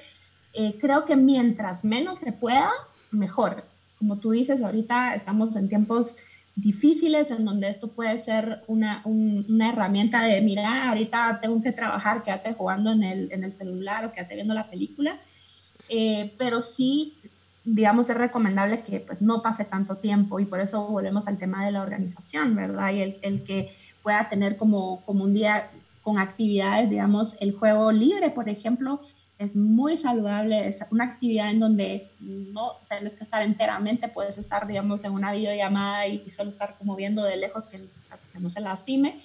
eh, 0.54 0.77
creo 0.80 1.06
que 1.06 1.15
mientras 1.15 1.84
menos 1.84 2.19
se 2.19 2.32
pueda, 2.32 2.69
mejor. 3.12 3.63
Como 3.97 4.17
tú 4.17 4.32
dices, 4.32 4.62
ahorita 4.62 5.15
estamos 5.15 5.56
en 5.56 5.69
tiempos 5.69 6.17
difíciles 6.56 7.32
en 7.32 7.45
donde 7.45 7.69
esto 7.69 7.88
puede 7.88 8.23
ser 8.25 8.63
una, 8.67 9.01
una, 9.06 9.69
herramienta 9.69 10.23
de, 10.23 10.41
mira, 10.41 10.89
ahorita 10.89 11.39
tengo 11.41 11.62
que 11.62 11.71
trabajar, 11.71 12.23
quédate 12.23 12.54
jugando 12.54 12.91
en 12.91 13.04
el, 13.04 13.32
en 13.32 13.43
el 13.43 13.54
celular 13.54 14.06
o 14.06 14.12
quédate 14.12 14.36
viendo 14.36 14.54
la 14.54 14.69
película. 14.69 15.17
Eh, 15.93 16.34
pero 16.38 16.62
sí, 16.62 17.17
digamos, 17.65 18.10
es 18.10 18.15
recomendable 18.15 18.82
que 18.82 19.01
pues 19.01 19.21
no 19.21 19.41
pase 19.41 19.65
tanto 19.65 19.97
tiempo 19.97 20.39
y 20.39 20.45
por 20.45 20.62
eso 20.62 20.88
volvemos 20.88 21.27
al 21.27 21.38
tema 21.38 21.65
de 21.65 21.71
la 21.71 21.82
organización, 21.82 22.56
¿verdad? 22.56 22.93
Y 22.93 23.01
el, 23.01 23.19
el 23.21 23.43
que 23.43 23.75
pueda 24.01 24.30
tener 24.30 24.56
como, 24.56 25.01
como 25.06 25.25
un 25.25 25.34
día 25.34 25.69
con 26.01 26.17
actividades, 26.17 26.89
digamos, 26.89 27.36
el 27.41 27.51
juego 27.51 27.91
libre, 27.91 28.30
por 28.30 28.47
ejemplo, 28.47 29.01
es 29.41 29.56
muy 29.56 29.97
saludable, 29.97 30.67
es 30.67 30.77
una 30.91 31.06
actividad 31.06 31.49
en 31.49 31.60
donde 31.60 32.12
no 32.19 32.73
tienes 32.88 33.13
que 33.13 33.23
estar 33.23 33.41
enteramente, 33.41 34.08
puedes 34.08 34.38
estar, 34.38 34.67
digamos, 34.67 35.04
en 35.04 35.13
una 35.13 35.32
videollamada 35.32 36.08
y, 36.08 36.30
solo 36.30 36.51
estar 36.51 36.75
como 36.77 36.95
viendo 36.95 37.23
de 37.23 37.38
lejos 37.38 37.65
que, 37.65 37.88
no 38.39 38.49
se 38.49 38.62
lastime, 38.62 39.21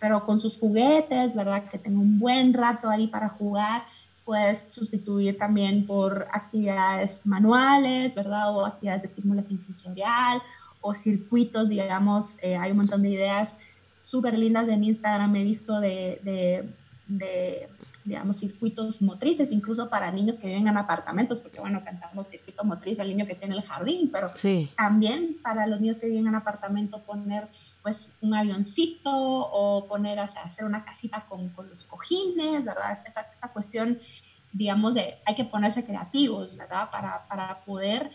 pero 0.00 0.26
con 0.26 0.38
sus 0.38 0.56
juguetes, 0.58 1.34
¿verdad? 1.34 1.64
Que 1.70 1.78
tenga 1.78 1.98
un 1.98 2.18
buen 2.18 2.52
rato 2.52 2.88
ahí 2.88 3.08
para 3.08 3.28
jugar, 3.28 3.82
puedes 4.30 4.62
sustituir 4.72 5.36
también 5.36 5.84
por 5.86 6.28
actividades 6.30 7.20
manuales, 7.24 8.14
¿verdad? 8.14 8.54
O 8.54 8.64
actividades 8.64 9.02
de 9.02 9.08
estimulación 9.08 9.58
sensorial 9.58 10.40
o 10.80 10.94
circuitos, 10.94 11.68
digamos, 11.68 12.36
eh, 12.40 12.54
hay 12.54 12.70
un 12.70 12.76
montón 12.76 13.02
de 13.02 13.08
ideas 13.08 13.48
súper 13.98 14.38
lindas 14.38 14.68
en 14.68 14.84
Instagram 14.84 15.34
he 15.34 15.42
visto 15.42 15.80
de, 15.80 16.20
de, 17.08 17.68
digamos, 18.04 18.36
circuitos 18.36 19.02
motrices, 19.02 19.50
incluso 19.50 19.88
para 19.88 20.12
niños 20.12 20.38
que 20.38 20.46
viven 20.46 20.68
en 20.68 20.76
apartamentos, 20.76 21.40
porque 21.40 21.58
bueno, 21.58 21.82
cantamos 21.84 22.28
circuito 22.28 22.62
motriz 22.62 23.00
al 23.00 23.08
niño 23.08 23.26
que 23.26 23.34
tiene 23.34 23.56
el 23.56 23.62
jardín, 23.62 24.10
pero 24.12 24.30
también 24.76 25.38
para 25.42 25.66
los 25.66 25.80
niños 25.80 25.96
que 25.96 26.06
viven 26.06 26.28
en 26.28 26.36
apartamento 26.36 27.00
poner 27.00 27.48
pues 27.82 28.08
un 28.20 28.34
avioncito 28.34 29.10
o 29.10 29.86
poner, 29.86 30.18
o 30.18 30.22
hacer 30.22 30.64
una 30.64 30.84
casita 30.84 31.26
con, 31.28 31.48
con 31.50 31.68
los 31.68 31.84
cojines, 31.84 32.64
¿verdad? 32.64 32.92
Esta, 32.92 33.22
esta, 33.22 33.48
cuestión, 33.48 33.98
digamos, 34.52 34.94
de 34.94 35.18
hay 35.24 35.34
que 35.34 35.44
ponerse 35.44 35.84
creativos, 35.84 36.56
¿verdad? 36.56 36.90
Para, 36.90 37.26
para 37.28 37.60
poder 37.64 38.10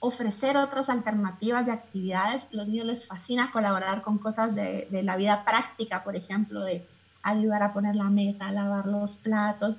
ofrecer 0.00 0.56
otras 0.56 0.88
alternativas 0.88 1.66
de 1.66 1.72
actividades. 1.72 2.46
Los 2.50 2.68
niños 2.68 2.86
les 2.86 3.06
fascina 3.06 3.50
colaborar 3.50 4.02
con 4.02 4.18
cosas 4.18 4.54
de, 4.54 4.88
de, 4.90 5.02
la 5.02 5.16
vida 5.16 5.44
práctica, 5.44 6.04
por 6.04 6.14
ejemplo, 6.14 6.60
de 6.60 6.86
ayudar 7.22 7.62
a 7.62 7.72
poner 7.72 7.96
la 7.96 8.04
mesa, 8.04 8.52
lavar 8.52 8.86
los 8.86 9.16
platos. 9.16 9.78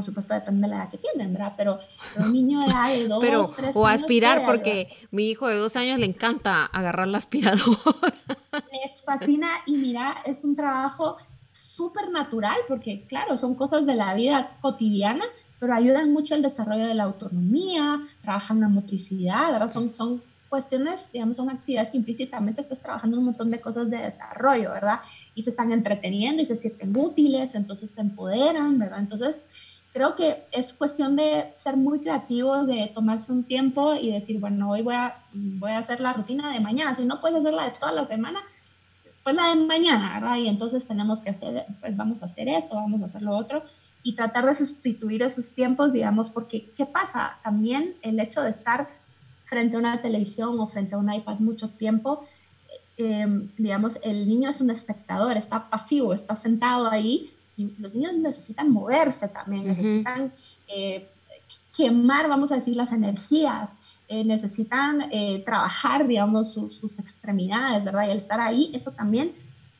Por 0.00 0.06
supuesto, 0.06 0.32
depende 0.32 0.62
de 0.62 0.68
la 0.68 0.76
edad 0.76 0.90
que 0.90 0.96
tienen, 0.96 1.34
¿verdad? 1.34 1.52
Pero 1.58 1.78
un 2.16 2.32
niño 2.32 2.60
de 2.60 3.06
dos, 3.06 3.20
Pero, 3.20 3.52
tres 3.54 3.76
O 3.76 3.86
aspirar, 3.86 4.46
porque 4.46 4.88
mi 5.10 5.28
hijo 5.28 5.46
de 5.46 5.56
dos 5.56 5.76
años 5.76 5.98
le 5.98 6.06
encanta 6.06 6.64
agarrar 6.64 7.06
la 7.06 7.18
aspiradora. 7.18 7.60
Les 8.72 9.02
fascina 9.04 9.48
y 9.66 9.76
mira, 9.76 10.22
es 10.24 10.42
un 10.42 10.56
trabajo 10.56 11.18
súper 11.52 12.10
natural, 12.10 12.56
porque 12.66 13.04
claro, 13.08 13.36
son 13.36 13.54
cosas 13.54 13.84
de 13.84 13.94
la 13.94 14.14
vida 14.14 14.56
cotidiana, 14.62 15.24
pero 15.58 15.74
ayudan 15.74 16.14
mucho 16.14 16.34
al 16.34 16.40
desarrollo 16.40 16.86
de 16.86 16.94
la 16.94 17.04
autonomía, 17.04 18.00
trabajan 18.22 18.60
la 18.60 18.68
motricidad, 18.68 19.52
¿verdad? 19.52 19.70
Son, 19.70 19.92
son 19.92 20.22
cuestiones, 20.48 21.06
digamos, 21.12 21.36
son 21.36 21.48
actividades 21.48 21.90
que 21.90 21.96
implícitamente 21.96 22.62
estás 22.62 22.80
trabajando 22.80 23.18
un 23.18 23.26
montón 23.26 23.50
de 23.50 23.60
cosas 23.60 23.90
de 23.90 23.98
desarrollo, 23.98 24.72
¿verdad? 24.72 25.00
Y 25.34 25.44
se 25.44 25.50
están 25.50 25.72
entreteniendo 25.72 26.42
y 26.42 26.46
se 26.46 26.56
sienten 26.56 26.94
útiles, 26.96 27.54
entonces 27.54 27.88
se 27.94 28.00
empoderan, 28.00 28.78
¿verdad? 28.78 28.98
Entonces, 28.98 29.36
creo 29.92 30.14
que 30.14 30.44
es 30.52 30.72
cuestión 30.72 31.16
de 31.16 31.50
ser 31.54 31.76
muy 31.76 32.00
creativos, 32.00 32.66
de 32.66 32.90
tomarse 32.94 33.32
un 33.32 33.44
tiempo 33.44 33.94
y 33.94 34.12
decir, 34.12 34.38
bueno, 34.38 34.70
hoy 34.70 34.82
voy 34.82 34.94
a, 34.94 35.16
voy 35.32 35.72
a 35.72 35.78
hacer 35.78 36.00
la 36.00 36.12
rutina 36.12 36.52
de 36.52 36.60
mañana, 36.60 36.94
si 36.94 37.04
no 37.04 37.20
puedes 37.20 37.38
hacer 37.38 37.52
la 37.52 37.64
de 37.64 37.78
toda 37.78 37.92
la 37.92 38.06
semana, 38.06 38.40
pues 39.24 39.34
la 39.36 39.48
de 39.48 39.56
mañana, 39.56 40.20
¿verdad? 40.20 40.36
Y 40.36 40.48
entonces 40.48 40.86
tenemos 40.86 41.20
que 41.20 41.30
hacer, 41.30 41.66
pues 41.80 41.96
vamos 41.96 42.22
a 42.22 42.26
hacer 42.26 42.48
esto, 42.48 42.76
vamos 42.76 43.02
a 43.02 43.06
hacer 43.06 43.22
lo 43.22 43.36
otro, 43.36 43.64
y 44.02 44.14
tratar 44.14 44.46
de 44.46 44.54
sustituir 44.54 45.22
esos 45.22 45.50
tiempos, 45.50 45.92
digamos, 45.92 46.30
porque 46.30 46.70
¿qué 46.76 46.86
pasa? 46.86 47.38
También 47.42 47.96
el 48.02 48.18
hecho 48.20 48.40
de 48.42 48.50
estar 48.50 48.88
frente 49.46 49.76
a 49.76 49.80
una 49.80 50.00
televisión 50.00 50.58
o 50.58 50.68
frente 50.68 50.94
a 50.94 50.98
un 50.98 51.12
iPad 51.12 51.40
mucho 51.40 51.68
tiempo, 51.70 52.24
eh, 52.96 53.26
digamos, 53.58 53.98
el 54.02 54.28
niño 54.28 54.50
es 54.50 54.60
un 54.60 54.70
espectador, 54.70 55.36
está 55.36 55.68
pasivo, 55.68 56.14
está 56.14 56.36
sentado 56.36 56.88
ahí 56.88 57.32
los 57.78 57.94
niños 57.94 58.14
necesitan 58.14 58.70
moverse 58.70 59.28
también, 59.28 59.66
necesitan 59.66 60.32
eh, 60.68 61.08
quemar, 61.76 62.28
vamos 62.28 62.52
a 62.52 62.56
decir, 62.56 62.76
las 62.76 62.92
energías, 62.92 63.68
eh, 64.08 64.24
necesitan 64.24 65.08
eh, 65.12 65.42
trabajar, 65.46 66.06
digamos, 66.06 66.52
sus 66.52 66.98
extremidades, 66.98 67.84
¿verdad? 67.84 68.08
Y 68.08 68.10
el 68.10 68.18
estar 68.18 68.40
ahí, 68.40 68.70
eso 68.74 68.90
también 68.90 69.32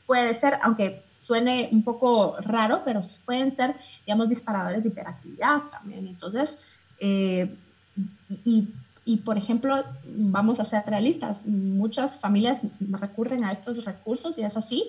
puede 0.07 0.39
ser, 0.39 0.59
aunque 0.62 1.03
suene 1.20 1.68
un 1.72 1.83
poco 1.83 2.37
raro, 2.41 2.83
pero 2.85 3.01
pueden 3.24 3.55
ser, 3.55 3.74
digamos, 4.07 4.28
disparadores 4.28 4.83
de 4.83 4.89
hiperactividad 4.89 5.62
también. 5.70 6.07
Entonces, 6.07 6.59
eh, 7.01 7.55
y, 8.45 8.68
y, 9.05 9.16
por 9.18 9.37
ejemplo, 9.37 9.85
vamos 10.05 10.61
a 10.61 10.64
ser 10.64 10.85
realistas, 10.87 11.37
muchas 11.45 12.18
familias 12.18 12.59
recurren 12.81 13.45
a 13.45 13.53
estos 13.53 13.85
recursos 13.85 14.39
y 14.39 14.43
es 14.43 14.57
así. 14.57 14.85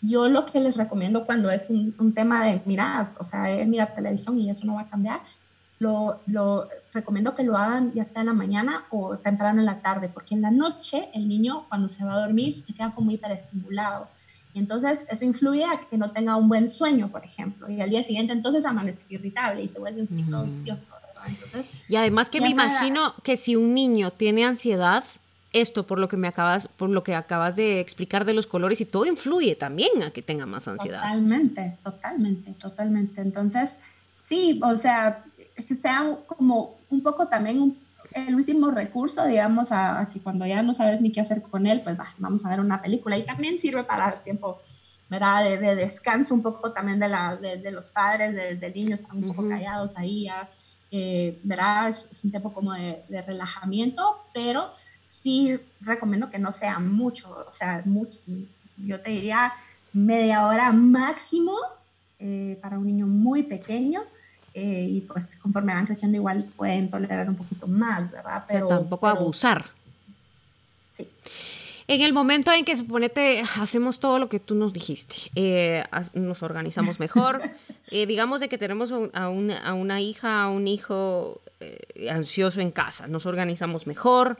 Yo 0.00 0.28
lo 0.28 0.46
que 0.46 0.60
les 0.60 0.76
recomiendo 0.76 1.26
cuando 1.26 1.50
es 1.50 1.68
un, 1.70 1.94
un 1.98 2.14
tema 2.14 2.44
de, 2.44 2.62
mira, 2.64 3.12
o 3.18 3.26
sea, 3.26 3.44
mira 3.66 3.94
televisión 3.94 4.38
y 4.38 4.48
eso 4.50 4.64
no 4.64 4.74
va 4.74 4.82
a 4.82 4.88
cambiar, 4.88 5.20
lo, 5.78 6.20
lo, 6.26 6.68
recomiendo 6.92 7.34
que 7.34 7.44
lo 7.44 7.56
hagan 7.56 7.92
ya 7.94 8.04
sea 8.06 8.22
en 8.22 8.26
la 8.26 8.32
mañana 8.32 8.84
o 8.90 9.16
temprano 9.18 9.60
en 9.60 9.66
la 9.66 9.80
tarde, 9.80 10.08
porque 10.08 10.34
en 10.34 10.42
la 10.42 10.50
noche 10.50 11.08
el 11.14 11.28
niño 11.28 11.66
cuando 11.68 11.88
se 11.88 12.04
va 12.04 12.14
a 12.14 12.20
dormir 12.20 12.64
se 12.66 12.74
queda 12.74 12.94
como 12.94 13.10
hiperestimulado. 13.10 14.08
Y 14.54 14.58
entonces 14.58 15.04
eso 15.08 15.24
influye 15.24 15.64
a 15.64 15.80
que 15.88 15.98
no 15.98 16.10
tenga 16.10 16.36
un 16.36 16.48
buen 16.48 16.70
sueño, 16.70 17.08
por 17.10 17.24
ejemplo, 17.24 17.70
y 17.70 17.80
al 17.80 17.90
día 17.90 18.02
siguiente 18.02 18.32
entonces 18.32 18.64
amanece 18.64 19.00
irritable 19.08 19.62
y 19.62 19.68
se 19.68 19.78
vuelve 19.78 20.00
un 20.00 20.08
ciclo 20.08 20.44
vicioso. 20.44 20.88
Entonces, 21.26 21.70
y 21.88 21.96
además 21.96 22.30
que 22.30 22.40
me 22.40 22.48
imagino 22.48 23.14
que 23.22 23.36
si 23.36 23.56
un 23.56 23.74
niño 23.74 24.10
tiene 24.12 24.44
ansiedad, 24.44 25.04
esto 25.52 25.86
por 25.86 25.98
lo 25.98 26.08
que 26.08 26.16
me 26.16 26.28
acabas, 26.28 26.68
por 26.68 26.90
lo 26.90 27.02
que 27.02 27.14
acabas 27.14 27.56
de 27.56 27.80
explicar 27.80 28.24
de 28.24 28.34
los 28.34 28.46
colores 28.46 28.80
y 28.80 28.84
todo 28.84 29.06
influye 29.06 29.56
también 29.56 30.02
a 30.02 30.10
que 30.10 30.22
tenga 30.22 30.46
más 30.46 30.68
ansiedad. 30.68 31.00
Totalmente, 31.00 31.78
totalmente, 31.82 32.52
totalmente. 32.52 33.20
Entonces, 33.20 33.70
sí, 34.20 34.60
o 34.62 34.76
sea, 34.76 35.24
que 35.66 35.74
sea 35.76 36.16
como 36.26 36.78
un 36.90 37.02
poco 37.02 37.28
también 37.28 37.76
el 38.12 38.34
último 38.34 38.70
recurso, 38.70 39.26
digamos, 39.26 39.68
a, 39.70 40.08
que 40.12 40.20
cuando 40.20 40.46
ya 40.46 40.62
no 40.62 40.74
sabes 40.74 41.00
ni 41.00 41.12
qué 41.12 41.20
hacer 41.20 41.42
con 41.42 41.66
él, 41.66 41.82
pues 41.82 41.96
vamos 42.18 42.44
a 42.44 42.50
ver 42.50 42.60
una 42.60 42.80
película. 42.80 43.16
Y 43.16 43.24
también 43.24 43.60
sirve 43.60 43.84
para 43.84 44.10
el 44.10 44.22
tiempo, 44.22 44.60
¿verdad? 45.08 45.44
De, 45.44 45.74
descanso 45.76 46.34
un 46.34 46.42
poco 46.42 46.72
también 46.72 46.98
de, 46.98 47.08
la, 47.08 47.36
de, 47.36 47.70
los 47.70 47.86
padres, 47.86 48.34
de, 48.34 48.70
niños, 48.70 49.00
están 49.00 49.22
un 49.22 49.34
poco 49.34 49.48
callados 49.48 49.96
ahí, 49.96 50.24
ya, 50.24 50.48
eh, 50.90 51.38
¿verdad? 51.42 51.88
Es, 51.88 52.24
un 52.24 52.30
tiempo 52.30 52.52
como 52.52 52.72
de, 52.72 53.22
relajamiento, 53.26 54.24
pero 54.32 54.72
sí 55.22 55.58
recomiendo 55.80 56.30
que 56.30 56.38
no 56.38 56.52
sea 56.52 56.78
mucho, 56.78 57.46
o 57.48 57.54
sea, 57.54 57.82
mucho, 57.84 58.18
yo 58.76 59.00
te 59.00 59.10
diría 59.10 59.52
media 59.92 60.46
hora 60.46 60.72
máximo 60.72 61.56
eh, 62.18 62.58
para 62.60 62.78
un 62.78 62.86
niño 62.86 63.06
muy 63.06 63.42
pequeño 63.42 64.02
eh, 64.54 64.86
y 64.90 65.00
pues 65.02 65.24
conforme 65.40 65.72
van 65.72 65.86
creciendo 65.86 66.16
igual 66.16 66.50
pueden 66.56 66.90
tolerar 66.90 67.28
un 67.28 67.36
poquito 67.36 67.68
más, 67.68 68.10
¿verdad? 68.10 68.44
Pero 68.48 68.66
tampoco 68.66 69.06
abusar. 69.06 69.66
Sí. 70.96 71.08
En 71.86 72.00
el 72.00 72.12
momento 72.12 72.50
en 72.52 72.64
que 72.64 72.76
suponete 72.76 73.44
hacemos 73.60 74.00
todo 74.00 74.18
lo 74.18 74.28
que 74.28 74.40
tú 74.40 74.54
nos 74.54 74.72
dijiste, 74.72 75.30
eh, 75.36 75.84
nos 76.12 76.42
organizamos 76.42 76.98
mejor, 77.00 77.40
eh, 77.90 78.06
digamos 78.06 78.40
de 78.40 78.48
que 78.48 78.58
tenemos 78.58 78.90
a 78.90 79.28
una, 79.28 79.58
a 79.58 79.74
una 79.74 80.00
hija, 80.00 80.42
a 80.42 80.48
un 80.48 80.66
hijo 80.66 81.40
ansioso 82.10 82.60
en 82.60 82.72
casa, 82.72 83.06
nos 83.06 83.26
organizamos 83.26 83.86
mejor, 83.86 84.38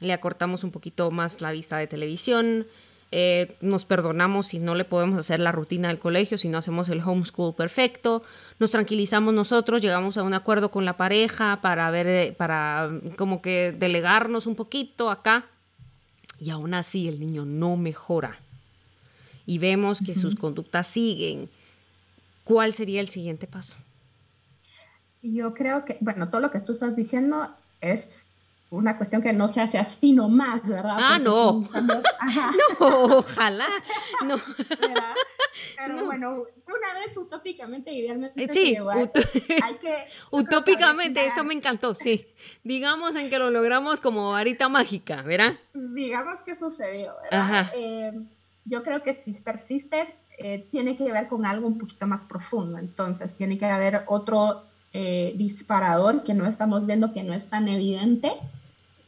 le 0.00 0.12
acortamos 0.12 0.64
un 0.64 0.70
poquito 0.70 1.10
más 1.10 1.40
la 1.40 1.52
vista 1.52 1.76
de 1.76 1.86
televisión, 1.86 2.66
eh, 3.12 3.56
nos 3.60 3.84
perdonamos 3.84 4.46
si 4.46 4.60
no 4.60 4.76
le 4.76 4.84
podemos 4.84 5.18
hacer 5.18 5.40
la 5.40 5.50
rutina 5.50 5.88
del 5.88 5.98
colegio, 5.98 6.38
si 6.38 6.48
no 6.48 6.58
hacemos 6.58 6.88
el 6.88 7.00
homeschool 7.00 7.54
perfecto, 7.54 8.22
nos 8.60 8.70
tranquilizamos 8.70 9.34
nosotros, 9.34 9.82
llegamos 9.82 10.16
a 10.16 10.22
un 10.22 10.32
acuerdo 10.32 10.70
con 10.70 10.84
la 10.84 10.96
pareja 10.96 11.58
para 11.60 11.90
ver, 11.90 12.06
eh, 12.06 12.34
para 12.36 12.90
como 13.16 13.42
que 13.42 13.74
delegarnos 13.76 14.46
un 14.46 14.54
poquito 14.54 15.10
acá, 15.10 15.46
y 16.38 16.50
aún 16.50 16.72
así 16.72 17.08
el 17.08 17.18
niño 17.18 17.44
no 17.44 17.76
mejora. 17.76 18.36
Y 19.44 19.58
vemos 19.58 20.00
que 20.00 20.14
sus 20.14 20.36
conductas 20.36 20.86
siguen, 20.86 21.50
¿cuál 22.44 22.72
sería 22.72 23.00
el 23.00 23.08
siguiente 23.08 23.48
paso? 23.48 23.76
Yo 25.22 25.52
creo 25.52 25.84
que, 25.84 25.98
bueno, 26.00 26.28
todo 26.28 26.40
lo 26.40 26.52
que 26.52 26.60
tú 26.60 26.72
estás 26.72 26.94
diciendo 26.94 27.48
es 27.80 28.06
una 28.70 28.96
cuestión 28.96 29.20
que 29.20 29.32
no 29.32 29.48
se 29.48 29.60
hace 29.60 29.78
así 29.78 30.12
nomás, 30.12 30.66
¿verdad? 30.66 30.96
Ah, 30.96 31.18
no. 31.18 31.64
no, 32.80 33.04
ojalá. 33.18 33.66
No. 34.24 34.36
Pero 35.76 36.04
bueno, 36.04 36.44
una 36.66 36.94
vez 36.94 37.16
utópicamente, 37.16 37.92
idealmente. 37.92 38.48
Sí, 38.48 38.76
hay 39.62 39.74
que, 39.80 40.06
utópicamente, 40.30 41.26
eso 41.26 41.42
me 41.42 41.54
encantó, 41.54 41.94
sí. 41.94 42.28
Digamos 42.62 43.16
en 43.16 43.28
que 43.28 43.38
lo 43.38 43.50
logramos 43.50 43.98
como 44.00 44.30
varita 44.32 44.68
mágica, 44.68 45.22
¿verdad? 45.22 45.54
Digamos 45.74 46.40
que 46.46 46.56
sucedió, 46.56 47.14
¿verdad? 47.24 47.72
Eh, 47.74 48.12
yo 48.64 48.84
creo 48.84 49.02
que 49.02 49.14
si 49.16 49.32
persiste, 49.32 50.14
eh, 50.38 50.68
tiene 50.70 50.96
que 50.96 51.10
ver 51.10 51.26
con 51.26 51.44
algo 51.44 51.66
un 51.66 51.76
poquito 51.76 52.06
más 52.06 52.20
profundo. 52.28 52.78
Entonces, 52.78 53.34
tiene 53.36 53.58
que 53.58 53.66
haber 53.66 54.04
otro 54.06 54.62
eh, 54.92 55.34
disparador 55.36 56.22
que 56.22 56.34
no 56.34 56.46
estamos 56.46 56.86
viendo, 56.86 57.12
que 57.12 57.24
no 57.24 57.34
es 57.34 57.48
tan 57.50 57.66
evidente 57.66 58.32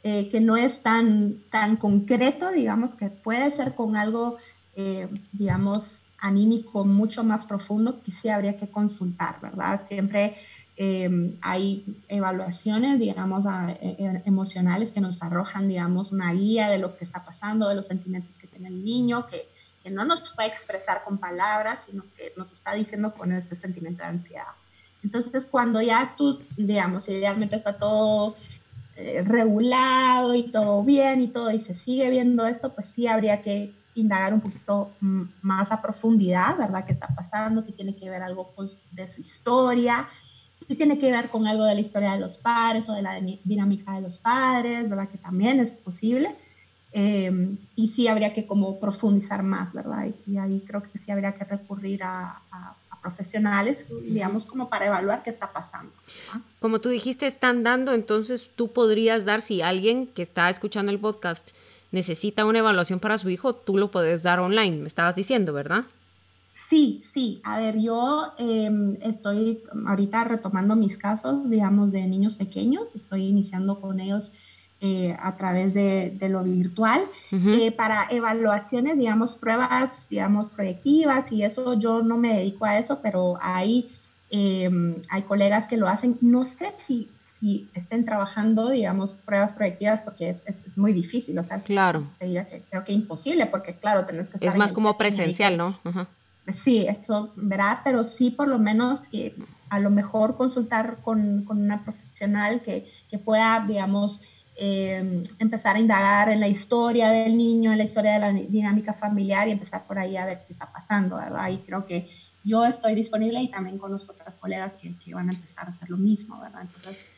eh, 0.04 0.30
que 0.30 0.40
no 0.40 0.56
es 0.56 0.82
tan, 0.82 1.42
tan 1.50 1.76
concreto, 1.76 2.50
digamos, 2.50 2.94
que 2.96 3.08
puede 3.08 3.50
ser 3.52 3.74
con 3.76 3.96
algo, 3.96 4.38
eh, 4.74 5.08
digamos, 5.32 6.00
anímico 6.18 6.84
mucho 6.84 7.22
más 7.22 7.44
profundo, 7.44 8.00
que 8.02 8.10
sí 8.10 8.28
habría 8.28 8.56
que 8.56 8.68
consultar, 8.68 9.40
¿verdad? 9.40 9.82
Siempre 9.86 10.36
em, 10.76 11.36
hay 11.40 11.84
evaluaciones, 12.08 12.98
digamos, 12.98 13.44
e, 13.44 13.96
e, 13.98 14.22
emocionales 14.24 14.90
que 14.90 15.00
nos 15.00 15.22
arrojan, 15.22 15.68
digamos, 15.68 16.10
una 16.10 16.32
guía 16.32 16.68
de 16.68 16.78
lo 16.78 16.96
que 16.96 17.04
está 17.04 17.24
pasando, 17.24 17.68
de 17.68 17.76
los 17.76 17.86
sentimientos 17.86 18.38
que 18.38 18.48
tiene 18.48 18.68
el 18.68 18.84
niño, 18.84 19.26
que, 19.28 19.46
que 19.84 19.90
no 19.90 20.04
nos 20.04 20.32
puede 20.32 20.48
expresar 20.48 21.04
con 21.04 21.18
palabras, 21.18 21.80
sino 21.88 22.04
que 22.16 22.32
nos 22.36 22.50
está 22.50 22.74
diciendo 22.74 23.12
con 23.14 23.32
este 23.32 23.54
sentimiento 23.54 24.02
de 24.02 24.08
ansiedad. 24.08 24.54
Entonces, 25.04 25.44
cuando 25.44 25.82
ya 25.82 26.14
tú, 26.16 26.40
digamos, 26.56 27.08
idealmente 27.08 27.56
está 27.56 27.78
todo 27.78 28.36
eh, 28.36 28.51
regulado 29.24 30.34
y 30.34 30.44
todo 30.44 30.82
bien 30.84 31.20
y 31.22 31.28
todo, 31.28 31.50
y 31.50 31.60
se 31.60 31.74
sigue 31.74 32.10
viendo 32.10 32.46
esto, 32.46 32.74
pues 32.74 32.88
sí 32.88 33.06
habría 33.06 33.42
que 33.42 33.72
indagar 33.94 34.32
un 34.32 34.40
poquito 34.40 34.90
más 35.42 35.70
a 35.70 35.82
profundidad, 35.82 36.56
¿verdad? 36.56 36.84
¿Qué 36.86 36.92
está 36.92 37.08
pasando? 37.08 37.62
Si 37.62 37.72
tiene 37.72 37.94
que 37.94 38.08
ver 38.08 38.22
algo 38.22 38.52
de 38.90 39.08
su 39.08 39.20
historia, 39.20 40.08
si 40.66 40.74
tiene 40.76 40.98
que 40.98 41.10
ver 41.10 41.28
con 41.28 41.46
algo 41.46 41.64
de 41.64 41.74
la 41.74 41.80
historia 41.80 42.12
de 42.12 42.20
los 42.20 42.38
padres 42.38 42.88
o 42.88 42.92
de 42.94 43.02
la 43.02 43.20
dinámica 43.44 43.92
de 43.92 44.00
los 44.00 44.18
padres, 44.18 44.88
¿verdad? 44.88 45.08
Que 45.08 45.18
también 45.18 45.60
es 45.60 45.72
posible. 45.72 46.34
Em, 46.92 47.56
y 47.74 47.88
sí 47.88 48.06
habría 48.08 48.32
que 48.32 48.46
como 48.46 48.78
profundizar 48.78 49.42
más, 49.42 49.72
¿verdad? 49.72 50.08
Y, 50.26 50.36
ahí 50.36 50.62
creo 50.66 50.82
que 50.82 50.98
sí 50.98 51.10
habría 51.10 51.32
que 51.32 51.44
recurrir 51.44 52.02
a 52.02 52.40
profesionales, 53.02 53.84
digamos, 54.04 54.44
como 54.44 54.70
para 54.70 54.86
evaluar 54.86 55.22
qué 55.22 55.30
está 55.30 55.52
pasando. 55.52 55.92
Como 56.60 56.80
tú 56.80 56.88
dijiste, 56.88 57.26
están 57.26 57.62
dando, 57.62 57.92
entonces 57.92 58.50
tú 58.54 58.72
podrías 58.72 59.24
dar, 59.24 59.42
si 59.42 59.60
alguien 59.60 60.06
que 60.06 60.22
está 60.22 60.48
escuchando 60.48 60.92
el 60.92 60.98
podcast 60.98 61.50
necesita 61.90 62.46
una 62.46 62.60
evaluación 62.60 63.00
para 63.00 63.18
su 63.18 63.28
hijo, 63.28 63.54
tú 63.54 63.76
lo 63.76 63.90
puedes 63.90 64.22
dar 64.22 64.40
online, 64.40 64.78
me 64.78 64.88
estabas 64.88 65.14
diciendo, 65.14 65.52
¿verdad? 65.52 65.84
Sí, 66.70 67.02
sí. 67.12 67.42
A 67.44 67.58
ver, 67.58 67.78
yo 67.78 68.32
em, 68.38 68.96
estoy 69.02 69.62
ahorita 69.86 70.24
retomando 70.24 70.74
mis 70.74 70.96
casos, 70.96 71.50
digamos, 71.50 71.92
de 71.92 72.06
niños 72.06 72.36
pequeños, 72.36 72.94
estoy 72.94 73.26
iniciando 73.26 73.78
con 73.78 74.00
ellos 74.00 74.32
eh, 74.84 75.16
a 75.22 75.36
través 75.36 75.72
de, 75.74 76.18
lo 76.28 76.42
virtual 76.42 77.02
eh, 77.30 77.70
para 77.70 78.08
evaluaciones, 78.10 78.98
digamos, 78.98 79.36
pruebas, 79.36 79.90
digamos, 80.10 80.50
proyectivas 80.50 81.30
y 81.30 81.44
eso 81.44 81.74
yo 81.74 82.02
no 82.02 82.16
me 82.16 82.34
dedico 82.34 82.64
a 82.64 82.80
eso, 82.80 82.98
pero 83.00 83.38
hay, 83.40 83.88
em, 84.28 84.96
hay 85.08 85.22
colegas 85.22 85.68
que 85.68 85.76
lo 85.76 85.86
hacen. 85.86 86.18
No 86.20 86.44
sé 86.44 86.74
si, 86.78 87.08
si 87.38 87.68
estén 87.74 88.04
trabajando, 88.04 88.70
digamos, 88.70 89.14
pruebas 89.24 89.52
proyectivas 89.52 90.02
porque 90.02 90.30
es, 90.30 90.42
es, 90.46 90.76
muy 90.76 90.92
difícil, 90.92 91.38
o 91.38 91.44
sea, 91.44 91.62
claro. 91.62 92.08
creo 92.18 92.82
que 92.84 92.92
imposible 92.92 93.46
porque, 93.46 93.76
claro, 93.76 94.04
tenés 94.04 94.26
que 94.30 94.38
estar... 94.38 94.50
Es 94.50 94.56
más 94.56 94.72
como 94.72 94.98
presencial, 94.98 95.56
¿no? 95.56 95.78
Sí, 96.48 96.86
esto, 96.88 97.32
¿verdad? 97.36 97.82
Pero 97.84 98.02
sí, 98.02 98.30
por 98.30 98.48
lo 98.48 98.58
menos, 98.58 99.02
a 99.70 99.78
lo 99.78 99.90
mejor 99.90 100.36
consultar 100.36 100.96
con, 101.04 101.44
con 101.44 101.60
una 101.60 101.84
profesional 101.84 102.62
que, 102.62 102.90
que 103.08 103.18
pueda, 103.20 103.64
digamos, 103.64 104.20
Em, 104.54 105.22
empezar 105.38 105.76
a 105.76 105.78
indagar 105.78 106.28
en 106.28 106.38
la 106.38 106.46
historia 106.46 107.10
del 107.10 107.38
niño, 107.38 107.72
en 107.72 107.78
la 107.78 107.84
historia 107.84 108.12
de 108.12 108.18
la 108.18 108.32
dinámica 108.32 108.92
familiar 108.92 109.48
y 109.48 109.52
empezar 109.52 109.86
por 109.86 109.98
ahí 109.98 110.16
a 110.16 110.26
ver 110.26 110.42
qué 110.46 110.52
está 110.52 110.70
pasando, 110.70 111.16
¿verdad? 111.16 111.48
Y 111.50 111.58
creo 111.58 111.86
que 111.86 112.10
yo 112.44 112.64
estoy 112.66 112.94
disponible 112.94 113.40
y 113.40 113.50
también 113.50 113.78
conozco 113.78 114.12
otras 114.12 114.34
colegas 114.34 114.72
que, 114.80 114.94
que 114.98 115.14
van 115.14 115.30
a 115.30 115.32
empezar 115.32 115.66
a 115.68 115.70
hacer 115.70 115.88
lo 115.88 115.96
mismo, 115.96 116.38
¿verdad? 116.38 116.62
Entonces, 116.62 117.10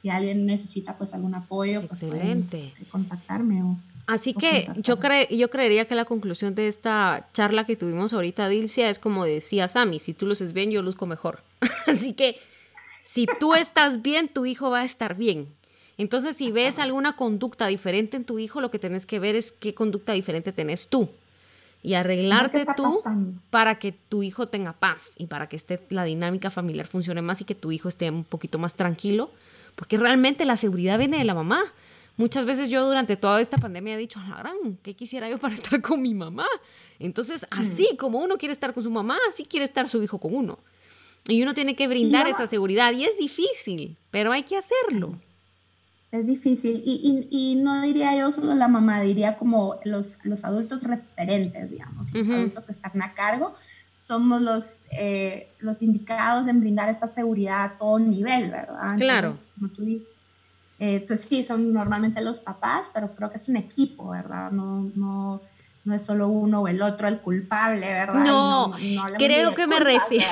si 0.00 0.08
alguien 0.08 0.46
necesita 0.46 0.96
pues 0.96 1.12
algún 1.12 1.34
apoyo, 1.34 1.86
pues 1.86 2.02
Excelente. 2.02 2.72
contactarme 2.90 3.62
o... 3.62 3.76
Así 4.06 4.32
que 4.32 4.70
yo, 4.78 4.98
cre 4.98 5.28
yo 5.30 5.50
creería 5.50 5.84
que 5.84 5.94
la 5.94 6.06
conclusión 6.06 6.54
de 6.54 6.68
esta 6.68 7.28
charla 7.34 7.66
que 7.66 7.76
tuvimos 7.76 8.14
ahorita, 8.14 8.48
Dilcia, 8.48 8.88
es 8.88 8.98
como 8.98 9.26
decía 9.26 9.68
Sami, 9.68 9.98
si 9.98 10.14
tú 10.14 10.24
luces 10.24 10.54
bien, 10.54 10.70
yo 10.70 10.80
luzco 10.80 11.04
mejor. 11.04 11.42
Así 11.86 12.14
que 12.14 12.36
Si 13.02 13.26
tú 13.40 13.54
estás 13.54 14.00
bien, 14.00 14.28
tu 14.28 14.46
hijo 14.46 14.70
va 14.70 14.80
a 14.80 14.84
estar 14.84 15.14
bien. 15.14 15.48
Entonces, 15.98 16.36
si 16.36 16.52
ves 16.52 16.78
alguna 16.78 17.16
conducta 17.16 17.66
diferente 17.66 18.16
en 18.16 18.24
tu 18.24 18.38
hijo, 18.38 18.60
lo 18.60 18.70
que 18.70 18.78
tenés 18.78 19.04
que 19.04 19.18
ver 19.18 19.34
es 19.34 19.50
qué 19.50 19.74
conducta 19.74 20.12
diferente 20.12 20.52
tenés 20.52 20.86
tú. 20.86 21.10
Y 21.82 21.94
arreglarte 21.94 22.66
tú 22.76 23.02
para 23.50 23.78
que 23.78 23.92
tu 23.92 24.22
hijo 24.22 24.48
tenga 24.48 24.72
paz 24.72 25.14
y 25.16 25.26
para 25.26 25.48
que 25.48 25.56
esté, 25.56 25.80
la 25.90 26.04
dinámica 26.04 26.50
familiar 26.50 26.86
funcione 26.86 27.20
más 27.20 27.40
y 27.40 27.44
que 27.44 27.54
tu 27.54 27.72
hijo 27.72 27.88
esté 27.88 28.10
un 28.10 28.24
poquito 28.24 28.58
más 28.58 28.74
tranquilo. 28.74 29.30
Porque 29.74 29.96
realmente 29.96 30.44
la 30.44 30.56
seguridad 30.56 30.98
viene 30.98 31.18
de 31.18 31.24
la 31.24 31.34
mamá. 31.34 31.62
Muchas 32.16 32.46
veces 32.46 32.68
yo 32.68 32.84
durante 32.84 33.16
toda 33.16 33.40
esta 33.40 33.58
pandemia 33.58 33.94
he 33.94 33.98
dicho, 33.98 34.20
la 34.20 34.38
gran, 34.38 34.76
¿qué 34.82 34.94
quisiera 34.94 35.28
yo 35.28 35.38
para 35.38 35.54
estar 35.60 35.80
con 35.82 36.00
mi 36.00 36.14
mamá? 36.14 36.46
Entonces, 37.00 37.44
así 37.50 37.96
como 37.96 38.18
uno 38.18 38.38
quiere 38.38 38.52
estar 38.52 38.72
con 38.72 38.82
su 38.82 38.90
mamá, 38.90 39.18
así 39.28 39.44
quiere 39.44 39.64
estar 39.64 39.88
su 39.88 40.02
hijo 40.02 40.18
con 40.18 40.34
uno. 40.34 40.58
Y 41.28 41.42
uno 41.42 41.54
tiene 41.54 41.76
que 41.76 41.88
brindar 41.88 42.26
esa 42.28 42.46
seguridad 42.46 42.92
y 42.92 43.04
es 43.04 43.18
difícil, 43.18 43.96
pero 44.10 44.32
hay 44.32 44.44
que 44.44 44.56
hacerlo. 44.56 45.18
Es 46.10 46.26
difícil. 46.26 46.82
Y, 46.84 47.28
y, 47.30 47.54
no 47.56 47.82
diría 47.82 48.16
yo 48.16 48.32
solo 48.32 48.54
la 48.54 48.68
mamá, 48.68 49.02
diría 49.02 49.36
como 49.36 49.78
los, 49.84 50.16
los 50.22 50.42
adultos 50.44 50.82
referentes, 50.82 51.70
digamos, 51.70 52.12
los 52.12 52.28
adultos 52.30 52.64
que 52.64 52.72
están 52.72 53.02
a 53.02 53.12
cargo, 53.12 53.54
somos 53.98 54.40
los, 54.40 54.64
eh, 54.90 55.52
los 55.58 55.82
indicados 55.82 56.48
en 56.48 56.60
brindar 56.60 56.88
esta 56.88 57.08
seguridad 57.08 57.64
a 57.64 57.78
todo 57.78 57.98
nivel, 57.98 58.50
¿verdad? 58.50 58.96
claro. 58.96 59.38
Como 59.54 59.70
tú 59.70 59.82
dices, 59.82 60.08
eh, 60.78 61.04
pues 61.06 61.22
sí, 61.22 61.44
son 61.44 61.72
normalmente 61.74 62.22
los 62.22 62.40
papás, 62.40 62.86
pero 62.94 63.14
creo 63.14 63.30
que 63.30 63.38
es 63.38 63.48
un 63.48 63.56
equipo, 63.56 64.10
¿verdad? 64.10 64.50
No, 64.50 64.90
no, 64.94 65.42
no 65.84 65.94
es 65.94 66.02
solo 66.02 66.28
uno 66.28 66.62
o 66.62 66.68
el 66.68 66.82
otro 66.82 67.08
el 67.08 67.20
culpable, 67.20 67.86
¿verdad? 67.86 68.24
No, 68.24 68.72
creo 69.16 69.54
que 69.54 69.66
me 69.66 69.80
refiero. 69.80 70.26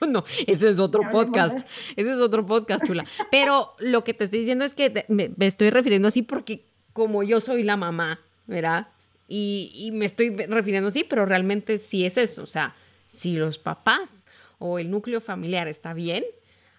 no, 0.08 0.24
ese 0.46 0.68
es 0.70 0.78
otro 0.78 1.02
podcast. 1.10 1.60
Ese 1.96 2.12
es 2.12 2.18
otro 2.18 2.46
podcast, 2.46 2.84
chula. 2.84 3.04
Pero 3.30 3.74
lo 3.78 4.04
que 4.04 4.14
te 4.14 4.24
estoy 4.24 4.40
diciendo 4.40 4.64
es 4.64 4.74
que 4.74 5.04
me, 5.08 5.30
estoy 5.40 5.70
refiriendo 5.70 6.08
así 6.08 6.22
porque 6.22 6.66
como 6.92 7.22
yo 7.22 7.40
soy 7.40 7.62
la 7.62 7.76
mamá, 7.76 8.20
¿verdad? 8.46 8.88
Y, 9.28 9.72
y, 9.74 9.90
me 9.90 10.04
estoy 10.04 10.30
refiriendo 10.30 10.88
así, 10.88 11.04
pero 11.08 11.26
realmente 11.26 11.78
sí 11.78 12.04
es 12.04 12.18
eso. 12.18 12.42
O 12.42 12.46
sea, 12.46 12.74
si 13.12 13.36
los 13.36 13.58
papás 13.58 14.26
o 14.58 14.78
el 14.78 14.90
núcleo 14.90 15.20
familiar 15.20 15.66
está 15.66 15.94
bien, 15.94 16.24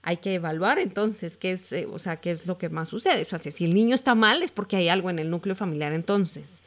hay 0.04 0.18
que 0.18 0.36
evaluar 0.36 0.78
entonces 0.78 1.36
qué 1.36 1.52
es, 1.52 1.74
eh, 1.74 1.88
o 1.92 1.98
sea, 1.98 2.18
qué 2.18 2.30
es 2.30 2.46
lo 2.46 2.60
que 2.60 2.70
más 2.70 2.90
sucede. 2.90 3.24
O 3.24 3.26
sea, 3.26 3.40
si 3.40 3.66
el 3.66 3.74
niño 3.74 3.96
está 3.96 4.14
mal 4.14 4.44
es 4.44 4.52
porque 4.52 4.78
hay 4.78 4.88
algo 4.88 5.10
en 5.10 5.18
el 5.18 5.30
núcleo 5.30 5.56
familiar 5.56 5.94
entonces 5.94 6.62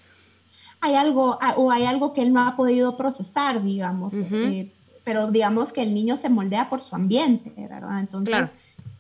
hay 0.81 0.95
algo 0.95 1.39
o 1.57 1.71
hay 1.71 1.85
algo 1.85 2.13
que 2.13 2.23
él 2.23 2.33
no 2.33 2.47
ha 2.47 2.57
podido 2.57 2.97
procesar, 2.97 3.63
digamos, 3.63 4.13
eh, 4.15 4.73
pero 5.05 5.31
digamos 5.31 5.73
que 5.73 5.83
el 5.83 5.95
niño 5.95 6.17
se 6.17 6.29
moldea 6.29 6.69
por 6.69 6.81
su 6.83 6.95
ambiente, 6.95 7.53
¿verdad? 7.57 8.01
Entonces, 8.01 8.49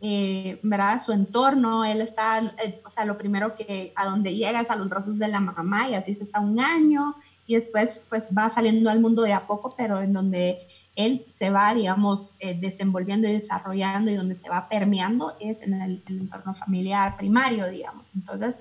eh, 0.00 0.58
¿verdad? 0.62 1.02
Su 1.04 1.12
entorno, 1.12 1.84
él 1.84 2.00
está, 2.00 2.54
eh, 2.64 2.80
o 2.84 2.90
sea, 2.90 3.04
lo 3.04 3.16
primero 3.18 3.54
que 3.56 3.92
a 3.94 4.06
donde 4.06 4.34
llega 4.34 4.60
es 4.60 4.70
a 4.70 4.76
los 4.76 4.88
brazos 4.88 5.18
de 5.18 5.28
la 5.28 5.40
mamá 5.40 5.88
y 5.88 5.94
así 5.94 6.14
se 6.14 6.24
está 6.24 6.40
un 6.40 6.58
año 6.60 7.14
y 7.46 7.54
después 7.54 8.00
pues 8.08 8.24
va 8.36 8.50
saliendo 8.50 8.90
al 8.90 9.00
mundo 9.00 9.22
de 9.22 9.32
a 9.32 9.46
poco, 9.46 9.74
pero 9.76 10.00
en 10.00 10.12
donde 10.12 10.58
él 10.96 11.26
se 11.38 11.50
va, 11.50 11.74
digamos, 11.74 12.34
desenvolviendo 12.40 13.28
y 13.28 13.34
desarrollando 13.34 14.10
y 14.10 14.16
donde 14.16 14.34
se 14.34 14.48
va 14.48 14.68
permeando 14.68 15.36
es 15.38 15.62
en 15.62 15.74
el, 15.74 16.02
el 16.08 16.18
entorno 16.22 16.54
familiar 16.54 17.16
primario, 17.16 17.68
digamos. 17.68 18.10
Entonces, 18.16 18.56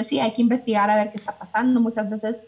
pues 0.00 0.08
sí, 0.08 0.18
hay 0.18 0.32
que 0.32 0.40
investigar 0.40 0.88
a 0.88 0.96
ver 0.96 1.10
qué 1.10 1.18
está 1.18 1.36
pasando. 1.36 1.78
Muchas 1.78 2.08
veces 2.08 2.38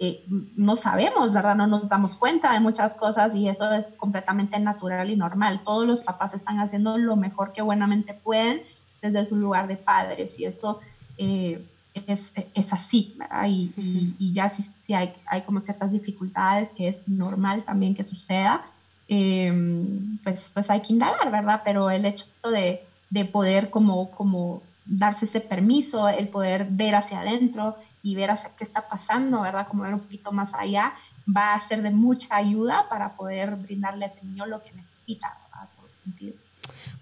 eh, 0.00 0.22
no 0.54 0.76
sabemos, 0.76 1.32
¿verdad? 1.32 1.56
No 1.56 1.66
nos 1.66 1.88
damos 1.88 2.14
cuenta 2.14 2.52
de 2.52 2.60
muchas 2.60 2.94
cosas 2.94 3.34
y 3.34 3.48
eso 3.48 3.72
es 3.72 3.86
completamente 3.96 4.58
natural 4.58 5.08
y 5.08 5.16
normal. 5.16 5.62
Todos 5.64 5.86
los 5.86 6.02
papás 6.02 6.34
están 6.34 6.60
haciendo 6.60 6.98
lo 6.98 7.16
mejor 7.16 7.54
que 7.54 7.62
buenamente 7.62 8.12
pueden 8.12 8.60
desde 9.00 9.24
su 9.24 9.36
lugar 9.36 9.66
de 9.66 9.78
padres 9.78 10.38
y 10.38 10.44
eso 10.44 10.80
eh, 11.16 11.64
es, 11.94 12.30
es, 12.52 12.70
así, 12.70 13.14
¿verdad? 13.16 13.46
Y, 13.48 13.72
y, 14.18 14.32
ya 14.34 14.50
si, 14.50 14.62
si 14.84 14.92
hay, 14.92 15.14
hay, 15.24 15.40
como 15.40 15.62
ciertas 15.62 15.90
dificultades 15.90 16.68
que 16.76 16.88
es 16.88 16.96
normal 17.08 17.64
también 17.64 17.94
que 17.94 18.04
suceda, 18.04 18.60
em, 19.08 20.18
pues, 20.18 20.50
pues 20.52 20.68
hay 20.68 20.82
que 20.82 20.92
indagar, 20.92 21.30
¿verdad? 21.32 21.62
Pero 21.64 21.88
el 21.88 22.04
hecho 22.04 22.26
de, 22.52 22.84
de 23.08 23.24
poder 23.24 23.70
como, 23.70 24.10
como 24.10 24.60
darse 24.86 25.26
ese 25.26 25.40
permiso, 25.40 26.08
el 26.08 26.28
poder 26.28 26.66
ver 26.70 26.94
hacia 26.94 27.20
adentro 27.20 27.76
y 28.02 28.14
ver 28.14 28.30
hacia 28.30 28.50
qué 28.56 28.64
está 28.64 28.88
pasando, 28.88 29.42
¿verdad? 29.42 29.66
Como 29.68 29.82
ver 29.82 29.94
un 29.94 30.00
poquito 30.00 30.30
más 30.32 30.52
allá, 30.54 30.94
va 31.28 31.54
a 31.54 31.68
ser 31.68 31.82
de 31.82 31.90
mucha 31.90 32.36
ayuda 32.36 32.88
para 32.88 33.16
poder 33.16 33.56
brindarle 33.56 34.04
a 34.04 34.08
ese 34.08 34.22
niño 34.22 34.46
lo 34.46 34.62
que 34.62 34.72
necesita, 34.72 35.38
a 35.52 35.66
todo 35.66 35.88
sentido. 36.02 36.34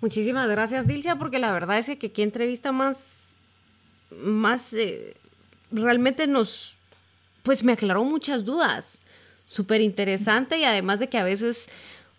Muchísimas 0.00 0.48
gracias, 0.48 0.86
Dilcia, 0.86 1.16
porque 1.16 1.38
la 1.38 1.52
verdad 1.52 1.78
es 1.78 1.86
que 1.98 2.12
qué 2.12 2.22
entrevista 2.22 2.72
más, 2.72 3.36
más, 4.10 4.72
eh, 4.74 5.16
realmente 5.70 6.26
nos, 6.26 6.76
pues 7.42 7.64
me 7.64 7.72
aclaró 7.72 8.04
muchas 8.04 8.44
dudas, 8.44 9.00
súper 9.46 9.80
interesante 9.80 10.58
y 10.58 10.64
además 10.64 10.98
de 10.98 11.08
que 11.08 11.18
a 11.18 11.24
veces 11.24 11.68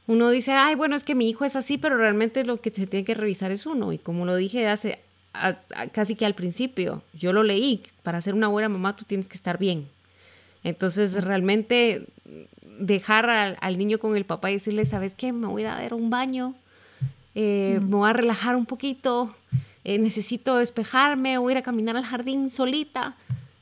uno 0.07 0.30
dice, 0.30 0.51
ay, 0.51 0.76
bueno, 0.76 0.95
es 0.95 1.03
que 1.03 1.16
mi 1.16 1.30
hijo 1.30 1.45
es 1.45 1.55
así, 1.55 1.78
pero 1.78 1.97
realmente 1.97 2.43
lo 2.43 2.59
que 2.59 2.72
se 2.72 2.88
tiene 2.88 3.05
que 3.05 3.14
revisar 3.14 3.51
es 3.51 3.66
uno. 3.66 3.93
Y 3.93 3.97
como 3.97 4.26
lo 4.26 4.36
dije 4.36 4.68
hace 4.68 4.99
casi 5.91 6.15
que 6.15 6.25
al 6.25 6.36
principio. 6.36 7.01
Yo 7.13 7.34
lo 7.34 7.43
leí, 7.43 7.84
para 8.03 8.21
ser 8.21 8.34
una 8.34 8.47
buena 8.47 8.69
mamá 8.69 8.95
tú 8.95 9.05
tienes 9.05 9.27
que 9.27 9.36
estar 9.36 9.57
bien. 9.57 9.88
Entonces 10.63 11.23
realmente 11.23 12.07
dejar 12.79 13.29
al, 13.29 13.77
niño 13.77 13.97
con 13.99 14.15
el 14.15 14.25
papá 14.25 14.51
y 14.51 14.55
decirle, 14.55 14.86
¿sabes 14.86 15.13
qué? 15.15 15.34
Me 15.34 15.47
voy 15.47 15.63
a 15.63 15.75
dar 15.75 15.93
un 15.93 16.09
baño, 16.09 16.55
eh, 17.36 17.79
me 17.81 17.95
voy 17.95 18.09
a 18.09 18.13
relajar 18.13 18.55
un 18.55 18.65
poquito, 18.65 19.36
eh, 19.84 19.97
necesito 19.99 20.57
despejarme, 20.57 21.38
voy 21.38 21.51
a 21.51 21.55
ir 21.55 21.57
a 21.57 21.63
caminar 21.63 21.97
al 21.97 22.05
jardín 22.05 22.49
solita. 22.49 23.15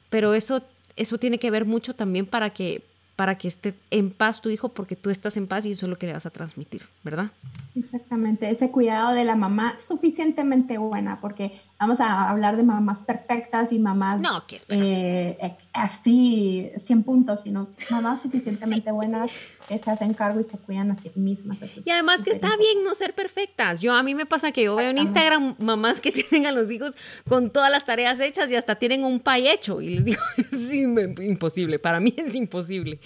Pero 0.09 0.33
eso, 0.33 0.61
eso 0.95 1.17
tiene 1.17 1.39
que 1.39 1.51
ver 1.51 1.65
mucho 1.65 1.95
también 1.95 2.25
para 2.25 2.51
que, 2.51 2.83
para 3.21 3.37
que 3.37 3.47
esté 3.47 3.75
en 3.91 4.09
paz 4.09 4.41
tu 4.41 4.49
hijo 4.49 4.69
porque 4.69 4.95
tú 4.95 5.11
estás 5.11 5.37
en 5.37 5.45
paz 5.45 5.67
y 5.67 5.73
eso 5.73 5.85
es 5.85 5.91
lo 5.91 5.95
que 5.95 6.07
le 6.07 6.13
vas 6.13 6.25
a 6.25 6.31
transmitir, 6.31 6.81
¿verdad? 7.03 7.29
Exactamente, 7.75 8.49
ese 8.49 8.71
cuidado 8.71 9.13
de 9.13 9.23
la 9.25 9.35
mamá 9.35 9.77
suficientemente 9.87 10.79
buena, 10.79 11.21
porque 11.21 11.61
vamos 11.81 11.99
a 11.99 12.29
hablar 12.29 12.57
de 12.57 12.63
mamás 12.63 12.99
perfectas 12.99 13.71
y 13.71 13.79
mamás 13.79 14.21
no, 14.21 14.45
¿qué 14.45 14.61
eh, 14.69 15.57
así 15.73 16.71
100 16.85 17.03
puntos, 17.03 17.41
sino 17.41 17.69
mamás 17.89 18.21
suficientemente 18.21 18.91
buenas 18.91 19.31
que 19.67 19.79
se 19.79 19.89
hacen 19.89 20.13
cargo 20.13 20.39
y 20.39 20.43
se 20.43 20.59
cuidan 20.59 20.91
a 20.91 20.97
sí 20.97 21.11
mismas. 21.15 21.57
y 21.83 21.89
además 21.89 22.21
que 22.21 22.31
está 22.31 22.55
bien 22.55 22.83
no 22.83 22.93
ser 22.93 23.15
perfectas. 23.15 23.81
Yo 23.81 23.93
a 23.93 24.03
mí 24.03 24.13
me 24.13 24.27
pasa 24.27 24.51
que 24.51 24.63
yo 24.65 24.75
veo 24.75 24.91
en 24.91 24.99
Instagram 24.99 25.55
mamás 25.57 26.01
que 26.01 26.11
tienen 26.11 26.45
a 26.45 26.51
los 26.51 26.69
hijos 26.69 26.93
con 27.27 27.49
todas 27.49 27.71
las 27.71 27.83
tareas 27.83 28.19
hechas 28.19 28.51
y 28.51 28.55
hasta 28.55 28.75
tienen 28.75 29.03
un 29.03 29.19
pay 29.19 29.47
hecho 29.47 29.81
y 29.81 29.95
les 29.95 30.05
digo, 30.05 30.21
es 30.37 30.73
imposible, 30.73 31.79
para 31.79 31.99
mí 31.99 32.13
es 32.15 32.35
imposible. 32.35 32.99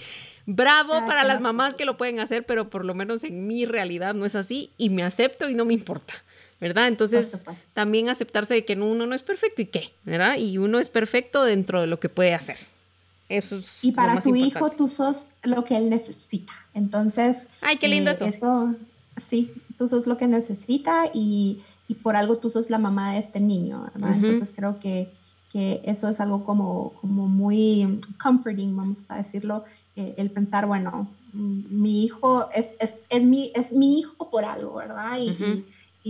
Bravo 0.44 1.04
para 1.06 1.24
las 1.24 1.40
mamás 1.40 1.74
que 1.74 1.86
lo 1.86 1.96
pueden 1.96 2.20
hacer, 2.20 2.44
pero 2.44 2.68
por 2.68 2.84
lo 2.84 2.94
menos 2.94 3.24
en 3.24 3.48
mi 3.48 3.64
realidad 3.64 4.14
no 4.14 4.26
es 4.26 4.36
así 4.36 4.70
y 4.76 4.90
me 4.90 5.02
acepto 5.02 5.48
y 5.48 5.54
no 5.54 5.64
me 5.64 5.74
importa. 5.74 6.14
¿Verdad? 6.60 6.88
Entonces, 6.88 7.44
también 7.74 8.08
aceptarse 8.08 8.54
de 8.54 8.64
que 8.64 8.74
uno 8.74 9.06
no 9.06 9.14
es 9.14 9.22
perfecto 9.22 9.62
y 9.62 9.66
qué, 9.66 9.92
¿verdad? 10.04 10.36
Y 10.38 10.58
uno 10.58 10.78
es 10.78 10.88
perfecto 10.88 11.44
dentro 11.44 11.80
de 11.80 11.86
lo 11.86 12.00
que 12.00 12.08
puede 12.08 12.34
hacer. 12.34 12.56
Eso 13.28 13.56
es 13.56 13.84
Y 13.84 13.92
para 13.92 14.20
tu 14.20 14.34
hijo 14.34 14.70
tú 14.70 14.88
sos 14.88 15.26
lo 15.42 15.64
que 15.64 15.76
él 15.76 15.90
necesita. 15.90 16.52
Entonces, 16.74 17.36
ay, 17.60 17.76
qué 17.76 17.88
lindo 17.88 18.10
eh, 18.10 18.14
eso. 18.14 18.26
eso. 18.26 18.74
Sí, 19.28 19.50
tú 19.78 19.88
sos 19.88 20.06
lo 20.06 20.16
que 20.16 20.26
necesita 20.26 21.10
y, 21.12 21.60
y, 21.88 21.94
por 21.94 22.16
algo 22.16 22.36
tú 22.36 22.50
sos 22.50 22.70
la 22.70 22.78
mamá 22.78 23.14
de 23.14 23.20
este 23.20 23.40
niño, 23.40 23.90
¿verdad? 23.94 24.14
Entonces, 24.14 24.50
creo 24.54 24.78
que, 24.78 25.08
que, 25.52 25.80
eso 25.84 26.08
es 26.08 26.20
algo 26.20 26.44
como, 26.44 26.92
como 27.00 27.26
muy 27.26 27.98
comforting, 28.22 28.76
vamos 28.76 28.98
a 29.08 29.16
decirlo, 29.16 29.64
eh, 29.96 30.14
el 30.18 30.30
pensar, 30.30 30.66
bueno, 30.66 31.08
mm, 31.32 31.62
mi 31.70 32.04
hijo 32.04 32.48
es, 32.54 32.66
es, 32.78 32.90
es, 33.08 33.22
mi, 33.22 33.50
es 33.54 33.72
mi 33.72 34.00
hijo 34.00 34.30
por 34.30 34.44
algo, 34.44 34.74
¿verdad? 34.74 35.18
y 35.18 35.30
y 35.30 35.64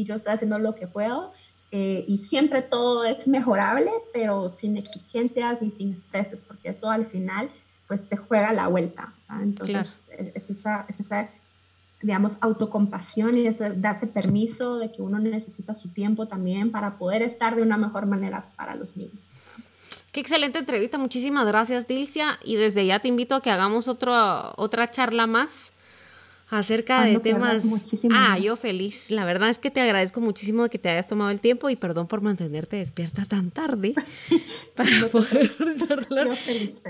yo 0.04 0.14
estoy 0.14 0.34
haciendo 0.34 0.58
lo 0.58 0.74
que 0.74 0.86
puedo. 0.86 1.32
Eh, 1.72 2.04
y 2.06 2.18
siempre 2.18 2.62
todo 2.62 3.04
es 3.04 3.26
mejorable, 3.26 3.90
pero 4.12 4.52
sin 4.52 4.76
exigencias 4.76 5.60
y 5.62 5.70
sin 5.72 5.94
estreses, 5.94 6.38
porque 6.46 6.68
eso 6.70 6.90
al 6.90 7.06
final 7.06 7.50
pues 7.88 8.08
te 8.08 8.16
juega 8.16 8.52
la 8.52 8.68
vuelta. 8.68 9.12
Entonces 9.40 9.88
es, 10.08 10.50
esa, 10.50 10.86
es 10.88 11.00
esa, 11.00 11.28
digamos, 12.00 12.36
autocompasión 12.40 13.36
y 13.36 13.46
ese 13.46 13.70
darse 13.70 14.06
permiso 14.06 14.78
de 14.78 14.92
que 14.92 15.02
uno 15.02 15.18
necesita 15.18 15.74
su 15.74 15.88
tiempo 15.88 16.26
también 16.26 16.70
para 16.70 16.98
poder 16.98 17.22
estar 17.22 17.56
de 17.56 17.62
una 17.62 17.76
mejor 17.76 18.06
manera 18.06 18.46
para 18.56 18.74
los 18.74 18.96
niños. 18.96 19.20
Qué 20.12 20.20
excelente 20.20 20.58
entrevista, 20.58 20.96
muchísimas 20.96 21.46
gracias 21.46 21.86
Dilcia 21.86 22.38
y 22.42 22.56
desde 22.56 22.86
ya 22.86 23.00
te 23.00 23.08
invito 23.08 23.34
a 23.34 23.42
que 23.42 23.50
hagamos 23.50 23.86
otro, 23.86 24.54
otra 24.56 24.90
charla 24.90 25.26
más 25.26 25.72
acerca 26.48 27.02
de 27.04 27.18
temas. 27.18 27.64
Ah, 28.10 28.38
yo 28.38 28.56
feliz. 28.56 29.10
La 29.10 29.24
verdad 29.24 29.50
es 29.50 29.58
que 29.58 29.70
te 29.70 29.80
agradezco 29.80 30.20
muchísimo 30.20 30.64
de 30.64 30.70
que 30.70 30.78
te 30.78 30.88
hayas 30.88 31.06
tomado 31.06 31.30
el 31.30 31.40
tiempo 31.40 31.70
y 31.70 31.76
perdón 31.76 32.06
por 32.06 32.20
mantenerte 32.20 32.76
despierta 32.76 33.24
tan 33.24 33.50
tarde 33.50 33.94
para 34.76 35.08
poder 35.08 35.54
charlar. 35.76 36.38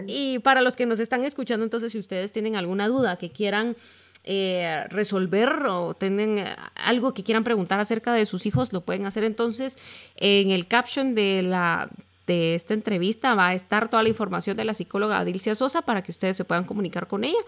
Y 0.07 0.39
para 0.41 0.61
los 0.61 0.77
que 0.77 0.87
nos 0.87 1.01
están 1.01 1.25
escuchando, 1.25 1.65
entonces, 1.65 1.93
si 1.93 1.99
ustedes 1.99 2.33
tienen 2.33 2.57
alguna 2.57 2.89
duda 2.89 3.17
que 3.17 3.31
quieran 3.31 3.77
eh, 4.25 4.85
resolver 4.91 5.51
o 5.69 5.95
tienen 5.95 6.39
eh, 6.39 6.57
algo 6.75 7.15
que 7.15 7.23
quieran 7.23 7.45
preguntar 7.45 7.79
acerca 7.81 8.13
de 8.13 8.27
sus 8.27 8.45
hijos, 8.45 8.73
lo 8.73 8.81
pueden 8.81 9.07
hacer 9.07 9.25
entonces 9.25 9.79
en 10.17 10.51
el 10.51 10.67
caption 10.67 11.15
de 11.15 11.43
la 11.43 11.89
de 12.27 12.55
esta 12.55 12.75
entrevista 12.75 13.35
va 13.35 13.49
a 13.49 13.55
estar 13.55 13.89
toda 13.89 14.03
la 14.03 14.09
información 14.09 14.57
de 14.57 14.65
la 14.65 14.75
psicóloga 14.75 15.19
Adilcia 15.19 15.55
Sosa 15.55 15.83
para 15.83 16.03
que 16.03 16.11
ustedes 16.11 16.37
se 16.37 16.45
puedan 16.45 16.65
comunicar 16.65 17.07
con 17.07 17.25
ella. 17.25 17.39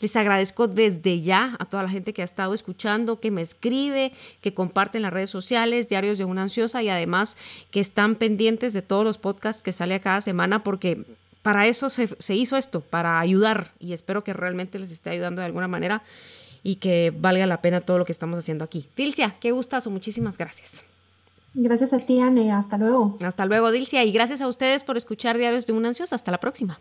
Les 0.00 0.14
agradezco 0.16 0.68
desde 0.68 1.20
ya 1.20 1.56
a 1.58 1.64
toda 1.64 1.82
la 1.82 1.88
gente 1.88 2.12
que 2.12 2.22
ha 2.22 2.24
estado 2.24 2.54
escuchando, 2.54 3.20
que 3.20 3.30
me 3.30 3.40
escribe, 3.40 4.12
que 4.40 4.54
comparte 4.54 4.98
en 4.98 5.02
las 5.02 5.12
redes 5.12 5.30
sociales, 5.30 5.88
Diarios 5.88 6.18
de 6.18 6.24
una 6.24 6.42
Ansiosa 6.42 6.82
y 6.82 6.88
además 6.88 7.36
que 7.70 7.80
están 7.80 8.16
pendientes 8.16 8.72
de 8.72 8.82
todos 8.82 9.04
los 9.04 9.18
podcasts 9.18 9.62
que 9.62 9.72
sale 9.72 10.00
cada 10.00 10.20
semana 10.20 10.62
porque 10.62 11.04
para 11.42 11.66
eso 11.66 11.90
se, 11.90 12.08
se 12.18 12.34
hizo 12.34 12.56
esto, 12.56 12.80
para 12.80 13.20
ayudar 13.20 13.72
y 13.78 13.92
espero 13.92 14.24
que 14.24 14.32
realmente 14.32 14.78
les 14.78 14.90
esté 14.90 15.10
ayudando 15.10 15.40
de 15.40 15.46
alguna 15.46 15.68
manera 15.68 16.02
y 16.62 16.76
que 16.76 17.12
valga 17.16 17.46
la 17.46 17.62
pena 17.62 17.80
todo 17.80 17.96
lo 17.96 18.04
que 18.04 18.12
estamos 18.12 18.38
haciendo 18.38 18.64
aquí. 18.64 18.88
Dilcia, 18.96 19.36
qué 19.40 19.52
gustazo, 19.52 19.88
muchísimas 19.88 20.36
gracias. 20.36 20.82
Gracias 21.58 21.92
a 21.94 21.98
ti, 21.98 22.20
Anne. 22.20 22.52
Hasta 22.52 22.76
luego. 22.76 23.16
Hasta 23.24 23.46
luego, 23.46 23.72
Dilcia. 23.72 24.04
Y 24.04 24.12
gracias 24.12 24.42
a 24.42 24.48
ustedes 24.48 24.84
por 24.84 24.98
escuchar 24.98 25.38
Diarios 25.38 25.66
de 25.66 25.72
una 25.72 25.88
Ansiosa. 25.88 26.14
Hasta 26.14 26.30
la 26.30 26.38
próxima. 26.38 26.78